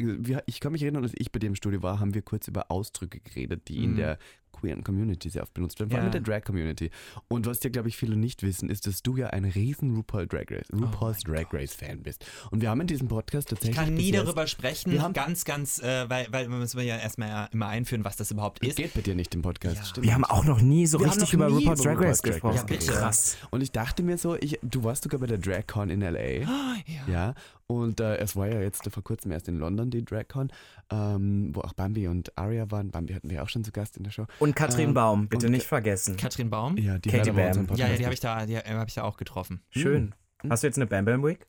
ich 0.46 0.60
kann 0.60 0.70
mich 0.70 0.82
erinnern, 0.82 1.02
als 1.02 1.12
ich 1.16 1.32
bei 1.32 1.40
dir 1.40 1.48
im 1.48 1.56
Studio 1.56 1.82
war, 1.82 1.98
haben 1.98 2.14
wir 2.14 2.22
kurz 2.22 2.46
über 2.46 2.70
Ausdrücke 2.70 3.18
geredet, 3.18 3.66
die 3.66 3.82
in 3.82 3.92
Mhm. 3.92 3.96
der 3.96 4.18
queeren 4.60 4.82
Community 4.84 5.30
sehr 5.30 5.42
oft 5.42 5.54
benutzt 5.54 5.78
werden, 5.78 5.90
vor 5.90 5.98
allem 5.98 6.12
Ja. 6.12 6.18
mit 6.18 6.26
der 6.26 6.34
Drag-Community. 6.34 6.90
Und 7.28 7.46
was 7.46 7.60
dir, 7.60 7.70
glaube 7.70 7.88
ich, 7.88 7.96
viele 7.96 8.16
nicht 8.16 8.42
wissen, 8.42 8.68
ist, 8.70 8.86
dass 8.86 9.02
du 9.02 9.16
ja 9.16 9.28
ein 9.28 9.44
riesen 9.44 9.94
RuPaul 9.96 10.26
Drag 10.26 10.46
Race, 10.50 10.66
RuPaul's 10.72 11.18
Oh 11.26 11.32
Drag 11.32 11.46
Race 11.52 11.74
Fan 11.74 12.02
bist. 12.02 12.24
Und 12.50 12.60
wir 12.62 12.70
haben 12.70 12.80
in 12.80 12.86
diesem 12.86 13.08
Podcast 13.08 13.48
Ich 13.52 13.58
tatsächlich 13.58 13.76
kann 13.76 13.94
nie 13.94 14.10
darüber 14.12 14.46
sprechen, 14.46 14.92
Wir 14.92 15.02
haben- 15.02 15.12
ganz, 15.14 15.44
ganz, 15.44 15.78
äh, 15.80 16.08
weil, 16.08 16.26
weil 16.30 16.48
wir 16.48 16.56
müssen 16.56 16.80
ja 16.80 16.96
erstmal 16.98 17.48
immer 17.52 17.68
einführen, 17.68 18.04
was 18.04 18.16
das 18.16 18.30
überhaupt 18.30 18.64
ist. 18.66 18.76
Geht 18.76 18.94
bei 18.94 19.00
dir 19.02 19.14
nicht 19.14 19.34
im 19.34 19.42
Podcast, 19.42 19.76
Ja. 19.76 19.84
stimmt. 19.84 20.06
wir 20.06 20.14
haben 20.14 20.24
auch 20.24 20.44
noch 20.44 20.60
nie 20.60 20.86
so 20.86 20.98
Wir 21.00 21.06
richtig 21.08 21.32
über 21.32 21.48
RuPaul's 21.48 21.82
Drag 21.82 22.00
Race 22.00 22.22
gesprochen. 22.22 22.56
Ja, 22.56 22.62
bitte. 22.64 22.92
Krass. 22.92 23.36
Und 23.50 23.62
ich 23.62 23.72
dachte 23.72 24.02
mir 24.02 24.18
so, 24.18 24.36
ich, 24.36 24.58
du 24.62 24.84
warst 24.84 25.02
sogar 25.04 25.20
bei 25.20 25.26
der 25.26 25.38
DragCon 25.38 25.90
in 25.90 26.00
LA. 26.02 26.46
Ja, 27.08 27.34
und 27.68 27.98
äh, 28.00 28.16
es 28.18 28.36
war 28.36 28.46
ja 28.48 28.60
jetzt 28.60 28.88
vor 28.92 29.02
kurzem 29.02 29.30
erst 29.32 29.48
in 29.48 29.58
London 29.58 29.90
die 29.90 30.04
DragCon, 30.04 30.50
ähm, 30.90 31.50
wo 31.54 31.60
auch 31.62 31.72
Bambi 31.72 32.06
und 32.08 32.36
Aria 32.38 32.70
waren. 32.70 32.90
Bambi 32.90 33.14
hatten 33.14 33.30
wir 33.30 33.42
auch 33.42 33.48
schon 33.48 33.64
zu 33.64 33.72
Gast 33.72 33.96
in 33.96 34.04
der 34.04 34.10
Show. 34.12 34.26
Und 34.38 34.54
Katrin 34.54 34.88
Ähm, 34.88 34.94
Baum, 34.94 35.26
bitte 35.28 35.46
und- 35.46 35.52
nicht 35.52 35.66
vergessen. 35.66 36.16
Katrin 36.16 36.50
Baum? 36.50 36.76
Ja, 36.76 36.98
die 36.98 37.08
Katie 37.10 37.32
Bam. 37.32 37.66
Ja, 37.74 37.88
ja, 37.88 37.96
die 37.96 38.04
habe 38.04 38.14
ich 38.14 38.20
da, 38.20 38.46
die 38.46 38.56
habe 38.58 38.84
ich 38.88 38.94
da 38.94 39.02
auch 39.02 39.16
getroffen. 39.16 39.62
Schön. 39.70 40.14
Hast 40.48 40.62
du 40.62 40.68
jetzt 40.68 40.76
eine 40.76 40.86
Bam 40.86 41.04
Bam 41.04 41.24
Week? 41.24 41.44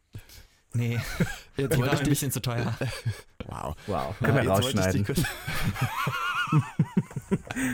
Nee, 0.74 1.00
Jetzt 1.58 1.76
die 1.76 1.82
war 1.82 1.94
ich 1.94 2.00
ein 2.02 2.10
bisschen 2.10 2.32
zu 2.32 2.42
teuer. 2.42 2.76
wow. 3.48 3.76
Wow. 3.88 3.88
Ja, 3.88 4.14
Können 4.28 4.38
wir 4.44 4.50
wollte 4.50 4.70
ich 4.70 4.78
rausschneiden. 4.78 5.06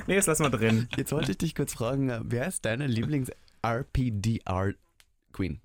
Nee, 0.08 0.16
das 0.16 0.26
lassen 0.26 0.42
wir 0.44 0.50
drin. 0.50 0.88
Jetzt 0.96 1.12
wollte 1.12 1.30
ich 1.32 1.38
dich 1.38 1.54
kurz 1.54 1.74
fragen, 1.74 2.10
äh, 2.10 2.22
wer 2.24 2.48
ist 2.48 2.66
deine 2.66 2.88
Lieblings-RPDR-Queen? 2.88 5.62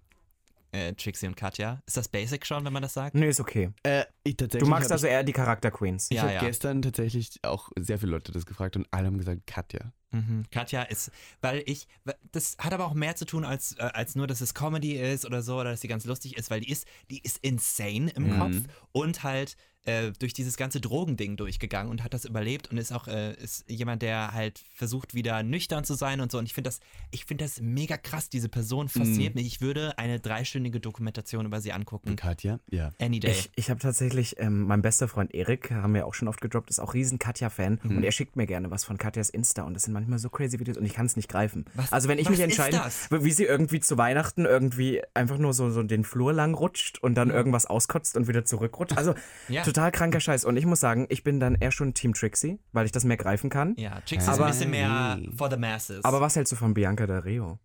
Äh, 0.73 0.93
Trixie 0.95 1.27
und 1.27 1.37
Katja. 1.37 1.81
Ist 1.87 1.97
das 1.97 2.09
basic 2.09 2.45
schon, 2.45 2.65
wenn 2.65 2.73
man 2.73 2.83
das 2.83 2.93
sagt? 2.95 3.15
Nee, 3.15 3.29
ist 3.29 3.41
okay. 3.41 3.71
Äh, 3.83 4.05
Du 4.37 4.67
magst 4.67 4.93
also 4.93 5.07
eher 5.07 5.23
die 5.25 5.33
Charakter-Queens. 5.33 6.07
Ich, 6.07 6.11
ich 6.13 6.17
Ja, 6.17 6.23
habe 6.23 6.35
ja. 6.35 6.41
gestern 6.41 6.83
tatsächlich 6.83 7.39
auch 7.43 7.71
sehr 7.79 7.99
viele 7.99 8.13
Leute 8.13 8.33
das 8.33 8.47
gefragt 8.47 8.77
und 8.77 8.87
alle 8.91 9.07
haben 9.07 9.19
gesagt, 9.19 9.47
Katja. 9.47 9.93
Mhm. 10.11 10.45
Katja 10.51 10.83
ist, 10.85 11.11
weil 11.43 11.63
ich, 11.67 11.87
das 12.33 12.57
hat 12.59 12.73
aber 12.73 12.87
auch 12.87 12.95
mehr 12.95 13.15
zu 13.17 13.27
tun 13.27 13.45
als, 13.45 13.73
äh, 13.79 13.83
als 13.83 14.15
nur, 14.17 14.27
dass 14.27 14.41
es 14.41 14.55
Comedy 14.55 14.95
ist 14.95 15.27
oder 15.27 15.43
so, 15.43 15.57
oder 15.61 15.73
dass 15.73 15.83
sie 15.83 15.89
ganz 15.89 16.05
lustig 16.07 16.37
ist, 16.39 16.51
weil 16.51 16.61
die 16.61 16.71
ist, 16.71 16.87
die 17.11 17.21
ist 17.23 17.39
insane 17.39 18.11
im 18.17 18.29
Mhm. 18.35 18.39
Kopf 18.39 18.57
und 18.93 19.23
halt 19.23 19.57
äh, 19.85 20.13
durch 20.19 20.35
dieses 20.35 20.57
ganze 20.59 20.81
Drogending 20.81 21.37
durchgegangen 21.37 21.91
und 21.91 22.03
hat 22.05 22.13
das 22.13 22.25
überlebt 22.27 22.71
und 22.71 22.77
ist 22.79 22.93
auch 22.93 23.07
äh, 23.07 23.35
ist 23.37 23.65
jemand, 23.71 24.03
der 24.03 24.33
halt 24.35 24.63
versucht, 24.75 25.15
wieder 25.15 25.43
nüchtern 25.43 25.85
zu 25.85 25.95
sein 25.95 26.21
und 26.21 26.31
so. 26.33 26.39
Und 26.39 26.45
ich 26.47 26.53
finde 26.53 26.69
das, 26.69 26.81
ich 27.11 27.25
finde 27.25 27.45
das 27.45 27.61
mega 27.61 27.97
krass. 27.97 28.29
Diese 28.29 28.49
Person 28.51 28.89
fasziniert 28.89 29.35
mich. 29.35 29.47
Ich 29.47 29.61
würde 29.63 29.97
eine 29.97 30.21
dreistündige 30.21 30.81
Dokumentation 30.81 31.47
über 31.47 31.61
sie 31.63 31.73
angucken. 31.73 32.17
Katja? 32.17 32.61
Ja. 32.71 32.91
Any 33.01 33.21
day. 33.21 33.31
Ich, 33.31 33.51
ich 33.57 33.71
habe 33.71 33.81
tatsächlich, 33.81 34.18
ähm, 34.39 34.63
mein 34.65 34.83
bester 34.83 35.09
Freund 35.09 35.35
Erik, 35.35 35.71
haben 35.71 35.95
wir 35.95 36.07
auch 36.07 36.15
schon 36.15 36.29
oft 36.29 36.41
gedroppt, 36.41 36.71
ist 36.71 36.79
auch 36.79 36.95
riesen 36.95 37.19
Katja-Fan 37.19 37.81
Mhm. 37.83 37.97
und 37.99 38.03
er 38.05 38.13
schickt 38.13 38.37
mir 38.37 38.47
gerne 38.47 38.71
was 38.71 38.85
von 38.85 38.99
Katjas 38.99 39.31
Insta 39.31 39.63
und 39.63 39.75
das 39.75 39.85
sind 39.85 39.93
manchmal 39.93 40.19
so 40.19 40.29
crazy 40.29 40.59
Videos 40.59 40.77
und 40.77 40.85
ich 40.85 40.95
kann 40.95 41.07
es 41.07 41.17
nicht 41.17 41.29
greifen. 41.29 41.65
Was- 41.75 41.93
also 41.93 42.09
wenn 42.09 42.19
ich 42.19 42.27
was 42.27 42.31
mich 42.33 42.41
entscheide, 42.41 42.81
wie 43.11 43.31
sie 43.31 43.45
irgendwie 43.45 43.81
zu 43.81 43.97
Weihnachten 43.99 44.45
irgendwie 44.45 45.03
einfach 45.15 45.39
nur 45.39 45.53
so, 45.53 45.71
so 45.71 45.83
den 45.83 46.05
Flur 46.05 46.33
lang 46.33 46.55
rutscht 46.55 46.99
und 47.03 47.15
dann 47.15 47.31
irgendwas 47.31 47.67
auskotzt 47.67 48.17
und 48.17 48.29
wieder 48.29 48.45
zurückrutscht. 48.45 48.97
Also 48.97 49.15
Ja. 49.49 49.63
total 49.63 49.91
kranker 49.93 50.21
Scheiß. 50.21 50.45
Und 50.45 50.57
ich 50.57 50.67
muss 50.67 50.81
sagen, 50.81 51.07
ich 51.09 51.23
bin 51.25 51.41
dann 51.41 51.55
eher 51.55 51.71
schon 51.73 51.95
Team 51.95 52.13
Trixie, 52.15 52.59
weil 52.73 52.87
ich 52.87 52.93
das 52.93 53.05
mehr 53.05 53.17
greifen 53.17 53.51
kann. 53.51 53.75
ja, 53.77 54.01
Trixie 54.07 54.17
ist 54.17 54.29
Aber- 54.29 54.47
ein 54.47 54.51
bisschen 54.53 54.71
mehr 54.71 55.19
for 55.37 55.51
the 55.51 55.57
masses. 55.57 56.05
Aber 56.05 56.21
was 56.21 56.37
hältst 56.37 56.53
du 56.53 56.57
von 56.57 56.75
Bianca 56.75 57.07
Del 57.07 57.19
Rio? 57.21 57.59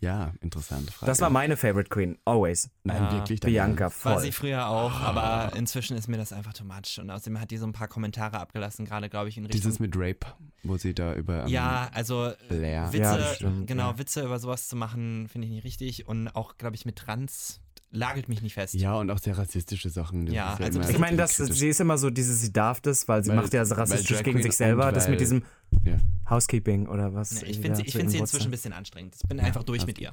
Ja, 0.00 0.32
interessante 0.40 0.92
Frage. 0.92 1.10
Das 1.10 1.20
war 1.20 1.28
meine 1.28 1.56
Favorite 1.56 1.88
Queen, 1.88 2.16
always. 2.24 2.70
Nein, 2.84 3.02
Ja. 3.02 3.12
wirklich. 3.12 3.40
deine- 3.40 3.52
Bianca, 3.52 3.84
War 3.86 3.90
voll. 3.90 4.20
sie 4.20 4.30
früher 4.32 4.68
auch, 4.68 5.00
aber 5.00 5.56
inzwischen 5.56 5.96
ist 5.96 6.06
mir 6.08 6.16
das 6.18 6.32
einfach 6.32 6.52
too 6.52 6.64
much. 6.64 6.98
Und 7.00 7.10
außerdem 7.10 7.40
hat 7.40 7.50
die 7.50 7.56
so 7.56 7.66
ein 7.66 7.72
paar 7.72 7.88
Kommentare 7.88 8.38
abgelassen, 8.38 8.84
gerade 8.84 9.08
glaube 9.08 9.28
ich 9.28 9.36
in 9.36 9.44
Richtung. 9.46 9.60
Dieses 9.60 9.80
mit 9.80 9.94
Rape, 9.96 10.26
wo 10.62 10.76
sie 10.76 10.94
da 10.94 11.14
über. 11.14 11.42
ähm, 11.42 11.48
ja, 11.48 11.90
also 11.92 12.32
Blair. 12.48 12.92
Witze, 12.92 13.02
Ja, 13.02 13.34
stimmt, 13.34 13.66
genau, 13.66 13.90
ja. 13.90 13.98
Witze 13.98 14.22
über 14.24 14.38
sowas 14.38 14.68
zu 14.68 14.76
machen, 14.76 15.26
finde 15.28 15.48
ich 15.48 15.52
nicht 15.54 15.64
richtig. 15.64 16.06
Und 16.06 16.28
auch, 16.28 16.56
glaube 16.58 16.76
ich, 16.76 16.84
mit 16.86 16.96
Trans 16.96 17.60
Lagelt 17.90 18.28
mich 18.28 18.42
nicht 18.42 18.52
fest. 18.52 18.74
Ja, 18.74 18.96
und 18.96 19.10
auch 19.10 19.18
sehr 19.18 19.38
rassistische 19.38 19.88
Sachen. 19.88 20.26
Ja, 20.26 20.54
also 20.60 20.80
Ich 20.80 20.98
meine, 20.98 21.16
das, 21.16 21.36
sie 21.36 21.68
ist 21.68 21.80
immer 21.80 21.96
so, 21.96 22.10
dieses, 22.10 22.42
sie 22.42 22.52
darf 22.52 22.80
das, 22.82 23.08
weil 23.08 23.24
sie 23.24 23.30
Weil- 23.30 23.36
macht 23.36 23.54
ja 23.54 23.64
so 23.64 23.76
rassistisch 23.76 24.22
gegen 24.22 24.42
sich 24.42 24.52
selber. 24.52 24.92
Das 24.92 25.08
mit 25.08 25.20
diesem 25.20 25.42
Ja. 25.84 25.96
Housekeeping 26.28 26.86
oder 26.86 27.14
was. 27.14 27.32
Nee, 27.42 27.48
ich 27.48 27.60
finde 27.60 27.78
zu 27.78 27.84
ich 27.86 27.92
find 27.96 28.10
sie 28.10 28.18
inzwischen 28.18 28.48
ein 28.48 28.50
bisschen 28.50 28.74
anstrengend. 28.74 29.14
Ich 29.22 29.26
bin 29.28 29.40
einfach 29.40 29.62
durch 29.64 29.86
mit 29.86 29.98
ihr. 29.98 30.12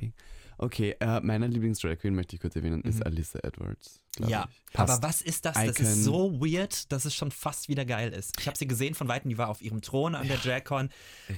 Okay, 0.57 0.95
äh, 0.99 1.19
meine 1.21 1.47
Lieblings-Drag 1.47 1.97
Queen 1.99 2.15
möchte 2.15 2.35
ich 2.35 2.41
kurz 2.41 2.55
erwähnen, 2.55 2.81
ist 2.81 3.05
Alyssa 3.05 3.39
Edwards. 3.43 3.99
Ja, 4.25 4.47
ich. 4.71 4.79
aber 4.79 5.01
was 5.01 5.21
ist 5.21 5.43
das? 5.43 5.55
Das 5.55 5.65
Icon. 5.77 5.85
ist 5.85 6.03
so 6.05 6.39
weird, 6.39 6.89
dass 6.93 7.03
es 7.03 7.13
schon 7.13 7.31
fast 7.31 7.67
wieder 7.67 7.83
geil 7.83 8.13
ist. 8.13 8.33
Ich 8.39 8.47
habe 8.47 8.57
sie 8.57 8.65
gesehen 8.65 8.95
von 8.95 9.09
Weitem, 9.09 9.29
die 9.29 9.37
war 9.37 9.49
auf 9.49 9.61
ihrem 9.61 9.81
Thron 9.81 10.15
an 10.15 10.27
der 10.29 10.37
DragCon. 10.37 10.89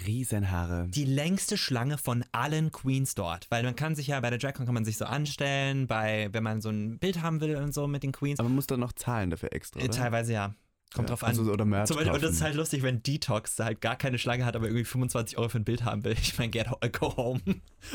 Riesenhaare. 0.05 0.87
Die 0.89 1.05
längste 1.05 1.57
Schlange 1.57 1.97
von 1.97 2.23
allen 2.31 2.71
Queens 2.71 3.15
dort. 3.15 3.47
Weil 3.49 3.63
man 3.63 3.75
kann 3.75 3.95
sich 3.95 4.07
ja, 4.07 4.19
bei 4.19 4.29
der 4.29 4.39
DragCon 4.39 4.65
kann 4.65 4.75
man 4.75 4.85
sich 4.85 4.97
so 4.97 5.05
anstellen, 5.05 5.87
bei, 5.87 6.29
wenn 6.31 6.43
man 6.43 6.61
so 6.61 6.69
ein 6.69 6.99
Bild 6.99 7.21
haben 7.21 7.41
will 7.41 7.55
und 7.55 7.73
so 7.73 7.87
mit 7.87 8.03
den 8.03 8.11
Queens. 8.11 8.39
Aber 8.39 8.49
man 8.49 8.55
muss 8.55 8.67
dann 8.67 8.79
noch 8.79 8.93
zahlen 8.93 9.29
dafür 9.31 9.53
extra, 9.53 9.79
Äh, 9.79 9.85
oder? 9.85 9.91
Teilweise 9.93 10.33
ja. 10.33 10.53
Kommt 10.95 11.09
Ja, 11.09 11.15
drauf 11.15 11.23
an. 11.23 11.29
also, 11.29 11.43
oder 11.51 11.65
Merch 11.65 11.87
Zum 11.87 11.97
Beispiel, 11.97 12.13
und 12.15 12.23
das 12.23 12.31
ist 12.31 12.41
halt 12.41 12.55
lustig, 12.55 12.81
wenn 12.81 13.03
Detox 13.03 13.57
da 13.57 13.65
halt 13.65 13.81
gar 13.81 13.97
keine 13.97 14.17
Schlange 14.17 14.45
hat, 14.45 14.55
aber 14.55 14.67
irgendwie 14.67 14.85
25 14.85 15.37
Euro 15.37 15.49
für 15.49 15.57
ein 15.59 15.65
Bild 15.65 15.83
haben 15.83 16.03
will. 16.05 16.13
Ich 16.21 16.37
meine, 16.37 16.49
get 16.49 16.71
ho 16.71 16.77
go 16.97 17.15
home. 17.17 17.41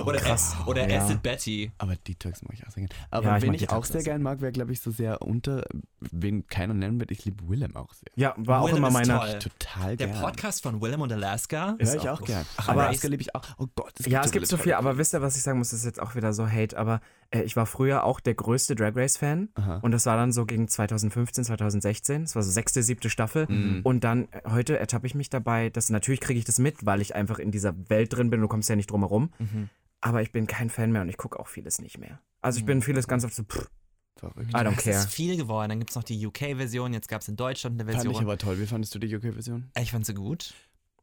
Oder, 0.05 0.19
krass. 0.19 0.55
Ac- 0.55 0.67
oder 0.69 0.89
Ja. 0.89 1.01
Acid 1.03 1.23
Betty. 1.23 1.73
Aber 1.79 1.97
Detox 1.97 2.43
mag 2.43 2.53
ich 2.55 2.67
auch 2.67 2.71
sehr 2.71 2.87
gerne. 2.87 2.95
Aber 3.11 3.27
Ja, 3.27 3.37
ich 3.39 3.43
wen 3.45 3.55
ich 3.55 3.63
auch 3.71 3.77
Detox 3.77 3.89
sehr 3.89 4.01
auch. 4.03 4.05
gern 4.05 4.23
mag, 4.23 4.41
wäre, 4.43 4.53
glaube 4.53 4.73
ich, 4.73 4.81
so 4.81 4.91
sehr 4.91 5.23
unter, 5.23 5.65
wen 6.01 6.47
keiner 6.47 6.75
nennen 6.75 7.01
wird, 7.01 7.11
ich 7.11 7.25
liebe 7.25 7.49
Willem 7.49 7.77
auch 7.77 7.93
sehr. 7.95 8.11
Ja, 8.15 8.35
war 8.37 8.61
auch 8.61 8.67
Willem 8.67 8.77
immer 8.85 8.89
ist 8.89 9.09
meine. 9.09 9.19
toll. 9.19 9.39
Total 9.39 9.97
Der 9.97 10.07
gern. 10.09 10.21
Podcast 10.21 10.63
von 10.63 10.81
Willem 10.83 11.01
und 11.01 11.11
Alaska. 11.13 11.77
Höre 11.81 11.95
ich 11.97 12.09
auch 12.11 12.21
gern. 12.23 12.45
Ach, 12.59 12.69
Aber- 12.69 12.85
Alaska 12.89 13.09
liebe 13.09 13.23
ich 13.23 13.35
auch. 13.35 13.43
Oh 13.59 13.67
Gott, 13.75 13.93
es 13.99 14.07
Ja, 14.07 14.21
so 14.23 14.27
es 14.27 14.33
gibt 14.33 14.47
so 14.47 14.59
viel, 14.59 14.75
aber 14.75 14.99
wisst 14.99 15.15
ihr, 15.15 15.23
was 15.23 15.37
ich 15.37 15.43
sagen 15.43 15.57
muss, 15.59 15.71
das 15.71 15.81
ist 15.81 15.87
jetzt 15.87 16.01
auch 16.01 16.15
wieder 16.15 16.33
so 16.35 16.47
Hate, 16.47 16.77
aber 16.79 16.97
äh, 16.97 17.22
ich 17.41 17.57
war 17.57 17.67
früher 17.67 18.05
auch 18.05 18.21
der 18.21 18.35
größte 18.35 18.75
Drag 18.75 18.95
Race-Fan 18.95 19.49
und 19.83 19.91
das 19.93 20.07
war 20.07 20.17
dann 20.17 20.33
so 20.33 20.45
gegen 20.47 20.69
2015, 20.69 21.45
2016, 21.45 22.23
das 22.23 22.35
war 22.37 22.43
so 22.43 22.51
sechste, 22.51 22.83
siebte 22.83 23.09
Staffel 23.11 23.47
Mhm. 23.49 23.81
und 23.85 24.05
dann 24.05 24.29
äh, 24.33 24.43
heute 24.51 24.79
ertappe 24.79 25.07
ich 25.07 25.15
mich 25.15 25.31
dabei, 25.31 25.71
dass 25.71 25.89
natürlich 25.91 26.21
kriege 26.21 26.39
ich 26.39 26.45
das 26.45 26.59
mit, 26.59 26.85
weil 26.85 27.01
ich 27.01 27.15
einfach 27.15 27.39
in 27.39 27.51
dieser 27.51 27.75
Welt 27.89 28.13
drin 28.15 28.31
bin, 28.31 28.41
du 28.41 28.49
kommst 28.49 28.69
ja 28.69 28.77
nicht 28.77 28.91
drum 28.91 29.01
herum, 29.01 29.31
Mhm. 29.39 29.69
aber 30.01 30.23
ich 30.23 30.33
bin 30.33 30.47
kein 30.47 30.69
Fan 30.71 30.93
mehr 30.93 31.03
und 31.03 31.09
ich 31.09 31.17
gucke 31.17 31.39
auch 31.41 31.49
vieles 31.49 31.81
nicht 31.81 31.99
mehr. 31.99 32.21
Also 32.41 32.59
ich 32.59 32.65
bin 32.65 32.83
vieles 32.83 33.09
ganz 33.09 33.25
oft 33.25 33.35
so, 33.35 33.43
pff, 33.45 33.69
Verrückt. 34.17 34.51
I 34.51 34.57
don't 34.57 34.77
Es 34.77 34.85
care. 34.85 34.97
ist 34.97 35.11
viel 35.11 35.37
geworden. 35.39 35.71
Dann 35.71 35.79
gibt 35.79 35.91
es 35.91 35.97
noch 35.97 36.05
die 36.05 36.27
UK-Version, 36.27 36.93
jetzt 36.93 37.09
gab 37.09 37.23
es 37.23 37.29
in 37.29 37.37
Deutschland 37.37 37.75
eine 37.81 37.85
Fand 37.91 37.95
Version. 38.05 38.15
ich 38.15 38.21
aber 38.21 38.37
toll. 38.39 38.61
Wie 38.61 38.67
fandest 38.67 38.95
du 38.95 38.99
die 38.99 39.13
UK-Version? 39.17 39.71
ich 39.81 39.91
fand 39.91 40.05
sie 40.07 40.15
gut. 40.15 40.53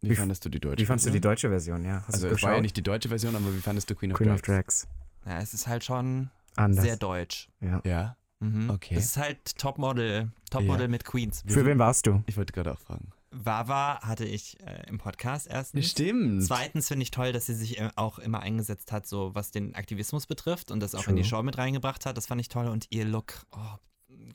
Wie, 0.02 0.12
Wie- 0.12 0.16
fandest 0.16 0.46
du 0.46 0.50
die 0.50 0.60
deutsche 0.60 0.80
Wie 0.82 0.86
fandst 0.86 1.06
du 1.06 1.10
die 1.10 1.14
Version? 1.20 1.32
deutsche 1.32 1.50
Version, 1.50 1.86
ja? 1.86 2.04
Hast 2.08 2.14
Also 2.14 2.28
es 2.28 2.42
war 2.44 2.54
ja 2.54 2.62
nicht 2.62 2.78
die 2.78 2.84
deutsche 2.84 3.10
Version, 3.10 3.36
aber 3.36 3.54
wie 3.54 3.60
fandest 3.60 3.90
du 3.90 3.96
Queen 3.96 4.12
of 4.14 4.18
Queen 4.20 4.30
Drags? 4.30 4.42
of 4.42 4.46
Drags. 4.46 4.88
Ja, 5.30 5.38
es 5.40 5.54
ist 5.54 5.68
halt 5.68 5.84
schon 5.84 6.30
Anders. 6.56 6.84
sehr 6.84 6.98
deutsch. 6.98 7.48
ja. 7.62 7.82
Ja, 7.86 8.16
Mhm. 8.42 8.70
Okay. 8.70 8.96
Das 8.96 9.04
ist 9.06 9.18
halt 9.18 9.58
Topmodel, 9.58 10.32
Topmodel 10.50 10.84
Ja. 10.84 10.88
mit 10.88 11.04
Queens. 11.06 11.44
Für 11.46 11.66
wen 11.66 11.78
warst 11.78 12.08
du? 12.08 12.24
ich 12.26 12.36
wollte 12.38 12.54
gerade 12.54 12.72
auch 12.74 12.80
fragen. 12.80 13.10
Wawa 13.32 14.00
hatte 14.02 14.24
ich 14.26 14.58
äh, 14.66 14.88
im 14.88 14.98
Podcast 14.98 15.48
erstens. 15.48 15.92
Stimmt. 15.92 16.44
Zweitens 16.46 16.88
finde 16.88 17.04
ich 17.04 17.12
toll, 17.12 17.32
dass 17.34 17.46
sie 17.46 17.54
sich 17.54 17.80
äh, 17.80 17.90
auch 17.96 18.18
immer 18.18 18.40
eingesetzt 18.40 18.92
hat, 18.92 19.06
so 19.06 19.36
was 19.36 19.52
den 19.52 19.76
Aktivismus 19.76 20.26
betrifft 20.26 20.72
und 20.72 20.80
das 20.80 20.96
auch 20.96 21.08
in 21.08 21.16
die 21.18 21.22
True. 21.22 21.30
Show 21.30 21.44
mit 21.44 21.58
reingebracht 21.58 22.06
hat. 22.08 22.16
Das 22.18 22.26
fand 22.28 22.42
ich 22.42 22.48
toll 22.48 22.68
und 22.68 22.88
ihr 22.92 23.06
Look, 23.06 23.46
oh, 23.52 23.58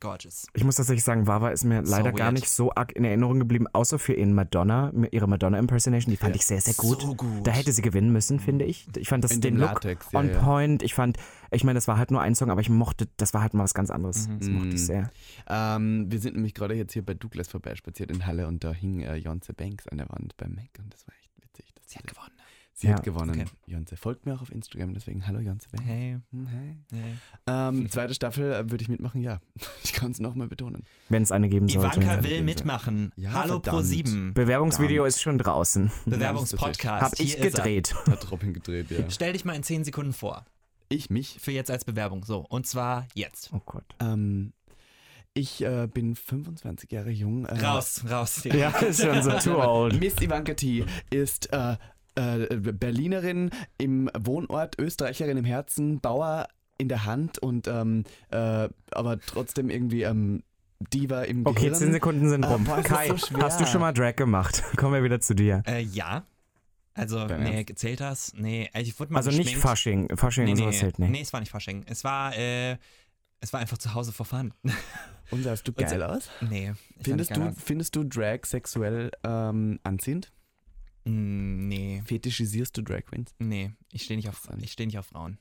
gorgeous. 0.00 0.46
Ich 0.54 0.64
muss 0.64 0.76
tatsächlich 0.76 1.04
sagen, 1.04 1.26
Wawa 1.26 1.50
ist 1.50 1.64
mir 1.64 1.84
So 1.84 1.90
leider 1.90 2.12
gar 2.12 2.26
weird. 2.28 2.34
nicht 2.34 2.48
so 2.50 2.72
arg 2.74 2.92
in 2.92 3.04
Erinnerung 3.04 3.38
geblieben, 3.38 3.66
außer 3.72 3.98
für 3.98 4.14
ihren 4.14 4.34
Madonna, 4.34 4.92
ihre 5.10 5.26
Madonna-Impersonation, 5.28 6.10
die 6.10 6.16
fand 6.16 6.34
Ja. 6.34 6.36
ich 6.40 6.46
sehr, 6.46 6.60
sehr 6.60 6.74
gut. 6.74 7.02
So 7.02 7.14
gut. 7.14 7.46
Da 7.46 7.50
hätte 7.52 7.72
sie 7.72 7.82
gewinnen 7.82 8.12
müssen, 8.12 8.40
finde 8.40 8.64
ich. 8.64 8.86
Ich 8.96 9.08
fand 9.08 9.24
das 9.24 9.32
In 9.32 9.40
den 9.40 9.54
dem 9.54 9.60
Look 9.60 9.74
Latex, 9.84 10.06
ja, 10.12 10.18
on 10.20 10.30
ja. 10.30 10.38
point. 10.42 10.82
Ich 10.82 10.94
fand, 10.94 11.16
ich 11.50 11.64
meine, 11.64 11.76
das 11.76 11.88
war 11.88 11.96
halt 11.98 12.10
nur 12.10 12.20
ein 12.20 12.34
Song, 12.34 12.50
aber 12.50 12.60
ich 12.60 12.70
mochte, 12.70 13.08
das 13.16 13.34
war 13.34 13.42
halt 13.42 13.54
mal 13.54 13.64
was 13.64 13.74
ganz 13.74 13.90
anderes. 13.90 14.28
Mhm. 14.28 14.38
Das 14.40 14.48
mochte 14.48 14.66
Mhm. 14.68 14.74
ich 14.74 14.86
sehr. 14.86 15.10
Ähm, 15.48 16.10
wir 16.10 16.18
sind 16.20 16.34
nämlich 16.34 16.54
gerade 16.54 16.74
jetzt 16.74 16.92
hier 16.92 17.04
bei 17.04 17.14
Douglas 17.14 17.48
vorbeispaziert 17.48 18.10
in 18.10 18.26
Halle 18.26 18.46
und 18.46 18.64
da 18.64 18.72
hing 18.72 19.00
äh, 19.00 19.16
Jonze 19.16 19.52
Banks 19.54 19.86
an 19.88 19.98
der 19.98 20.08
Wand 20.10 20.36
beim 20.36 20.54
Mac 20.54 20.68
und 20.78 20.92
das 20.92 21.06
war 21.06 21.14
echt 21.20 21.30
witzig. 21.42 21.72
dass 21.74 21.90
Sie 21.90 21.98
hat 21.98 22.06
gewonnen. 22.06 22.30
Sie 22.76 22.88
Ja. 22.88 22.94
hat 22.94 23.04
gewonnen. 23.04 23.30
Okay. 23.30 23.44
Jonze 23.66 23.96
folgt 23.96 24.26
mir 24.26 24.34
auch 24.34 24.42
auf 24.42 24.50
Instagram, 24.50 24.94
deswegen 24.94 25.24
hallo 25.28 25.38
Jonze. 25.38 25.68
Hey, 25.80 26.18
Hm, 26.32 26.46
Hey. 26.48 26.76
hey. 26.92 27.14
Ähm, 27.46 27.88
zweite 27.88 28.14
Staffel 28.14 28.52
äh, 28.52 28.68
würde 28.70 28.82
ich 28.82 28.88
mitmachen, 28.88 29.20
ja. 29.22 29.40
Ich 29.84 29.92
kann 29.92 30.10
es 30.10 30.18
nochmal 30.18 30.48
betonen. 30.48 30.82
Wenn 31.08 31.22
es 31.22 31.30
eine 31.30 31.48
geben 31.48 31.68
sollte. 31.68 32.00
Ivanka 32.00 32.24
will 32.24 32.42
mitmachen. 32.42 33.12
Ja, 33.16 33.32
Hallo 33.32 33.60
verdammt. 33.60 33.86
Pro7. 33.86 34.32
Bewerbungsvideo 34.34 35.04
ist 35.04 35.22
schon 35.22 35.38
draußen. 35.38 35.92
Bewerbungspodcast. 36.06 37.02
Hab 37.04 37.20
ich 37.20 37.34
Hier 37.36 37.44
gedreht. 37.50 37.94
Hat 38.10 38.28
Robin 38.32 38.52
gedreht, 38.52 38.90
ja. 38.90 39.08
Stell 39.08 39.34
dich 39.34 39.44
mal 39.44 39.54
in 39.54 39.62
10 39.62 39.84
Sekunden 39.84 40.12
vor. 40.12 40.44
Ich 40.88 41.10
mich. 41.10 41.38
Für 41.40 41.52
jetzt 41.52 41.70
als 41.70 41.84
Bewerbung. 41.84 42.24
So. 42.24 42.40
Und 42.40 42.66
zwar 42.66 43.06
jetzt. 43.14 43.50
Oh 43.52 43.60
Gott. 43.64 43.84
Ähm, 44.00 44.52
ich 45.36 45.64
äh, 45.64 45.88
bin 45.92 46.14
25 46.14 46.90
Jahre 46.92 47.10
jung. 47.10 47.44
Äh, 47.46 47.58
Raus, 47.64 48.04
raus. 48.08 48.44
Ja, 48.44 48.70
ist 48.78 49.00
schon 49.02 49.20
so 49.22 49.30
too 49.38 49.58
old. 49.60 49.98
Miss 49.98 50.20
Ivanka 50.20 50.54
T. 50.54 50.84
ist 51.10 51.52
äh, 51.52 51.76
äh, 52.16 52.46
Berlinerin 52.56 53.50
im 53.78 54.10
Wohnort, 54.18 54.78
Österreicherin 54.78 55.36
im 55.36 55.44
Herzen, 55.44 56.00
Bauer 56.00 56.48
in 56.78 56.88
der 56.88 57.04
Hand 57.04 57.38
und 57.38 57.68
ähm, 57.68 58.04
äh, 58.30 58.68
aber 58.92 59.20
trotzdem 59.20 59.70
irgendwie 59.70 60.02
ähm, 60.02 60.42
Diva 60.92 61.22
im 61.22 61.46
Okay, 61.46 61.60
Gehirn. 61.66 61.74
10 61.76 61.92
Sekunden 61.92 62.28
sind 62.28 62.44
Ah, 62.44 62.48
rum. 62.52 62.64
boah, 62.64 62.76
das 62.78 62.86
Kai, 62.86 63.08
so 63.16 63.36
hast 63.38 63.60
du 63.60 63.66
schon 63.66 63.80
mal 63.80 63.92
Drag 63.92 64.16
gemacht? 64.16 64.62
Kommen 64.76 64.92
wir 64.94 65.02
wieder 65.04 65.20
zu 65.20 65.34
dir. 65.34 65.62
Äh, 65.66 65.80
ja. 65.82 66.24
Also, 66.96 67.26
Dein 67.26 67.42
nee, 67.42 67.64
zählt 67.74 68.00
das? 68.00 68.32
Nee, 68.36 68.70
ich 68.74 68.98
wurde 69.00 69.12
mal 69.12 69.18
Also 69.18 69.30
nicht 69.30 69.38
geschminkt. 69.40 69.62
Fasching. 69.62 70.16
Fasching 70.16 70.44
Nee, 70.44 70.50
und 70.52 70.58
nee, 70.58 70.62
sowas 70.64 70.78
zählt 70.78 70.98
nee. 70.98 71.06
nicht. 71.06 71.12
nee, 71.12 71.22
es 71.22 71.32
war 71.32 71.40
nicht 71.40 71.50
Fasching. 71.50 71.84
Es 71.88 72.04
war, 72.04 72.36
äh, 72.36 72.76
es 73.40 73.52
war 73.52 73.60
einfach 73.60 73.78
zu 73.78 73.94
Hause 73.94 74.12
for 74.12 74.26
fun. 74.26 74.52
Und 75.30 75.42
sahst 75.42 75.66
du 75.66 75.72
Und 75.72 75.78
geil 75.78 75.98
so- 75.98 76.04
aus? 76.04 76.28
nee. 76.42 76.72
Findest 77.00 77.30
du, 77.34 77.40
nicht 77.40 77.46
geil 77.54 77.54
findest 77.64 77.96
du 77.96 78.04
Drag 78.04 78.44
sexuell 78.44 79.10
ähm, 79.24 79.80
anziehend? 79.82 80.30
Mm, 81.04 81.68
Nee, 81.68 82.02
Fetischisierst 82.06 82.76
du 82.76 82.82
Drag 82.82 83.04
Queens? 83.06 83.34
nee. 83.38 83.72
Ich 83.92 84.02
stehe 84.04 84.16
nicht, 84.16 84.28
auf- 84.28 84.36
Interessant. 84.36 84.62
ich 84.64 84.72
steh 84.72 84.86
nicht 84.86 84.98
auf 84.98 85.06
Frauen. 85.06 85.38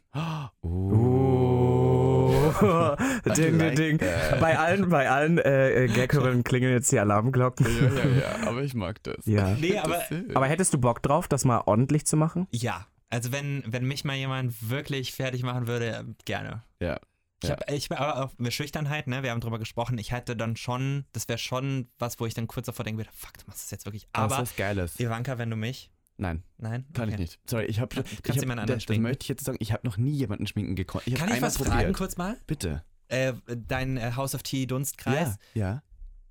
Oh. 0.62 2.54
ding, 3.36 3.58
ding, 3.58 3.76
ding. 3.76 3.98
that. 4.00 4.40
Bei 4.40 4.58
allen, 4.58 4.90
bei 4.90 5.10
allen 5.10 5.38
äh, 5.40 5.86
äh, 5.86 5.88
Gaghörern 5.88 6.44
klingeln 6.44 6.74
jetzt 6.74 6.92
die 6.92 7.00
Alarmglocken. 7.00 7.66
Ja, 7.66 7.90
ja, 7.90 8.10
ja, 8.42 8.48
aber 8.48 8.64
ich 8.64 8.74
mag 8.74 9.02
das. 9.04 9.26
Ja. 9.26 9.56
Nee, 9.60 9.78
aber- 9.78 10.04
Aber 10.36 10.48
hättest 10.48 10.74
du 10.74 10.78
Bock 10.78 11.02
drauf, 11.02 11.28
das 11.28 11.46
mal 11.46 11.62
ordentlich 11.66 12.06
zu 12.06 12.18
machen? 12.18 12.48
Ja. 12.52 12.88
Also, 13.10 13.32
wenn, 13.32 13.64
wenn 13.68 13.86
mich 13.86 14.06
mal 14.06 14.16
jemand 14.16 14.70
wirklich 14.70 15.14
fertig 15.14 15.44
machen 15.44 15.68
würde, 15.68 16.06
gerne. 16.26 16.64
Ja. 16.80 17.00
Ich 17.44 17.50
Ja. 17.50 17.56
habe 17.56 17.74
ich 17.76 17.90
bin 17.90 17.98
aber 17.98 18.24
auch 18.26 18.32
mit 18.38 18.54
Schüchternheit, 18.54 19.08
ne, 19.08 19.22
wir 19.24 19.32
haben 19.32 19.42
drüber 19.42 19.60
gesprochen, 19.60 19.98
ich 19.98 20.12
hätte 20.12 20.36
dann 20.36 20.56
schon, 20.56 21.06
das 21.12 21.28
wäre 21.28 21.38
schon 21.38 21.90
was, 22.00 22.20
wo 22.20 22.26
ich 22.26 22.34
dann 22.34 22.48
kurz 22.48 22.66
davor 22.66 22.84
denken 22.86 23.00
würde, 23.00 23.10
fuck, 23.14 23.34
du 23.38 23.44
machst 23.48 23.64
das 23.64 23.72
jetzt 23.72 23.86
wirklich. 23.86 24.08
Aber 24.14 24.34
Aber, 24.36 24.44
was 24.44 24.56
Geiles. 24.56 25.00
Ivanka, 25.00 25.38
wenn 25.38 25.50
du 25.50 25.56
mich, 25.56 25.92
Nein, 26.18 26.44
nein? 26.58 26.86
kann 26.94 27.10
ich 27.10 27.18
nicht. 27.18 27.40
Sorry, 27.50 27.66
ich 27.66 27.80
habe. 27.80 27.96
Kann- 27.96 28.06
kannst 28.24 28.40
jemand 28.42 28.60
anderen 28.60 28.68
das, 28.68 28.76
das 28.76 28.84
schminken? 28.84 29.04
möchte 29.04 29.24
ich 29.24 29.28
jetzt 29.30 29.44
sagen. 29.46 29.58
Ich 29.60 29.72
habe 29.74 29.86
noch 29.88 29.98
nie 29.98 30.12
jemanden 30.12 30.46
schminken 30.48 30.76
gekonnt. 30.76 31.06
Ich 31.08 31.14
hab 31.16 31.28
Kann 31.28 31.36
ich 31.36 31.42
was 31.42 31.56
probiert. 31.58 31.76
fragen 31.76 31.94
kurz 31.94 32.18
mal? 32.18 32.38
Bitte. 32.48 32.84
Äh, 33.08 33.34
dein 33.48 33.98
äh, 33.98 34.12
House 34.16 34.36
of 34.36 34.44
Tea 34.44 34.66
Dunstkreis, 34.68 35.38
Ja. 35.56 35.82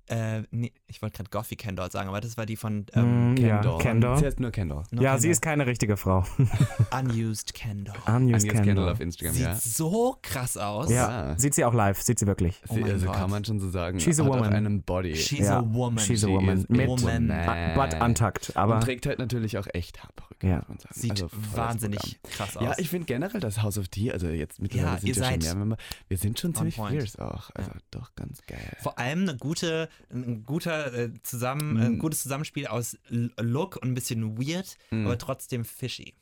Äh, 0.07 0.43
nee, 0.51 0.71
ich 0.87 1.01
wollte 1.01 1.17
gerade 1.17 1.29
Goffy 1.29 1.55
Kendall 1.55 1.91
sagen, 1.91 2.09
aber 2.09 2.19
das 2.21 2.37
war 2.37 2.45
die 2.45 2.55
von 2.57 2.85
Mm, 2.93 2.99
ähm, 2.99 3.37
ja, 3.37 3.57
Kendall. 3.61 3.77
Kendall. 3.79 4.17
Sie 4.19 4.25
heißt 4.25 4.39
nur 4.39 4.51
Kendall. 4.51 4.83
no 4.91 5.01
Ja, 5.01 5.11
Kendall. 5.11 5.19
sie 5.21 5.29
ist 5.29 5.41
keine 5.41 5.65
richtige 5.65 5.95
Frau. 5.97 6.25
Unused 6.91 7.53
Kendall. 7.53 7.95
Unused 8.07 8.13
Agnes 8.35 8.43
Kendall 8.43 8.63
Kendall. 8.65 8.89
auf 8.91 8.99
Instagram, 8.99 9.33
Sieht 9.33 9.43
ja. 9.45 9.55
so 9.55 10.17
krass 10.21 10.57
aus. 10.57 10.89
Ja, 10.91 11.07
Ah. 11.31 11.37
sieht 11.37 11.53
sie 11.55 11.63
auch 11.65 11.73
live, 11.73 12.01
sieht 12.01 12.19
sie 12.19 12.27
wirklich. 12.27 12.61
Oh 12.69 12.73
Sie, 12.75 12.81
mein 12.81 12.91
also 12.91 13.05
Gott. 13.07 13.15
kann 13.15 13.29
man 13.29 13.45
schon 13.45 13.59
so 13.59 13.69
sagen. 13.69 13.99
She's 13.99 14.19
a 14.19 14.25
woman. 14.25 14.53
einen 14.53 14.81
Body. 14.83 15.15
She's 15.15 15.39
Ja, 15.47 15.59
a 15.59 15.65
woman. 15.73 15.99
she's 16.03 16.23
a 16.23 16.27
woman. 16.27 16.65
Mit 16.69 16.87
woman. 16.87 17.29
Äh. 17.29 17.73
Butt 17.75 17.99
untakt, 18.01 18.55
aber 18.55 18.75
Und 18.75 18.81
trägt 18.83 19.05
halt 19.05 19.19
natürlich 19.19 19.57
auch 19.57 19.67
echt 19.73 20.03
Haarperücke, 20.03 20.47
Ja. 20.47 20.57
muss 20.57 20.67
man 20.69 20.77
sagen. 20.79 20.93
Sieht 20.99 21.11
Also 21.11 21.29
wahnsinnig 21.53 22.19
krass 22.23 22.57
aus. 22.57 22.63
Ja, 22.63 22.73
ich 22.77 22.89
finde 22.89 23.05
generell 23.05 23.39
das 23.39 23.61
House 23.61 23.77
of 23.77 23.87
Tea, 23.87 24.11
also 24.11 24.27
jetzt 24.27 24.61
mittlerweile 24.61 24.93
Ja, 24.93 24.97
sind 24.99 25.09
ihr 25.09 25.15
wir 25.15 25.23
schon 25.25 25.39
mehr, 25.39 25.59
wenn 25.61 25.67
wir, 25.69 25.77
wir 26.07 26.17
sind 26.17 26.39
schon 26.39 26.49
on 26.51 26.55
ziemlich 26.55 26.75
point. 26.75 26.91
fierce 26.91 27.19
auch. 27.19 27.49
Also 27.53 27.71
doch 27.91 28.13
ganz 28.15 28.41
geil. 28.47 28.75
Vor 28.81 28.97
allem 28.99 29.21
eine 29.23 29.37
gute, 29.37 29.89
ein 30.11 30.43
guter 30.45 30.93
äh, 30.93 31.09
zusammen, 31.23 31.77
äh, 31.77 31.85
ein 31.85 31.99
gutes 31.99 32.23
Zusammenspiel 32.23 32.67
aus 32.67 32.97
Look 33.09 33.77
und 33.77 33.89
ein 33.89 33.93
bisschen 33.93 34.37
weird, 34.37 34.75
Mm. 34.91 35.05
aber 35.05 35.17
trotzdem 35.17 35.65
fishy. 35.65 36.13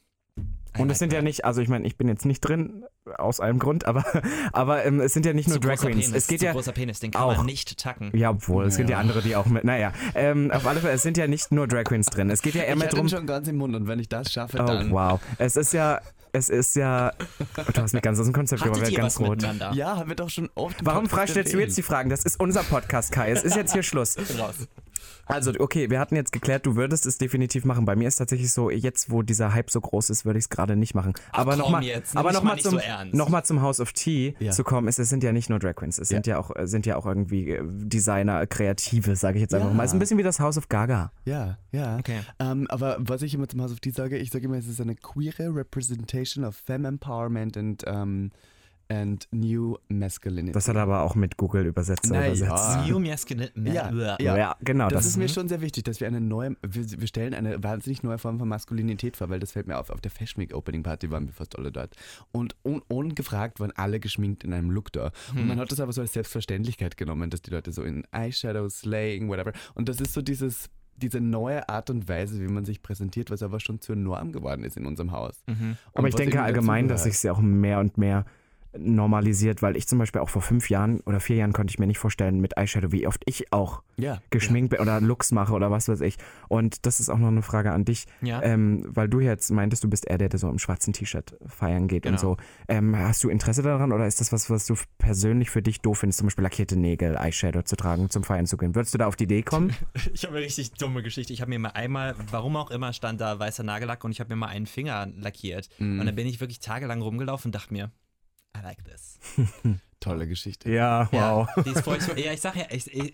Und 0.77 0.89
es 0.89 0.99
sind 0.99 1.11
ja 1.11 1.21
nicht, 1.21 1.43
also 1.45 1.61
ich 1.61 1.67
meine, 1.67 1.85
ich 1.85 1.97
bin 1.97 2.07
jetzt 2.07 2.25
nicht 2.25 2.39
drin, 2.41 2.85
aus 3.17 3.39
einem 3.39 3.59
Grund, 3.59 3.85
aber, 3.85 4.05
aber 4.53 4.85
ähm, 4.85 4.99
es 5.01 5.13
sind 5.13 5.25
ja 5.25 5.33
nicht 5.33 5.49
nur 5.49 5.59
Drag 5.59 5.77
Queens. 5.77 6.05
Penis, 6.05 6.11
es 6.13 6.27
geht 6.27 6.39
zu 6.39 6.45
ja. 6.45 6.53
großer 6.53 6.71
Penis, 6.71 6.99
den 6.99 7.11
kann 7.11 7.21
auch. 7.23 7.37
man 7.37 7.45
nicht 7.45 7.77
tacken. 7.77 8.11
Ja, 8.15 8.29
obwohl, 8.29 8.65
es 8.65 8.77
gibt 8.77 8.89
ja 8.89 8.95
Ja. 8.97 9.01
andere, 9.01 9.21
die 9.21 9.35
auch 9.35 9.47
mit. 9.47 9.63
Naja, 9.63 9.91
ähm, 10.15 10.49
auf 10.51 10.65
alle 10.65 10.79
Fälle, 10.79 10.93
es 10.93 11.01
sind 11.01 11.17
ja 11.17 11.27
nicht 11.27 11.51
nur 11.51 11.67
Drag 11.67 11.83
Queens 11.83 12.05
drin. 12.07 12.29
Es 12.29 12.41
geht 12.41 12.55
ja 12.55 12.63
eher 12.63 12.73
Ich 12.73 12.79
mehr 12.79 12.87
drum. 12.89 13.05
ihn 13.05 13.09
schon 13.09 13.27
ganz 13.27 13.47
im 13.47 13.57
Mund 13.57 13.75
und 13.75 13.87
wenn 13.87 13.99
ich 13.99 14.07
das 14.09 14.31
schaffe, 14.31 14.59
Oh, 14.61 14.65
dann. 14.65 14.91
wow. 14.91 15.19
Es 15.37 15.55
ist 15.57 15.73
ja, 15.73 15.99
es 16.31 16.47
ist 16.49 16.75
ja. 16.77 17.11
Du 17.73 17.81
hast 17.81 17.91
mich 17.93 18.01
ganz 18.01 18.17
aus 18.19 18.25
dem 18.25 18.33
Konzept 18.33 18.63
gebracht, 18.63 18.89
ihr 18.89 18.97
ganz 18.97 19.19
rot. 19.19 19.29
miteinander? 19.31 19.73
Ja, 19.73 19.97
haben 19.97 20.07
wir 20.09 20.15
doch 20.15 20.29
schon 20.29 20.49
oft. 20.55 20.77
Warum 20.83 21.09
fragst 21.09 21.31
stellst 21.33 21.51
du 21.51 21.57
erwähnt. 21.57 21.69
jetzt 21.71 21.77
die 21.77 21.81
Fragen? 21.83 22.09
Das 22.09 22.23
ist 22.23 22.39
unser 22.39 22.63
Podcast, 22.63 23.11
Kai. 23.11 23.31
Es 23.31 23.43
ist 23.43 23.55
jetzt 23.57 23.73
hier 23.73 23.83
Schluss. 23.83 24.15
Ich 24.15 24.27
bin 24.29 24.39
raus. 24.39 24.55
Also, 25.31 25.53
okay, 25.59 25.89
wir 25.89 25.99
hatten 25.99 26.15
jetzt 26.15 26.31
geklärt, 26.31 26.65
du 26.65 26.75
würdest 26.75 27.05
es 27.05 27.17
definitiv 27.17 27.63
machen. 27.65 27.85
Bei 27.85 27.95
mir 27.95 28.07
ist 28.07 28.17
tatsächlich 28.17 28.51
so, 28.51 28.69
jetzt 28.69 29.09
wo 29.09 29.21
dieser 29.21 29.53
Hype 29.53 29.71
so 29.71 29.79
groß 29.79 30.09
ist, 30.09 30.25
würde 30.25 30.39
ich 30.39 30.45
es 30.45 30.49
gerade 30.49 30.75
nicht 30.75 30.93
machen. 30.93 31.13
aber 31.31 31.55
nochmal 31.55 31.83
noch 32.13 32.43
mal 32.43 32.59
zum, 32.59 32.79
so 32.79 33.17
noch 33.17 33.29
mal 33.29 33.43
zum 33.43 33.61
House 33.61 33.79
of 33.79 33.93
Tea 33.93 34.35
Ja. 34.39 34.51
zu 34.51 34.63
kommen, 34.63 34.87
ist, 34.87 34.99
es 34.99 35.09
sind 35.09 35.23
ja 35.23 35.31
nicht 35.31 35.49
nur 35.49 35.59
Drag 35.59 35.75
Queens, 35.75 35.97
es 35.99 36.09
sind 36.09 36.27
ja, 36.27 36.37
auch, 36.37 36.55
äh, 36.55 36.67
sind 36.67 36.85
ja 36.85 36.97
auch 36.97 37.05
irgendwie 37.05 37.49
äh, 37.51 37.61
Designer, 37.65 38.45
Kreative, 38.47 39.15
sage 39.15 39.37
ich 39.37 39.41
jetzt 39.41 39.53
einfach 39.53 39.69
Ja. 39.69 39.73
mal. 39.73 39.83
Es 39.83 39.91
ist 39.91 39.95
ein 39.95 39.99
bisschen 39.99 40.17
wie 40.17 40.23
das 40.23 40.39
House 40.39 40.57
of 40.57 40.67
Gaga. 40.69 41.11
Ja, 41.25 41.57
ja. 41.71 41.97
Okay. 41.97 42.19
Ähm, 42.39 42.67
aber 42.69 42.97
was 42.99 43.21
ich 43.21 43.33
immer 43.33 43.47
zum 43.47 43.61
House 43.61 43.71
of 43.71 43.79
Tea 43.79 43.91
sage, 43.91 44.17
ich 44.17 44.31
sage 44.31 44.45
immer, 44.45 44.57
es 44.57 44.67
ist 44.67 44.81
eine 44.81 44.95
queere 44.95 45.55
Representation 45.55 46.43
of 46.43 46.55
Femme 46.55 46.87
Empowerment 46.87 47.55
and, 47.57 47.87
um, 47.87 48.31
and 48.91 49.25
New 49.31 49.77
Masculinity. 49.87 50.51
Das 50.51 50.67
hat 50.67 50.75
er 50.75 50.81
aber 50.81 51.01
auch 51.03 51.15
mit 51.15 51.37
Google 51.37 51.65
Übersetzer 51.65 52.13
Na 52.13 52.27
übersetzt. 52.27 52.49
ja. 52.51 52.85
New 52.87 52.99
Masculine. 52.99 53.49
Ja, 53.55 53.89
Ja. 54.19 54.37
ja. 54.37 54.55
Genau. 54.61 54.89
das, 54.89 54.99
Das, 54.99 55.05
ist 55.05 55.17
mir 55.17 55.29
schon 55.29 55.47
sehr 55.47 55.61
wichtig, 55.61 55.85
dass 55.85 56.01
wir 56.01 56.07
eine 56.07 56.19
neue, 56.19 56.57
wir, 56.61 56.99
wir 56.99 57.07
stellen 57.07 57.33
eine 57.33 57.63
wahnsinnig 57.63 58.03
neue 58.03 58.17
Form 58.17 58.37
von 58.37 58.49
Maskulinität 58.49 59.15
vor, 59.15 59.29
weil 59.29 59.39
das 59.39 59.53
fällt 59.53 59.67
mir 59.67 59.77
auf. 59.77 59.89
Auf 59.89 60.01
der 60.01 60.11
Fashion 60.11 60.41
Week 60.41 60.53
Opening 60.53 60.83
Party 60.83 61.09
waren 61.09 61.25
wir 61.27 61.33
fast 61.33 61.57
alle 61.57 61.71
dort. 61.71 61.95
Und 62.33 62.55
un, 62.63 62.81
ungefragt 62.89 63.59
waren 63.61 63.71
alle 63.75 63.99
geschminkt 64.01 64.43
in 64.43 64.51
einem 64.53 64.69
Look 64.71 64.91
da. 64.91 65.11
Und 65.33 65.47
man 65.47 65.57
hat 65.59 65.71
das 65.71 65.79
aber 65.79 65.93
so 65.93 66.01
als 66.01 66.11
Selbstverständlichkeit 66.13 66.97
genommen, 66.97 67.29
dass 67.29 67.41
die 67.41 67.51
Leute 67.51 67.71
so 67.71 67.83
in 67.83 68.03
Eyeshadow, 68.11 68.67
Slaying, 68.69 69.29
whatever. 69.29 69.53
Und 69.73 69.87
das 69.87 70.01
ist 70.01 70.13
so 70.13 70.21
dieses, 70.21 70.69
diese 70.97 71.21
neue 71.21 71.67
Art 71.69 71.89
und 71.89 72.09
Weise, 72.09 72.41
wie 72.41 72.51
man 72.51 72.65
sich 72.65 72.81
präsentiert, 72.81 73.31
was 73.31 73.41
aber 73.41 73.59
schon 73.61 73.79
zur 73.79 73.95
Norm 73.95 74.33
geworden 74.33 74.65
ist 74.65 74.75
in 74.75 74.85
unserem 74.85 75.11
Haus. 75.13 75.41
Mhm. 75.47 75.77
aber 75.93 76.09
ich 76.09 76.15
denke 76.15 76.41
allgemein, 76.41 76.87
dass 76.89 77.03
sich 77.03 77.21
ja 77.23 77.31
auch 77.31 77.39
mehr 77.39 77.79
und 77.79 77.97
mehr 77.97 78.25
normalisiert, 78.77 79.61
weil 79.61 79.75
ich 79.75 79.87
zum 79.87 79.99
Beispiel 79.99 80.21
auch 80.21 80.29
vor 80.29 80.41
fünf 80.41 80.69
Jahren 80.69 80.99
oder 81.01 81.19
vier 81.19 81.37
Jahren 81.37 81.53
konnte 81.53 81.71
ich 81.71 81.79
mir 81.79 81.87
nicht 81.87 81.97
vorstellen 81.99 82.39
mit 82.39 82.57
Eyeshadow, 82.57 82.91
wie 82.91 83.07
oft 83.07 83.21
ich 83.25 83.51
auch 83.53 83.81
ja, 83.97 84.21
geschminkt 84.29 84.71
bin 84.71 84.79
oder 84.79 84.99
Looks 85.01 85.31
mache 85.31 85.53
oder 85.53 85.71
was 85.71 85.87
weiß 85.87 86.01
ich. 86.01 86.17
Und 86.47 86.85
das 86.85 86.99
ist 86.99 87.09
auch 87.09 87.17
noch 87.17 87.27
eine 87.27 87.41
Frage 87.41 87.71
an 87.71 87.85
dich, 87.85 88.05
Ja. 88.21 88.41
ähm, 88.41 88.83
weil 88.87 89.07
du 89.09 89.19
jetzt 89.19 89.51
meintest, 89.51 89.83
du 89.83 89.89
bist 89.89 90.07
eher 90.07 90.17
der, 90.17 90.29
der 90.29 90.39
so 90.39 90.49
im 90.49 90.59
schwarzen 90.59 90.93
T-Shirt 90.93 91.37
feiern 91.45 91.87
geht 91.87 92.05
und 92.05 92.11
Genau. 92.17 92.21
so. 92.21 92.37
Ähm, 92.67 92.97
hast 92.97 93.23
du 93.23 93.29
Interesse 93.29 93.61
daran 93.61 93.91
oder 93.91 94.07
ist 94.07 94.19
das 94.21 94.31
was, 94.31 94.49
was 94.49 94.65
du 94.65 94.75
persönlich 94.97 95.49
für 95.49 95.61
dich 95.61 95.81
doof 95.81 95.99
findest, 95.99 96.19
zum 96.19 96.27
Beispiel 96.27 96.43
lackierte 96.43 96.77
Nägel, 96.77 97.15
Eyeshadow 97.15 97.63
zu 97.63 97.75
tragen, 97.75 98.09
zum 98.09 98.23
Feiern 98.23 98.45
zu 98.47 98.57
gehen? 98.57 98.75
Würdest 98.75 98.93
du 98.93 98.97
da 98.97 99.07
auf 99.07 99.15
die 99.15 99.25
Idee 99.25 99.41
kommen? 99.43 99.73
Ich 100.13 100.23
habe 100.25 100.35
eine 100.37 100.45
richtig 100.45 100.73
dumme 100.73 101.03
Geschichte. 101.03 101.31
Ich 101.33 101.41
habe 101.41 101.49
mir 101.49 101.59
mal 101.59 101.69
einmal, 101.69 102.15
warum 102.31 102.55
auch 102.55 102.69
immer, 102.71 102.91
stand 102.93 103.21
da 103.21 103.39
weißer 103.39 103.63
Nagellack 103.63 104.03
und 104.03 104.11
ich 104.11 104.19
habe 104.19 104.29
mir 104.29 104.35
mal 104.35 104.47
einen 104.47 104.65
Finger 104.65 105.07
lackiert. 105.15 105.69
Mhm. 105.79 105.99
Und 105.99 106.05
dann 106.05 106.15
bin 106.15 106.27
ich 106.27 106.39
wirklich 106.39 106.59
tagelang 106.59 107.01
rumgelaufen 107.01 107.49
und 107.49 107.55
dachte 107.55 107.73
mir, 107.73 107.91
I 108.57 108.61
like 108.63 108.83
this. 108.83 109.19
tolle 109.99 110.27
Geschichte. 110.27 110.69
ja, 110.71 111.07
wow. 111.11 111.47
Ja, 111.55 111.63
die 111.63 111.69
ist 111.69 111.83
furchtbar. 111.83 112.17
ja, 112.17 112.33
ich 112.33 112.41
sag 112.41 112.55
ja, 112.55 112.65
ich, 112.71 112.91
ich, 112.91 113.13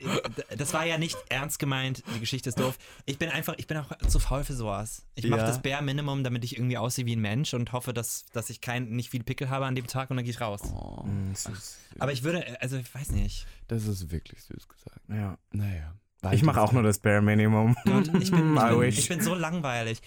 das 0.57 0.73
war 0.73 0.85
ja 0.85 0.97
nicht 0.97 1.17
ernst 1.27 1.59
gemeint, 1.59 2.01
die 2.15 2.19
Geschichte 2.21 2.47
ist 2.47 2.57
doof. 2.59 2.77
Ich 3.05 3.17
bin 3.19 3.29
einfach, 3.29 3.55
ich 3.57 3.67
bin 3.67 3.75
auch 3.77 3.89
zu 4.07 4.19
faul 4.19 4.45
für 4.45 4.53
sowas. 4.53 5.05
Ich 5.15 5.27
mache 5.27 5.41
Ja. 5.41 5.47
das 5.47 5.61
Bare 5.61 5.83
Minimum, 5.83 6.23
damit 6.23 6.45
ich 6.45 6.55
irgendwie 6.57 6.77
aussehe 6.77 7.05
wie 7.05 7.15
ein 7.17 7.19
Mensch 7.21 7.53
und 7.53 7.73
hoffe, 7.73 7.93
dass, 7.93 8.25
dass 8.31 8.49
ich 8.49 8.61
kein, 8.61 8.89
nicht 8.91 9.09
viel 9.09 9.23
Pickel 9.23 9.49
habe 9.49 9.65
an 9.65 9.75
dem 9.75 9.85
Tag 9.87 10.09
und 10.11 10.15
dann 10.15 10.23
gehe 10.23 10.33
ich 10.33 10.39
raus. 10.39 10.61
Oh, 10.73 11.03
Mm, 11.03 11.33
süß. 11.35 11.77
Aber 11.99 12.13
ich 12.13 12.23
würde, 12.23 12.59
also 12.61 12.77
ich 12.77 12.93
weiß 12.95 13.11
nicht. 13.11 13.45
das 13.67 13.85
ist 13.85 14.09
wirklich 14.09 14.41
süß 14.43 14.67
gesagt. 14.69 15.01
Ja. 15.09 15.37
Naja. 15.51 15.93
Ich 16.33 16.43
mache 16.43 16.61
auch 16.61 16.71
nur 16.71 16.83
das 16.83 16.99
Bare 16.99 17.21
Minimum. 17.21 17.75
Gott, 17.85 18.07
ich 18.19 18.31
bin, 18.31 18.55
ich, 18.55 18.61
bin, 18.69 18.81
ich 18.89 19.09
bin 19.09 19.21
so 19.21 19.33
langweilig. 19.35 20.01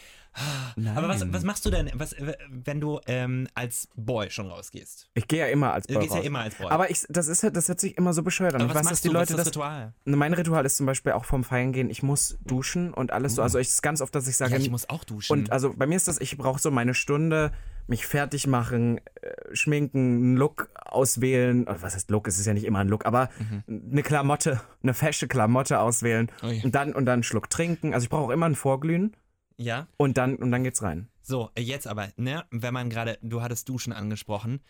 Aber 0.95 1.09
was, 1.09 1.21
Nein. 1.21 1.33
was 1.33 1.43
machst 1.43 1.67
du 1.67 1.71
denn, 1.71 1.91
was, 1.95 2.15
wenn 2.49 2.81
du 2.81 3.01
ähm, 3.09 3.49
als 3.55 3.89
Boy 3.97 4.31
schon 4.31 4.47
rausgehst? 4.47 5.09
Ich 5.15 5.27
gehe 5.27 5.41
ja 5.41 5.47
immer 5.47 5.73
als 5.73 5.89
Du 5.89 5.95
Boy 5.95 6.03
gehst 6.05 6.13
ja 6.15 6.19
raus. 6.21 6.27
immer 6.27 6.39
als 6.39 6.55
Boy. 6.55 6.69
Aber 6.71 6.89
ich, 6.89 7.05
das 7.09 7.27
ist 7.27 7.43
halt- 7.43 7.57
das 7.57 7.67
hört 7.69 7.81
sich 7.81 7.99
immer 7.99 8.13
so 8.13 8.23
bescheuert 8.23 8.55
an. 8.55 8.61
Aber 8.63 8.71
ich 8.71 8.75
was 8.77 8.85
weiß, 8.85 8.85
dass 8.85 8.91
machst 8.93 9.05
die 9.05 9.09
du? 9.09 9.15
Leute 9.15 9.23
was 9.25 9.31
ist 9.31 9.39
das 9.39 9.45
das. 9.47 9.57
Ritual? 9.57 9.93
Mein 10.05 10.33
Ritual 10.33 10.65
ist 10.65 10.77
zum 10.77 10.87
Beispiel 10.87 11.13
auch 11.13 11.25
vom 11.25 11.43
Feiern 11.43 11.73
gehen. 11.73 11.91
Ich 11.91 12.05
muss 12.05 12.39
duschen 12.47 12.95
und 12.95 13.13
alles 13.13 13.35
so. 13.35 13.43
Also 13.43 13.59
ich 13.59 13.67
ist 13.69 13.83
ganz 13.83 14.01
oft, 14.01 14.15
dass 14.15 14.29
ich 14.29 14.37
sage, 14.37 14.53
Ja, 14.53 14.59
ich 14.59 14.71
muss 14.71 14.89
auch 14.89 15.03
duschen. 15.03 15.33
Und 15.33 15.51
also 15.51 15.75
bei 15.77 15.87
mir 15.89 15.97
ist 15.97 16.07
das, 16.07 16.21
ich 16.21 16.37
brauche 16.39 16.61
so 16.61 16.71
meine 16.71 16.95
Stunde, 16.95 17.51
mich 17.87 18.07
fertig 18.07 18.47
machen, 18.47 18.99
äh, 19.21 19.33
schminken, 19.55 19.99
einen 19.99 20.37
Look 20.37 20.71
auswählen. 20.75 21.67
Was 21.67 21.95
heißt 21.95 22.11
Look? 22.11 22.29
Es 22.29 22.39
ist 22.39 22.47
ja 22.47 22.55
nicht 22.55 22.65
immer 22.65 22.81
ein 22.81 22.89
Look, 22.89 23.07
aber 23.07 23.29
eine 23.67 24.03
Klamotte, 24.03 24.61
eine 24.83 24.95
fesche 24.95 25.29
Klamotte 25.29 25.81
auswählen 25.81 26.31
Mhm. 26.43 26.49
Ui. 26.49 26.61
und 26.65 26.75
dann 26.75 26.95
und 26.95 27.07
dann 27.07 27.15
einen 27.15 27.23
Schluck 27.23 27.51
trinken. 27.51 27.95
Also 27.95 28.05
ich 28.05 28.11
brauche 28.11 28.25
auch 28.27 28.31
immer 28.31 28.47
ein 28.47 28.55
Vorglühen 28.55 29.17
ja. 29.57 29.87
und 29.97 30.17
dann 30.19 30.37
und 30.37 30.51
dann 30.51 30.63
geht's 30.65 30.83
rein. 30.83 31.09
So, 31.23 31.51
jetzt 31.57 31.87
aber, 31.87 32.09
ne, 32.17 32.45
wenn 32.51 32.75
man 32.75 32.91
gerade, 32.91 33.19
du 33.23 33.43
hattest 33.43 33.69
Duschen 33.69 33.93
angesprochen, 33.93 34.61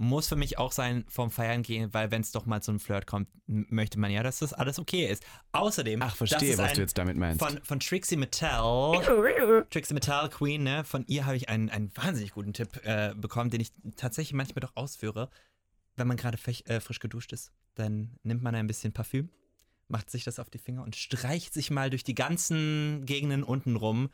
muss 0.00 0.28
für 0.28 0.36
mich 0.36 0.56
auch 0.56 0.72
sein 0.72 1.04
vom 1.08 1.30
Feiern 1.30 1.62
gehen, 1.62 1.92
weil 1.92 2.10
wenn 2.10 2.22
es 2.22 2.32
doch 2.32 2.46
mal 2.46 2.62
zu 2.62 2.70
einem 2.70 2.80
Flirt 2.80 3.06
kommt, 3.06 3.28
möchte 3.46 3.98
man 3.98 4.10
ja, 4.10 4.22
dass 4.22 4.38
das 4.38 4.54
alles 4.54 4.78
okay 4.78 5.06
ist. 5.06 5.22
Außerdem, 5.52 6.00
Ach, 6.00 6.16
verstehe, 6.16 6.56
was 6.56 6.70
ein, 6.70 6.74
du 6.76 6.80
jetzt 6.80 6.96
damit 6.96 7.18
meinst. 7.18 7.44
Von, 7.44 7.62
von 7.62 7.80
Trixie 7.80 8.16
Mattel, 8.16 9.66
Trixie 9.68 9.92
Mattel 9.92 10.30
Queen, 10.30 10.62
ne, 10.62 10.84
von 10.84 11.04
ihr 11.06 11.26
habe 11.26 11.36
ich 11.36 11.50
einen, 11.50 11.68
einen 11.68 11.94
wahnsinnig 11.94 12.32
guten 12.32 12.54
Tipp 12.54 12.80
äh, 12.84 13.14
bekommen, 13.14 13.50
den 13.50 13.60
ich 13.60 13.72
tatsächlich 13.96 14.32
manchmal 14.32 14.60
doch 14.60 14.74
ausführe. 14.74 15.28
Wenn 15.96 16.08
man 16.08 16.16
gerade 16.16 16.38
äh, 16.64 16.80
frisch 16.80 17.00
geduscht 17.00 17.34
ist, 17.34 17.52
dann 17.74 18.16
nimmt 18.22 18.42
man 18.42 18.54
ein 18.54 18.66
bisschen 18.66 18.94
Parfüm, 18.94 19.28
macht 19.88 20.10
sich 20.10 20.24
das 20.24 20.38
auf 20.38 20.48
die 20.48 20.58
Finger 20.58 20.82
und 20.82 20.96
streicht 20.96 21.52
sich 21.52 21.70
mal 21.70 21.90
durch 21.90 22.04
die 22.04 22.14
ganzen 22.14 23.04
Gegenden 23.04 23.42
unten 23.42 23.76
rum 23.76 24.08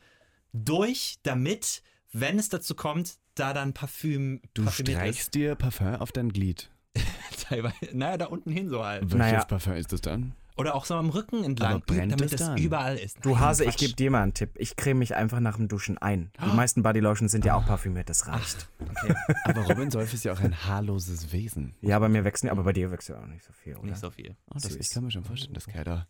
durch, 0.51 1.19
damit, 1.23 1.81
wenn 2.13 2.39
es 2.39 2.49
dazu 2.49 2.75
kommt, 2.75 3.17
da 3.35 3.53
dann 3.53 3.73
Parfüm 3.73 4.41
Du 4.53 4.69
streichst 4.69 5.33
dir 5.35 5.55
Parfum 5.55 5.95
auf 5.95 6.11
dein 6.11 6.29
Glied. 6.29 6.69
ist. 6.93 7.05
Teilweise, 7.49 7.75
naja, 7.93 8.17
da 8.17 8.25
unten 8.25 8.51
hin 8.51 8.69
so 8.69 8.83
halt. 8.83 9.03
Welches 9.03 9.17
Naja. 9.17 9.45
Parfum 9.45 9.73
ist 9.73 9.91
das 9.93 10.01
dann? 10.01 10.33
Oder 10.57 10.75
auch 10.75 10.85
so 10.85 10.95
am 10.95 11.09
Rücken 11.09 11.43
entlang, 11.43 11.75
Aber 11.75 11.83
brennt 11.85 12.11
damit 12.13 12.33
es 12.33 12.39
dann? 12.39 12.57
überall 12.57 12.97
ist. 12.97 13.23
Du 13.23 13.29
Nein, 13.29 13.39
Hase, 13.39 13.63
ich 13.63 13.69
Quatsch. 13.71 13.79
gebe 13.79 13.93
dir 13.93 14.11
mal 14.11 14.23
einen 14.23 14.33
Tipp. 14.33 14.51
Ich 14.55 14.75
creme 14.75 14.99
mich 14.99 15.15
einfach 15.15 15.39
nach 15.39 15.57
dem 15.57 15.67
Duschen 15.67 15.97
ein. 15.97 16.31
Die 16.43 16.55
meisten 16.55 16.81
Bodylotions 16.83 17.31
sind 17.31 17.45
ja 17.45 17.55
auch 17.55 17.65
parfümiert, 17.65 18.09
das 18.09 18.27
reicht. 18.27 18.67
Okay, 18.79 19.13
Aber 19.45 19.61
Robin 19.67 19.91
Solf 19.91 20.13
ist 20.13 20.23
ja 20.25 20.33
auch 20.33 20.39
ein 20.39 20.55
haarloses 20.65 21.31
Wesen. 21.31 21.75
Ja, 21.81 21.99
bei 21.99 22.09
mir 22.09 22.23
wechseln, 22.23 22.49
aber 22.49 22.63
bei 22.63 22.73
dir 22.73 22.91
wächst 22.91 23.09
ja 23.09 23.19
auch 23.19 23.27
nicht 23.27 23.43
so 23.43 23.53
viel, 23.53 23.75
oder? 23.75 23.85
nicht 23.87 23.97
so 23.99 24.09
viel. 24.09 24.35
Oh, 24.49 24.55
das, 24.55 24.75
ich 24.75 24.89
kann 24.89 25.03
mir 25.03 25.11
schon 25.11 25.23
vorstellen, 25.23 25.53
dass 25.53 25.67
Kai 25.67 25.83
da. 25.83 26.07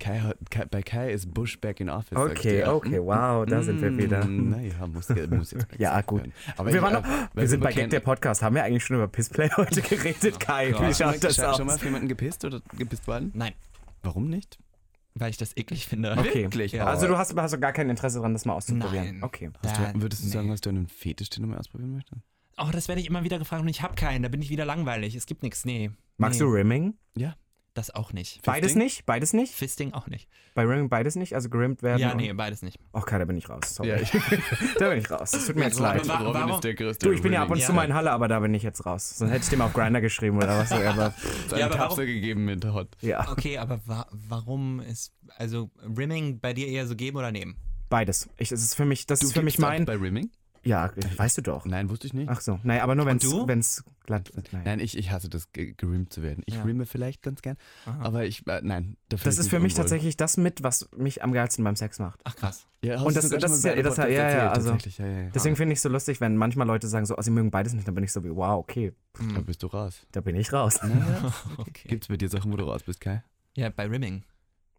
Kai 0.00 0.18
hat, 0.20 0.36
Kai, 0.50 0.64
bei 0.66 0.82
Kai 0.82 1.12
ist 1.12 1.32
Bush 1.32 1.58
back 1.60 1.80
in 1.80 1.88
office. 1.88 2.10
ich 2.12 2.16
Okay, 2.18 2.64
okay, 2.64 3.00
wow, 3.00 3.46
da 3.46 3.62
sind 3.62 3.80
wir 3.80 3.96
wieder. 3.96 4.24
Mm, 4.26 4.50
Naja, 4.50 4.86
muss, 4.88 5.08
muss 5.30 5.52
jetzt 5.52 5.66
Ja, 5.78 6.00
gut. 6.02 6.24
Aber 6.56 6.68
wir, 6.68 6.76
ich, 6.76 6.82
waren 6.82 6.94
noch, 6.94 7.04
wir 7.32 7.48
sind 7.48 7.60
bei 7.62 7.72
Gag 7.72 7.90
der 7.90 8.00
Podcast. 8.00 8.42
Haben 8.42 8.56
wir 8.56 8.64
eigentlich 8.64 8.84
schon 8.84 8.96
über 8.96 9.06
Pissplay 9.08 9.48
heute 9.56 9.80
geredet, 9.82 10.40
Kai? 10.40 10.72
Gott. 10.72 10.88
Wie 10.88 10.94
schaut 10.94 11.22
das 11.22 11.36
schon, 11.36 11.44
aus? 11.44 11.56
schon 11.56 11.66
mal 11.66 11.74
auf 11.76 11.84
jemanden 11.84 12.08
gepisst 12.08 12.44
oder 12.44 12.60
gepisst 12.76 13.06
worden? 13.06 13.30
Nein, 13.34 13.53
Warum 14.04 14.28
nicht? 14.28 14.58
weil 15.14 15.30
ich 15.30 15.36
das 15.36 15.56
eklig 15.56 15.86
finde. 15.86 16.12
Okay, 16.12 16.42
Wirklich? 16.42 16.72
Ja. 16.72 16.86
also 16.86 17.06
du 17.06 17.16
hast, 17.16 17.34
hast 17.36 17.54
du 17.54 17.60
gar 17.60 17.72
kein 17.72 17.88
Interesse 17.88 18.18
daran, 18.18 18.32
das 18.32 18.44
mal 18.44 18.54
auszuprobieren? 18.54 19.06
Nein. 19.06 19.22
Okay. 19.22 19.50
Hast 19.64 19.78
du, 19.78 20.02
würdest 20.02 20.24
du 20.24 20.28
sagen, 20.28 20.46
nee. 20.46 20.52
hast 20.52 20.66
du 20.66 20.70
einen 20.70 20.88
Fetisch, 20.88 21.30
den 21.30 21.44
du 21.44 21.48
mal 21.48 21.58
ausprobieren 21.58 21.92
möchtest? 21.92 22.20
Oh, 22.56 22.68
das 22.72 22.88
werde 22.88 23.00
ich 23.00 23.06
immer 23.06 23.24
wieder 23.24 23.38
gefragt 23.38 23.62
und 23.62 23.68
ich 23.68 23.82
habe 23.82 23.94
keinen. 23.94 24.22
Da 24.22 24.28
bin 24.28 24.42
ich 24.42 24.50
wieder 24.50 24.64
langweilig. 24.64 25.14
Es 25.14 25.26
gibt 25.26 25.42
nichts. 25.42 25.64
Nee. 25.64 25.90
Magst 26.18 26.40
nee, 26.40 26.46
du 26.46 26.52
Rimming? 26.52 26.94
Ja. 27.16 27.34
Das 27.74 27.92
auch 27.92 28.12
nicht. 28.12 28.40
Beides 28.44 28.68
Fisting? 28.70 28.82
nicht? 28.84 29.04
Beides 29.04 29.32
nicht? 29.32 29.52
Fisting 29.52 29.92
auch 29.94 30.06
nicht. 30.06 30.28
Bei 30.54 30.62
Rimming 30.62 30.88
beides 30.88 31.16
nicht? 31.16 31.34
Also 31.34 31.48
gerimmt 31.48 31.82
werden? 31.82 31.98
Ja, 32.00 32.14
nee, 32.14 32.32
beides 32.32 32.62
nicht. 32.62 32.78
Okay, 32.92 33.18
da 33.18 33.24
bin 33.24 33.36
ich 33.36 33.48
raus. 33.48 33.62
Sorry. 33.74 33.88
Ja, 33.88 33.96
ich- 33.96 34.12
da 34.78 34.90
bin 34.90 34.98
ich 34.98 35.10
raus. 35.10 35.32
Das 35.32 35.46
tut 35.46 35.56
mir 35.56 35.64
jetzt 35.64 35.80
leid. 35.80 36.06
warum- 36.06 36.60
Du, 36.60 37.10
ich 37.10 37.20
bin 37.20 37.32
ja 37.32 37.42
ab 37.42 37.50
und 37.50 37.58
Ja. 37.58 37.66
zu 37.66 37.72
mal 37.72 37.82
in 37.84 37.92
Halle, 37.92 38.12
aber 38.12 38.28
da 38.28 38.38
bin 38.38 38.54
ich 38.54 38.62
jetzt 38.62 38.86
raus. 38.86 39.18
Sonst 39.18 39.32
hätte 39.32 39.42
ich 39.42 39.50
dem 39.50 39.60
auf 39.60 39.72
Grinder 39.72 40.00
geschrieben 40.00 40.36
oder 40.36 40.56
was. 40.56 40.70
Aber 40.72 41.14
eine 41.50 41.58
Ja, 41.60 41.66
aber 41.66 41.74
Kapsel 41.76 42.04
warum- 42.04 42.06
gegeben 42.06 42.44
mit 42.44 42.64
Hot. 42.64 42.96
ja, 43.00 43.28
Okay, 43.32 43.58
aber 43.58 43.80
wa 43.86 44.06
warum 44.12 44.78
ist, 44.78 45.12
also 45.36 45.70
Rimming 45.98 46.38
bei 46.38 46.52
dir 46.52 46.68
eher 46.68 46.86
so 46.86 46.94
geben 46.94 47.16
oder 47.16 47.32
nehmen? 47.32 47.56
beides. 47.90 48.28
Ich, 48.36 48.50
das 48.50 48.62
ist 48.62 48.74
für 48.76 48.84
mich, 48.84 49.06
das 49.06 49.18
Du 49.20 49.26
ist 49.26 49.32
für 49.34 49.42
mich 49.42 49.58
mein. 49.58 49.84
bei 49.84 49.96
Rimming? 49.96 50.30
Ja, 50.64 50.90
weißt 51.16 51.38
du 51.38 51.42
doch. 51.42 51.64
Nein, 51.66 51.90
wusste 51.90 52.06
ich 52.06 52.14
nicht. 52.14 52.28
Ach 52.28 52.40
so. 52.40 52.58
Naja, 52.62 52.82
aber 52.82 52.94
nur 52.94 53.06
wenn 53.06 53.18
du? 53.18 53.46
es 53.48 53.84
glatt 54.06 54.34
wird. 54.34 54.52
Naja. 54.52 54.64
Nein, 54.64 54.80
ich, 54.80 54.96
ich 54.98 55.10
hasse 55.10 55.28
das, 55.28 55.52
ge- 55.52 55.74
gerimmt 55.76 56.12
zu 56.12 56.22
werden. 56.22 56.42
Ich 56.46 56.54
Ja. 56.54 56.62
rimme 56.62 56.86
vielleicht 56.86 57.22
ganz 57.22 57.40
gern, 57.42 57.56
aber 58.00 58.24
ich, 58.26 58.46
äh, 58.46 58.60
nein. 58.62 58.96
Das 59.08 59.24
ist 59.26 59.48
für 59.48 59.60
mich 59.60 59.72
unwohl. 59.72 59.82
tatsächlich 59.84 60.16
das 60.16 60.36
mit, 60.36 60.62
was 60.62 60.88
mich 60.96 61.22
am 61.22 61.32
geilsten 61.32 61.64
beim 61.64 61.76
Sex 61.76 61.98
macht. 61.98 62.20
Ach 62.24 62.36
krass. 62.36 62.66
Ja, 62.82 63.00
Und 63.00 63.16
das- 63.16 63.28
das 63.30 63.42
schon 63.42 63.52
ist 63.52 63.64
ja- 63.64 63.82
das- 63.82 63.96
ja, 63.96 64.06
ja, 64.08 64.50
also- 64.50 64.70
tatsächlich, 64.70 64.98
ja, 64.98 65.06
ja, 65.06 65.20
ja. 65.22 65.30
Deswegen 65.30 65.56
finde 65.56 65.72
ich 65.72 65.78
es 65.78 65.82
so 65.82 65.88
lustig, 65.88 66.20
wenn 66.20 66.36
manchmal 66.36 66.66
Leute 66.66 66.86
sagen 66.88 67.06
so, 67.06 67.16
oh, 67.16 67.22
sie 67.22 67.30
mögen 67.30 67.50
beides 67.50 67.72
nicht, 67.72 67.86
dann 67.88 67.94
bin 67.94 68.04
ich 68.04 68.12
so 68.12 68.22
wie, 68.24 68.30
wow, 68.34 68.58
okay, 68.58 68.92
Da 69.34 69.40
bist 69.40 69.62
du 69.62 69.68
raus. 69.68 70.06
da 70.12 70.20
bin 70.20 70.36
ich 70.36 70.52
raus. 70.52 70.80
Okay. 71.58 71.88
Gibt's 71.88 72.08
bei 72.08 72.16
dir 72.16 72.28
Sachen, 72.28 72.52
wo 72.52 72.56
du 72.56 72.64
raus 72.64 72.82
bist, 72.82 73.00
Kai? 73.00 73.22
Ja, 73.56 73.70
bei 73.70 73.86
Rimming 73.86 74.24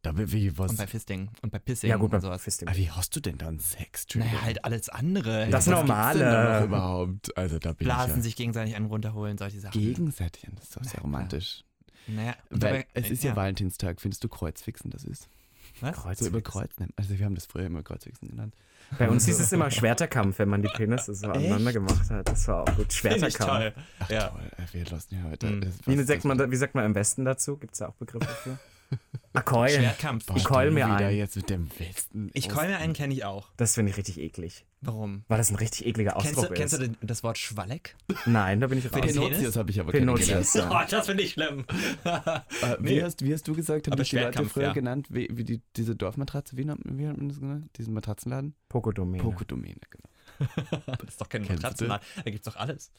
Da, 0.06 0.12
wie, 0.16 0.58
was? 0.58 0.70
und 0.72 0.78
bei 0.78 0.86
Fisting 0.88 1.30
und 1.42 1.52
bei 1.52 1.58
Pissing 1.60 1.90
Ja 1.90 1.98
gut, 1.98 2.12
bei 2.12 2.18
und 2.18 2.22
sowas. 2.22 2.42
Fisting. 2.44 2.68
Ah, 2.68 2.74
wie 2.76 2.92
hast 2.92 3.16
du 3.16 3.20
denn 3.20 3.38
dann 3.40 3.60
Sex? 3.60 4.06
Naja, 4.16 4.42
halt 4.44 4.64
alles 4.64 4.90
andere. 4.90 5.48
Das 5.50 5.66
was 5.68 5.74
Normale. 5.74 6.20
gibt's 6.20 6.32
denn 6.32 6.44
da 6.44 6.60
noch 6.60 6.66
überhaupt? 6.68 7.38
Also 7.38 7.58
da 7.60 7.74
bin 7.74 7.86
Blasen 7.86 8.12
ich 8.12 8.16
ja 8.18 8.22
sich 8.24 8.36
gegenseitig 8.36 8.76
einen 8.76 8.86
runterholen, 8.86 9.38
solche 9.38 9.60
Sachen. 9.60 9.82
gegenseitig. 9.82 10.48
Das 10.56 10.66
ist 10.66 10.78
doch 10.78 10.84
sehr 10.84 11.02
romantisch. 11.02 11.64
Naja, 12.08 12.36
Weil 12.52 12.60
dabei- 12.60 12.88
es 12.94 13.10
ist 13.10 13.24
ja, 13.24 13.36
Valentinstag. 13.36 14.00
Findest 14.00 14.24
du 14.24 14.30
Kreuzfixen, 14.30 14.92
das 14.92 15.04
ist? 15.04 15.28
Was? 15.82 16.20
So 16.20 16.28
über 16.28 16.42
Kreuz 16.42 16.78
nehmen. 16.80 16.94
Also 16.96 17.18
wir 17.18 17.26
haben 17.26 17.36
das 17.36 17.48
früher 17.48 17.66
immer 17.66 17.82
Kreuzfixen 17.84 18.30
genannt. 18.30 18.54
Bei 19.00 19.10
uns 19.10 19.26
hieß 19.26 19.40
es 19.40 19.52
immer 19.52 19.72
Schwerterkampf, 19.72 20.38
wenn 20.38 20.48
man 20.48 20.62
die 20.62 20.70
Penisse 20.70 21.16
so 21.16 21.28
aneinander 21.28 21.74
gemacht 21.74 22.08
hat. 22.12 22.30
Das 22.30 22.48
war 22.48 22.62
auch 22.62 22.76
gut. 22.76 22.94
Schwerterkampf. 22.94 23.38
toll. 23.52 23.74
Ach 24.00 24.10
Ja. 24.12 24.28
toll, 24.30 24.42
äh, 24.58 24.74
wir 24.74 24.86
lassen 24.86 25.16
ja 25.16 25.24
heute. 25.24 25.48
Mhm. 25.48 25.74
Wie 25.88 26.04
sagt, 26.04 26.24
man, 26.26 26.52
wie 26.52 26.56
sagt 26.56 26.76
man 26.76 26.86
im 26.86 26.94
Westen 26.94 27.26
dazu? 27.26 27.58
Gibt 27.58 27.74
es 27.74 27.80
da 27.80 27.88
auch 27.90 27.96
Begriffe 27.96 28.26
dafür? 28.28 28.60
Keulen. 29.44 29.82
Schwertkampf. 29.82 30.26
Ich 30.36 30.46
keul 30.46 30.72
mir 30.72 30.86
wieder 30.86 31.08
ein. 31.08 31.16
jetzt 31.16 31.36
mit 31.36 31.50
dem 31.50 31.70
Westen. 31.78 32.30
Ich 32.34 32.48
keul 32.48 32.68
mir 32.68 32.78
einen, 32.78 32.94
kenne 32.94 33.14
ich 33.14 33.26
auch. 33.26 33.50
Das 33.58 33.76
finde 33.76 33.92
ich 33.92 33.98
richtig 33.98 34.20
eklig. 34.20 34.66
Warum? 34.82 35.24
Weil 35.28 35.40
das 35.40 35.50
ein 35.50 35.56
richtig 35.56 35.86
ekliger 35.86 36.12
Kennst 36.12 36.38
Ausdruck 36.38 36.50
du, 36.50 36.54
kennst 36.54 36.78
du 36.78 36.84
ist. 36.84 36.96
den, 37.02 37.08
das 37.08 37.24
Wort 37.24 37.38
Schwalleck? 37.38 37.96
Nein, 38.26 38.60
da 38.62 38.68
bin 38.68 38.78
ich 38.78 38.86
raus. 38.86 39.02
den 39.02 39.14
Pinotius 39.14 39.56
habe 39.58 39.72
ich 39.72 39.80
aber 39.80 39.92
kennengelernt. 39.92 40.26
Pinotius, 40.28 40.54
ja. 40.54 40.70
Oh, 40.72 40.88
das 40.90 41.06
finde 41.08 41.24
ich 41.24 41.34
schlimm. 41.34 41.66
Äh, 42.06 42.78
wie, 42.80 42.96
Nee. 42.96 43.04
hast, 43.04 43.26
wie 43.26 43.34
hast 43.34 43.48
du 43.48 43.56
gesagt, 43.56 43.88
haben 43.88 43.98
dich 43.98 44.10
die 44.10 44.18
Leute 44.18 44.46
früher 44.46 44.68
ja. 44.68 44.74
genannt? 44.74 45.08
Wie, 45.10 45.28
wie 45.32 45.44
die, 45.44 45.62
diese 45.76 45.96
Dorfmatratze, 45.96 46.56
wie, 46.56 46.66
wie 46.66 47.08
hat 47.08 47.18
man 47.18 47.30
das 47.30 47.40
genannt? 47.40 47.70
Diesen 47.78 47.94
Matratzenladen? 47.94 48.56
Pokodomäne. 48.70 49.24
Pokodomäne, 49.24 49.82
genau. 49.90 50.10
Das 50.86 51.10
ist 51.10 51.22
doch 51.22 51.30
kein 51.30 51.44
Kennst 51.44 51.64
du 51.64 51.68
Matratzenladen. 51.68 52.08
Da 52.24 52.32
gibt's 52.32 52.46
doch 52.46 52.56
alles. 52.56 52.92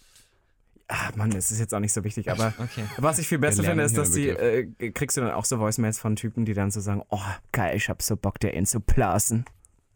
Ah, 0.88 1.10
Mann, 1.16 1.32
es 1.32 1.50
ist 1.50 1.58
jetzt 1.58 1.74
auch 1.74 1.80
nicht 1.80 1.92
so 1.92 2.04
wichtig, 2.04 2.30
aber 2.30 2.54
Okay. 2.58 2.84
was 2.98 3.18
ich 3.18 3.26
viel 3.26 3.38
besser 3.38 3.64
finde, 3.64 3.82
ist, 3.82 3.96
dass 3.96 4.12
die, 4.12 4.28
äh, 4.28 4.92
kriegst 4.92 5.16
du 5.16 5.20
dann 5.20 5.32
auch 5.32 5.44
so 5.44 5.58
Voicemails 5.58 5.98
von 5.98 6.14
Typen, 6.14 6.44
die 6.44 6.54
dann 6.54 6.70
so 6.70 6.80
sagen, 6.80 7.02
oh, 7.08 7.20
geil, 7.52 7.76
ich 7.76 7.88
hab 7.88 8.02
so 8.02 8.16
Bock, 8.16 8.38
der 8.38 8.54
ihn 8.54 8.66
zu 8.66 8.80
blasen. 8.80 9.44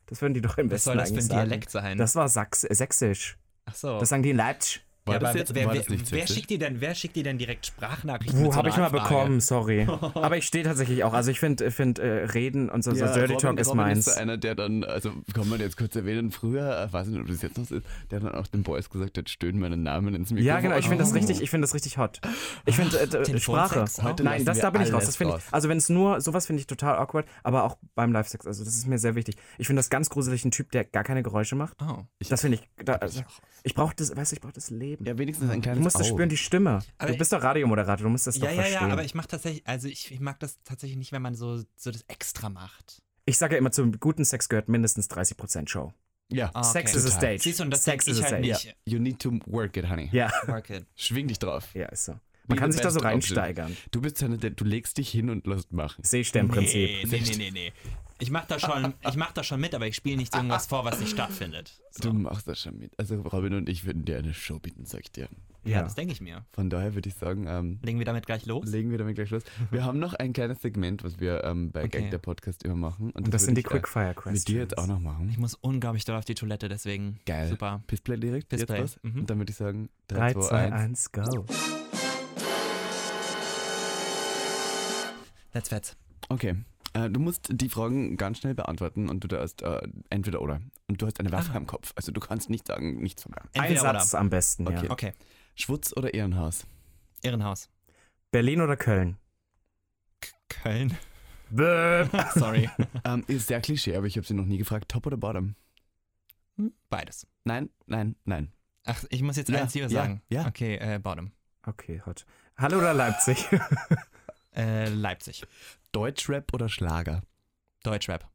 Das 0.07 0.21
würden 0.21 0.35
die 0.35 0.41
doch 0.41 0.59
im 0.59 0.67
Was 0.67 0.75
Westen 0.75 0.91
soll 0.91 0.97
das 0.97 1.11
für 1.11 1.17
ein 1.17 1.21
sagen. 1.23 1.49
Dialekt 1.49 1.71
sein? 1.71 1.97
Das 1.99 2.17
war 2.17 2.29
Sachs 2.29 2.65
äh, 2.65 2.75
sächsisch. 2.75 3.39
Ach 3.67 3.75
so. 3.77 4.01
Das 4.01 4.09
sagen 4.09 4.25
die 4.25 4.31
in 4.31 4.37
Leipzig. 4.37 4.85
War 5.11 5.17
ja, 5.17 5.19
das 5.21 5.35
jetzt- 5.35 5.55
wer, 5.55 5.67
war 5.67 5.75
wer, 5.75 5.81
das 5.83 5.89
nicht 5.91 6.13
wer, 6.13 6.27
schickt 6.27 6.51
dir 6.51 6.59
denn, 6.59 6.81
wer 6.81 6.95
schickt 6.95 7.17
dir 7.17 7.25
denn 7.25 7.39
direkt 7.39 7.67
Sprachnachrichten? 7.67 8.45
Wo 8.45 8.51
so 8.51 8.57
habe 8.57 8.69
ich 8.69 8.77
mal 8.77 8.87
Anfrage? 8.87 9.03
bekommen, 9.03 9.41
sorry. 9.41 9.87
Aber 10.15 10.37
ich 10.37 10.47
stehe 10.47 10.65
tatsächlich 10.65 11.05
auch. 11.05 11.13
Also 11.13 11.31
ich 11.31 11.41
finde, 11.41 11.71
find, 11.71 11.99
äh, 11.99 12.25
Reden 12.25 12.69
und 12.71 12.83
so, 12.85 12.95
so 12.95 13.05
Dirty 13.07 13.37
Talk 13.37 13.59
ist 13.59 13.69
Robin 13.69 13.77
meins. 13.83 14.07
ist 14.07 14.17
einer, 14.17 14.37
der 14.37 14.55
dann, 14.55 14.85
also 14.85 15.13
kann 15.35 15.49
man 15.49 15.61
jetzt 15.61 15.77
kurz 15.77 15.97
erwähnen, 15.97 16.31
früher, 16.31 16.89
äh, 16.89 16.93
weiß 16.93 17.09
nicht, 17.09 17.21
ob 17.21 17.27
das 17.29 17.43
jetzt 17.43 17.59
noch 17.59 17.67
so 17.67 17.77
ist, 17.77 17.87
der 18.11 18.21
dann 18.21 18.35
auch 18.35 18.47
den 18.47 18.63
Boys 18.63 18.89
gesagt 18.91 19.19
hat, 19.19 19.29
stöhnen 19.29 19.61
meinen 19.61 19.83
Namen 19.83 20.15
ins 20.15 20.31
Mikrofon. 20.31 20.47
Ja, 20.47 20.61
genau, 20.61 20.77
ich 20.77 20.89
finde 20.89 21.05
das 21.05 21.15
richtig, 21.15 21.41
ich 21.41 21.51
finde 21.51 21.65
das 21.65 21.75
richtig 21.75 21.99
hot. 21.99 22.21
Ich 22.67 22.77
finde 22.77 22.99
äh, 22.99 23.07
d- 23.07 23.39
Sprache. 23.41 23.85
Heute 24.03 24.25
Nein, 24.25 24.45
das 24.45 24.59
da 24.59 24.71
bin 24.71 24.83
ich 24.83 24.93
raus. 24.93 25.05
Das 25.07 25.17
finde 25.17 25.39
also 25.51 25.69
wenn 25.69 25.79
es 25.79 25.89
nur, 25.89 26.21
sowas 26.21 26.47
finde 26.47 26.61
ich 26.61 26.67
total 26.67 26.97
awkward, 26.97 27.27
aber 27.43 27.65
auch 27.65 27.77
beim 27.95 28.13
Live-Sex, 28.13 28.47
also 28.47 28.65
das 28.65 28.75
ist 28.77 28.87
mir 28.87 28.99
sehr 28.99 29.15
wichtig. 29.15 29.37
Ich 29.59 29.67
finde 29.67 29.81
das 29.81 29.91
ganz 29.91 30.11
gruselig, 30.11 30.45
ein 30.45 30.51
Typ, 30.51 30.71
der 30.73 30.85
gar 30.85 31.05
keine 31.05 31.23
Geräusche 31.23 31.57
macht. 31.57 31.77
Oh. 31.83 32.05
Das 32.29 32.41
finde 32.43 32.59
ich, 32.59 32.85
da, 32.85 32.95
also, 32.95 33.23
ich 33.63 33.75
brauche 33.75 33.95
das, 33.95 34.15
weißt 34.17 34.33
du, 34.33 34.37
ich 34.37 34.41
brauche 34.41 34.53
das 34.53 34.71
Leben. 34.71 35.00
Ja, 35.03 35.17
wenigstens 35.17 35.49
ein 35.51 35.57
Du 35.57 35.63
kleines 35.63 35.83
musst 35.83 35.97
das 35.97 36.03
Auge. 36.03 36.11
spüren, 36.13 36.29
die 36.29 36.37
Stimme. 36.37 36.81
Aber 36.99 37.13
du 37.13 37.17
bist 37.19 37.33
doch 37.33 37.43
Radiomoderator, 37.43 38.05
du 38.05 38.11
musst 38.11 38.27
das 38.27 38.37
Ja, 38.37 38.43
doch 38.43 38.51
ja, 38.51 38.63
verstehen. 38.63 38.87
ja, 38.89 38.93
aber 38.93 39.05
ich 39.05 39.15
mache 39.15 39.29
tatsächlich, 39.29 39.67
also 39.67 39.89
ich, 39.89 40.11
ich 40.13 40.21
mag 40.21 40.39
das 40.41 40.59
tatsächlich 40.63 40.99
nicht, 40.99 41.13
wenn 41.13 41.23
man 41.23 41.35
so, 41.35 41.63
so 41.77 41.91
das 41.91 42.03
extra 42.09 42.51
macht. 42.51 43.03
ich 43.25 43.39
sage 43.39 43.55
ja 43.55 43.59
immer, 43.59 43.73
zum 43.73 43.99
guten 43.99 44.25
Sex 44.25 44.49
gehört 44.49 44.69
mindestens 44.69 45.09
30% 45.11 45.69
Show. 45.69 45.93
Ja, 46.33 46.51
Sex 46.63 46.91
okay. 46.93 46.99
is 46.99 47.07
a 47.07 47.11
stage. 47.17 47.39
Siehst 47.41 47.59
du, 47.59 47.65
und 47.65 47.71
das 47.71 47.83
Sex 47.83 48.07
is 48.07 48.19
a 48.21 48.23
halt 48.25 48.45
stage. 48.45 48.47
nicht. 48.47 48.77
you 48.85 48.99
need 49.01 49.19
to 49.21 49.33
work 49.47 49.77
it, 49.77 49.89
honey. 49.89 50.09
Ja, 50.13 50.31
Work 50.47 50.71
it. 50.71 50.87
Schwing 50.95 51.27
dich 51.29 51.39
drauf. 51.41 51.75
ja, 51.75 51.87
ist 51.87 52.05
so. 52.05 52.15
Man 52.47 52.59
kann 52.59 52.73
sich 52.73 52.81
da 52.81 52.91
so 52.91 53.01
reinsteigern. 53.01 53.77
Du 53.91 54.01
bist 54.01 54.23
einer, 54.23 54.37
der, 54.37 54.51
du 54.51 54.65
legst 54.65 54.99
dich 54.99 55.09
hin 55.11 55.31
und 55.31 55.47
lässt 55.47 55.73
machen. 55.73 56.03
Seesternprinzip. 56.05 56.75
Nee, 56.75 57.05
nee, 57.07 57.21
nee, 57.21 57.37
nee, 57.37 57.51
nee. 57.51 57.73
Ich 58.23 58.31
mach 58.31 58.45
da 58.45 58.59
schon, 58.59 58.93
ich 59.09 59.17
mach 59.17 59.33
da 59.33 59.43
schon 59.43 59.61
mit, 59.61 59.75
aber 59.75 59.87
ich 59.87 59.97
spiele 59.97 60.19
nicht 60.19 60.35
irgendwas 60.35 60.67
vor, 60.67 60.85
was 60.85 61.01
nicht 61.01 61.11
stattfindet. 61.13 61.81
Du 62.03 62.09
So. 62.09 62.13
machst 62.13 62.47
das 62.47 62.61
schon 62.61 62.77
mit. 62.79 62.93
Also 62.99 63.19
Robin 63.23 63.55
und 63.55 63.69
ich 63.69 63.87
würden 63.87 64.05
dir 64.05 64.19
eine 64.19 64.35
Show 64.35 64.59
bieten, 64.59 64.85
sag 64.85 65.01
ich 65.01 65.13
dir. 65.13 65.29
Ja, 65.65 65.77
Ja. 65.79 65.83
das 65.85 65.95
denke 65.95 66.13
ich 66.13 66.21
mir. 66.21 66.45
Von 66.53 66.69
daher 66.69 66.95
würde 66.95 67.09
ich 67.09 67.15
sagen, 67.15 67.47
ähm, 67.49 67.79
Legen 67.83 67.99
wir 67.99 68.05
damit 68.05 68.27
gleich 68.27 68.45
los? 68.45 68.67
legen 68.67 68.91
wir 68.91 68.99
damit 68.99 69.15
gleich 69.15 69.31
los. 69.31 69.43
Wir 69.71 69.85
haben 69.85 69.99
noch 69.99 70.13
ein 70.15 70.35
kleines 70.35 70.61
Segment, 70.61 71.03
was 71.03 71.19
wir 71.19 71.45
ähm, 71.45 71.71
bei 71.71 71.85
Okay. 71.85 72.01
Gag 72.03 72.11
der 72.11 72.19
Podcast 72.19 72.63
immer 72.63 72.77
machen. 72.77 73.11
Und 73.13 73.33
das 73.33 73.45
sind 73.45 73.55
die 73.57 73.61
äh, 73.63 73.65
Quickfire 73.65 74.13
Questions. 74.15 74.41
Mit 74.41 74.49
dir 74.49 74.61
jetzt 74.61 74.77
auch 74.77 74.87
noch 74.87 75.01
machen. 75.01 75.29
Ich 75.31 75.39
muss 75.39 75.55
unglaublich 75.55 76.05
doll 76.05 76.17
auf 76.17 76.25
die 76.27 76.35
Toilette, 76.35 76.69
deswegen. 76.69 77.21
Geil. 77.25 77.49
Super. 77.49 77.83
Pissplay 77.87 78.19
direkt? 78.19 78.51
Pissplay, 78.51 78.85
mhm. 79.03 79.21
Und 79.21 79.31
dann 79.31 79.39
würde 79.39 79.51
ich 79.51 79.57
sagen, 79.57 79.89
3, 80.09 80.19
3, 80.19 80.33
2, 80.35 80.41
2, 80.49 80.73
1. 80.73 80.75
1, 80.75 81.13
go. 81.13 81.47
Let's 85.53 85.69
fetz. 85.69 85.97
Okay. 86.29 86.57
Äh, 86.93 87.09
du 87.11 87.21
musst 87.21 87.49
die 87.51 87.69
Fragen 87.69 88.17
ganz 88.17 88.39
schnell 88.39 88.55
beantworten 88.55 89.09
und 89.09 89.23
du 89.23 89.29
darfst 89.29 89.63
äh, 89.63 89.81
entweder 90.11 90.43
oder. 90.43 90.61
Und 90.89 91.01
du 91.01 91.07
hast 91.07 91.21
eine 91.21 91.31
Waffe 91.33 91.53
Ah. 91.53 91.57
am 91.57 91.67
Kopf. 91.67 91.93
Also 91.97 92.13
du 92.13 92.21
kannst 92.21 92.51
nicht 92.51 92.67
sagen, 92.67 93.01
nichts 93.01 93.23
von 93.23 93.33
mir. 93.33 93.61
Ein 93.63 93.77
Satz 93.77 94.15
am 94.15 94.31
besten, 94.31 94.67
Okay. 94.67 94.87
ja. 94.87 94.91
Okay. 94.91 95.13
Schwutz 95.55 95.93
oder 95.97 96.13
Ehrenhaus? 96.15 96.67
Irrenhaus. 97.23 97.69
Berlin 98.33 98.61
oder 98.61 98.77
Köln? 98.77 99.17
Köln. 100.49 100.97
Bäh. 101.51 102.07
Sorry. 102.35 102.69
ähm, 103.05 103.25
ist 103.27 103.49
sehr 103.49 103.61
Klischee, 103.61 103.97
aber 103.97 104.07
ich 104.07 104.17
habe 104.17 104.27
sie 104.27 104.35
noch 104.35 104.47
nie 104.47 104.59
gefragt. 104.59 104.89
Top 104.89 105.07
oder 105.07 105.17
Bottom? 105.17 105.55
Beides. 106.89 107.27
Nein, 107.45 107.71
nein, 107.87 108.17
nein. 108.25 108.53
Ach, 108.85 109.03
ich 109.11 109.23
muss 109.23 109.37
jetzt 109.37 109.49
Ja, 109.51 109.63
eins 109.63 109.73
hier 109.73 109.83
ja, 109.85 109.89
sagen. 109.89 110.23
ja. 110.29 110.47
Okay, 110.47 110.77
äh, 110.77 110.99
Bottom. 110.99 111.33
Okay, 111.67 112.03
hot. 112.07 112.25
Halle 112.57 112.79
oder 112.79 112.95
Leipzig? 112.95 113.47
Äh, 114.55 114.89
Leipzig. 114.89 115.45
Deutschrap 115.93 116.53
oder 116.53 116.69
Schlager? 116.69 117.23
Deutschrap. 117.83 118.29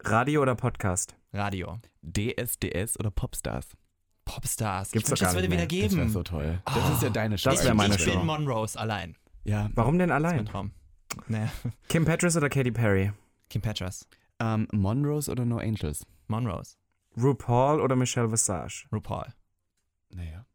Radio 0.00 0.42
oder 0.42 0.54
Podcast? 0.54 1.14
Radio. 1.32 1.78
DSDS 2.02 2.98
oder 2.98 3.10
Popstars? 3.10 3.68
Popstars. 4.24 4.92
Gibt's 4.92 5.08
ich 5.08 5.10
wünsche, 5.12 5.24
das 5.24 5.34
würde 5.34 5.48
wieder 5.48 5.56
mehr. 5.56 5.66
Das 5.66 5.72
wäre 5.76 5.88
geben. 5.88 6.08
so 6.10 6.22
toll. 6.22 6.60
Das 6.66 6.76
Oh, 6.90 6.92
ist 6.94 7.02
ja 7.02 7.10
deine 7.10 7.38
Show. 7.38 7.50
das 7.50 7.64
wär 7.64 7.74
meine 7.74 7.94
ich 7.96 8.02
Show. 8.02 8.12
bin 8.18 8.26
Monrose 8.26 8.78
allein. 8.78 9.16
Ja. 9.44 9.70
Warum 9.74 9.98
denn 9.98 10.08
Das 10.10 10.18
ist 10.18 10.22
mein 10.22 10.32
allein? 10.34 10.46
Traum. 10.46 10.70
Nee. 11.28 11.48
Kim 11.88 12.04
Petras 12.04 12.36
oder 12.36 12.48
Katy 12.48 12.70
Perry? 12.72 13.12
Kim 13.50 13.62
Petras. 13.62 14.06
Ähm, 14.40 14.68
Monrose 14.72 15.30
oder 15.30 15.44
No 15.44 15.58
Angels? 15.58 16.06
Monrose. 16.28 16.76
RuPaul 17.16 17.80
oder 17.80 17.96
Michelle 17.96 18.30
Visage? 18.30 18.86
RuPaul. 18.92 19.26
Naja. 20.10 20.46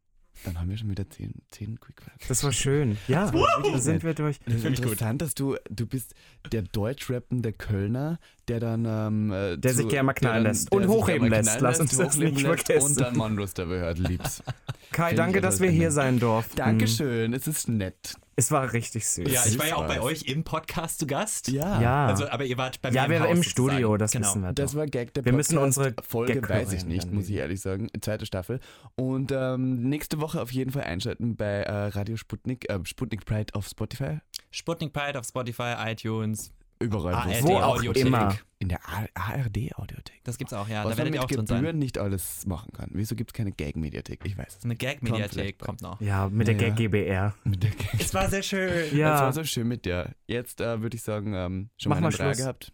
Dann 0.43 0.59
haben 0.59 0.69
wir 0.69 0.77
schon 0.77 0.89
wieder 0.89 1.09
zehn, 1.09 1.33
zehn 1.51 1.79
Quickfire. 1.79 2.11
Das 2.27 2.43
war 2.43 2.51
schön. 2.51 2.97
Ja, 3.07 3.31
da 3.31 3.77
sind 3.79 4.03
wir 4.03 4.13
durch. 4.13 4.39
Das 4.45 4.55
ist 4.55 4.61
Finde 4.61 4.75
ich 4.75 4.81
gut. 4.81 4.91
interessant, 4.93 5.21
dass 5.21 5.33
du, 5.35 5.57
du 5.69 5.85
bist 5.85 6.13
der 6.51 6.61
deutschrappende 6.61 7.53
Kölner, 7.53 8.19
der 8.47 8.59
dann 8.59 8.85
ähm, 8.85 9.31
äh, 9.31 9.57
Der 9.57 9.73
sich 9.73 9.87
gerne 9.89 10.03
mal 10.07 10.13
knallen 10.13 10.43
der 10.43 10.53
lässt. 10.53 10.71
der 10.71 10.79
Und 10.79 10.87
hochheben 10.87 11.29
lässt. 11.29 11.59
Lass 11.59 11.79
uns 11.79 11.97
das 11.97 12.07
hochleben 12.15 12.35
nicht 12.35 12.43
lässt 12.47 12.65
vergessen. 12.67 12.97
Und 12.97 13.01
dann 13.01 13.17
Monrose 13.17 13.53
dabei 13.55 13.79
hört, 13.79 13.97
lieb's. 13.99 14.43
Kai, 14.91 15.09
Find 15.09 15.19
danke, 15.19 15.41
dass 15.41 15.59
wir 15.59 15.69
hier 15.69 15.91
sein 15.91 16.19
durften. 16.19 16.55
Dankeschön, 16.57 17.33
es 17.33 17.47
ist 17.47 17.67
nett. 17.67 18.15
Es 18.39 18.51
war 18.51 18.71
richtig 18.71 19.07
süß. 19.07 19.31
Ja, 19.31 19.41
ich 19.47 19.57
war 19.57 19.65
ja 19.65 19.75
auch 19.77 19.87
bei 19.87 19.99
euch 19.99 20.21
im 20.27 20.43
Podcast 20.43 20.99
zu 20.99 21.07
Gast. 21.07 21.47
Ja. 21.47 21.81
Ja. 21.81 22.05
Also, 22.05 22.29
aber 22.29 22.45
ihr 22.45 22.55
wart 22.55 22.79
bei 22.83 22.91
ja, 22.91 23.03
mir 23.03 23.09
wir 23.09 23.15
im 23.17 23.21
waren 23.23 23.29
Haus 23.31 23.37
im 23.37 23.43
Studio, 23.43 23.97
das 23.97 24.11
genau. 24.11 24.27
wissen 24.27 24.41
wir 24.43 24.53
Das 24.53 24.71
doch. 24.73 24.77
war 24.77 24.85
Gag 24.85 25.11
der 25.15 25.25
Wir 25.25 25.33
müssen 25.33 25.55
Podcast. 25.55 25.77
unsere 25.79 25.95
Folge 26.07 26.33
Gag-Choreo 26.33 26.61
weiß 26.61 26.73
ich 26.73 26.85
nicht, 26.85 27.11
muss 27.11 27.29
ich 27.29 27.35
ehrlich 27.35 27.59
sagen. 27.61 27.89
Zweite 27.99 28.27
Staffel. 28.27 28.59
Und 28.93 29.31
ähm, 29.31 29.89
nächste 29.89 30.21
Woche 30.21 30.39
auf 30.39 30.51
jeden 30.51 30.71
Fall 30.71 30.83
einschalten 30.83 31.35
bei 31.35 31.63
äh, 31.63 31.87
Radio 31.87 32.15
Sputnik, 32.15 32.69
äh, 32.69 32.79
Sputnik 32.83 33.25
Pride 33.25 33.55
auf 33.55 33.65
Spotify. 33.67 34.19
Sputnik 34.51 34.93
Pride 34.93 35.17
auf 35.17 35.25
Spotify, 35.25 35.73
iTunes. 35.87 36.51
Überall. 36.79 37.13
wo 37.25 37.29
es 37.31 37.37
ARD 37.37 37.43
Wo 37.43 37.57
auch 37.57 37.75
Audiothek. 37.77 38.05
immer. 38.05 38.37
In 38.59 38.69
der 38.69 38.79
ARD-Audiothek. 38.87 40.23
Das 40.23 40.37
gibt's 40.37 40.51
auch, 40.53 40.67
ja. 40.67 40.83
Was 40.83 40.91
da 40.93 40.97
werdet 40.97 41.13
ihr 41.13 41.21
mit 41.21 41.29
auch 41.29 41.35
drin 41.35 41.45
sein. 41.45 41.57
Gebühren 41.57 41.77
nicht 41.79 41.97
alles 41.99 42.45
machen 42.47 42.71
kann. 42.73 42.89
Wieso 42.93 43.15
gibt 43.15 43.29
es 43.31 43.33
keine 43.33 43.51
Gag-Mediathek? 43.51 44.21
Ich 44.25 44.35
weiß 44.37 44.57
es 44.57 44.63
Eine 44.63 44.73
Kommt 44.73 44.79
Gag-Mediathek 44.79 45.31
vielleicht 45.33 45.59
kommt 45.59 45.81
noch. 45.81 46.01
Ja, 46.01 46.27
mit 46.29 46.47
der 46.47 46.55
Ja. 46.55 46.69
Gag 46.69 46.75
GBR. 46.75 47.35
Mit 47.43 47.61
der 47.63 47.69
Gag. 47.71 47.99
Es 47.99 48.13
war 48.15 48.27
sehr 48.29 48.41
schön. 48.41 48.69
Das 48.89 48.91
Ja. 48.93 49.21
war 49.21 49.33
so 49.33 49.43
schön 49.43 49.67
mit 49.67 49.85
dir. 49.85 50.15
Jetzt 50.25 50.59
äh, 50.61 50.81
würde 50.81 50.95
ich 50.95 51.03
sagen, 51.03 51.33
ähm, 51.35 51.69
schon 51.77 51.89
Mach 51.91 51.99
mal 51.99 52.07
einen 52.07 52.17
mal 52.17 52.17
Dreier 52.17 52.33
gehabt. 52.35 52.71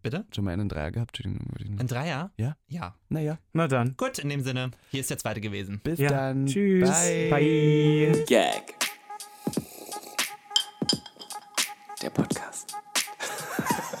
Bitte? 0.00 0.24
Schon 0.34 0.44
mal 0.44 0.52
einen 0.52 0.68
Dreier 0.70 0.90
gehabt. 0.90 1.20
Ein 1.24 1.86
Dreier? 1.86 2.30
Ja. 2.38 2.56
Ja. 2.68 2.94
Naja, 3.10 3.38
Na 3.52 3.68
dann. 3.68 3.94
Gut, 3.98 4.18
in 4.20 4.28
dem 4.30 4.40
Sinne, 4.42 4.70
hier 4.90 5.00
ist 5.00 5.10
der 5.10 5.18
zweite 5.18 5.40
gewesen. 5.42 5.80
bis 5.84 5.98
Ja. 5.98 6.08
dann. 6.08 6.46
Tschüss. 6.46 6.88
Bye. 6.88 7.28
Bye. 7.30 8.24
Gag. 8.26 8.74
Der 12.00 12.10
Podcast. 12.10 12.74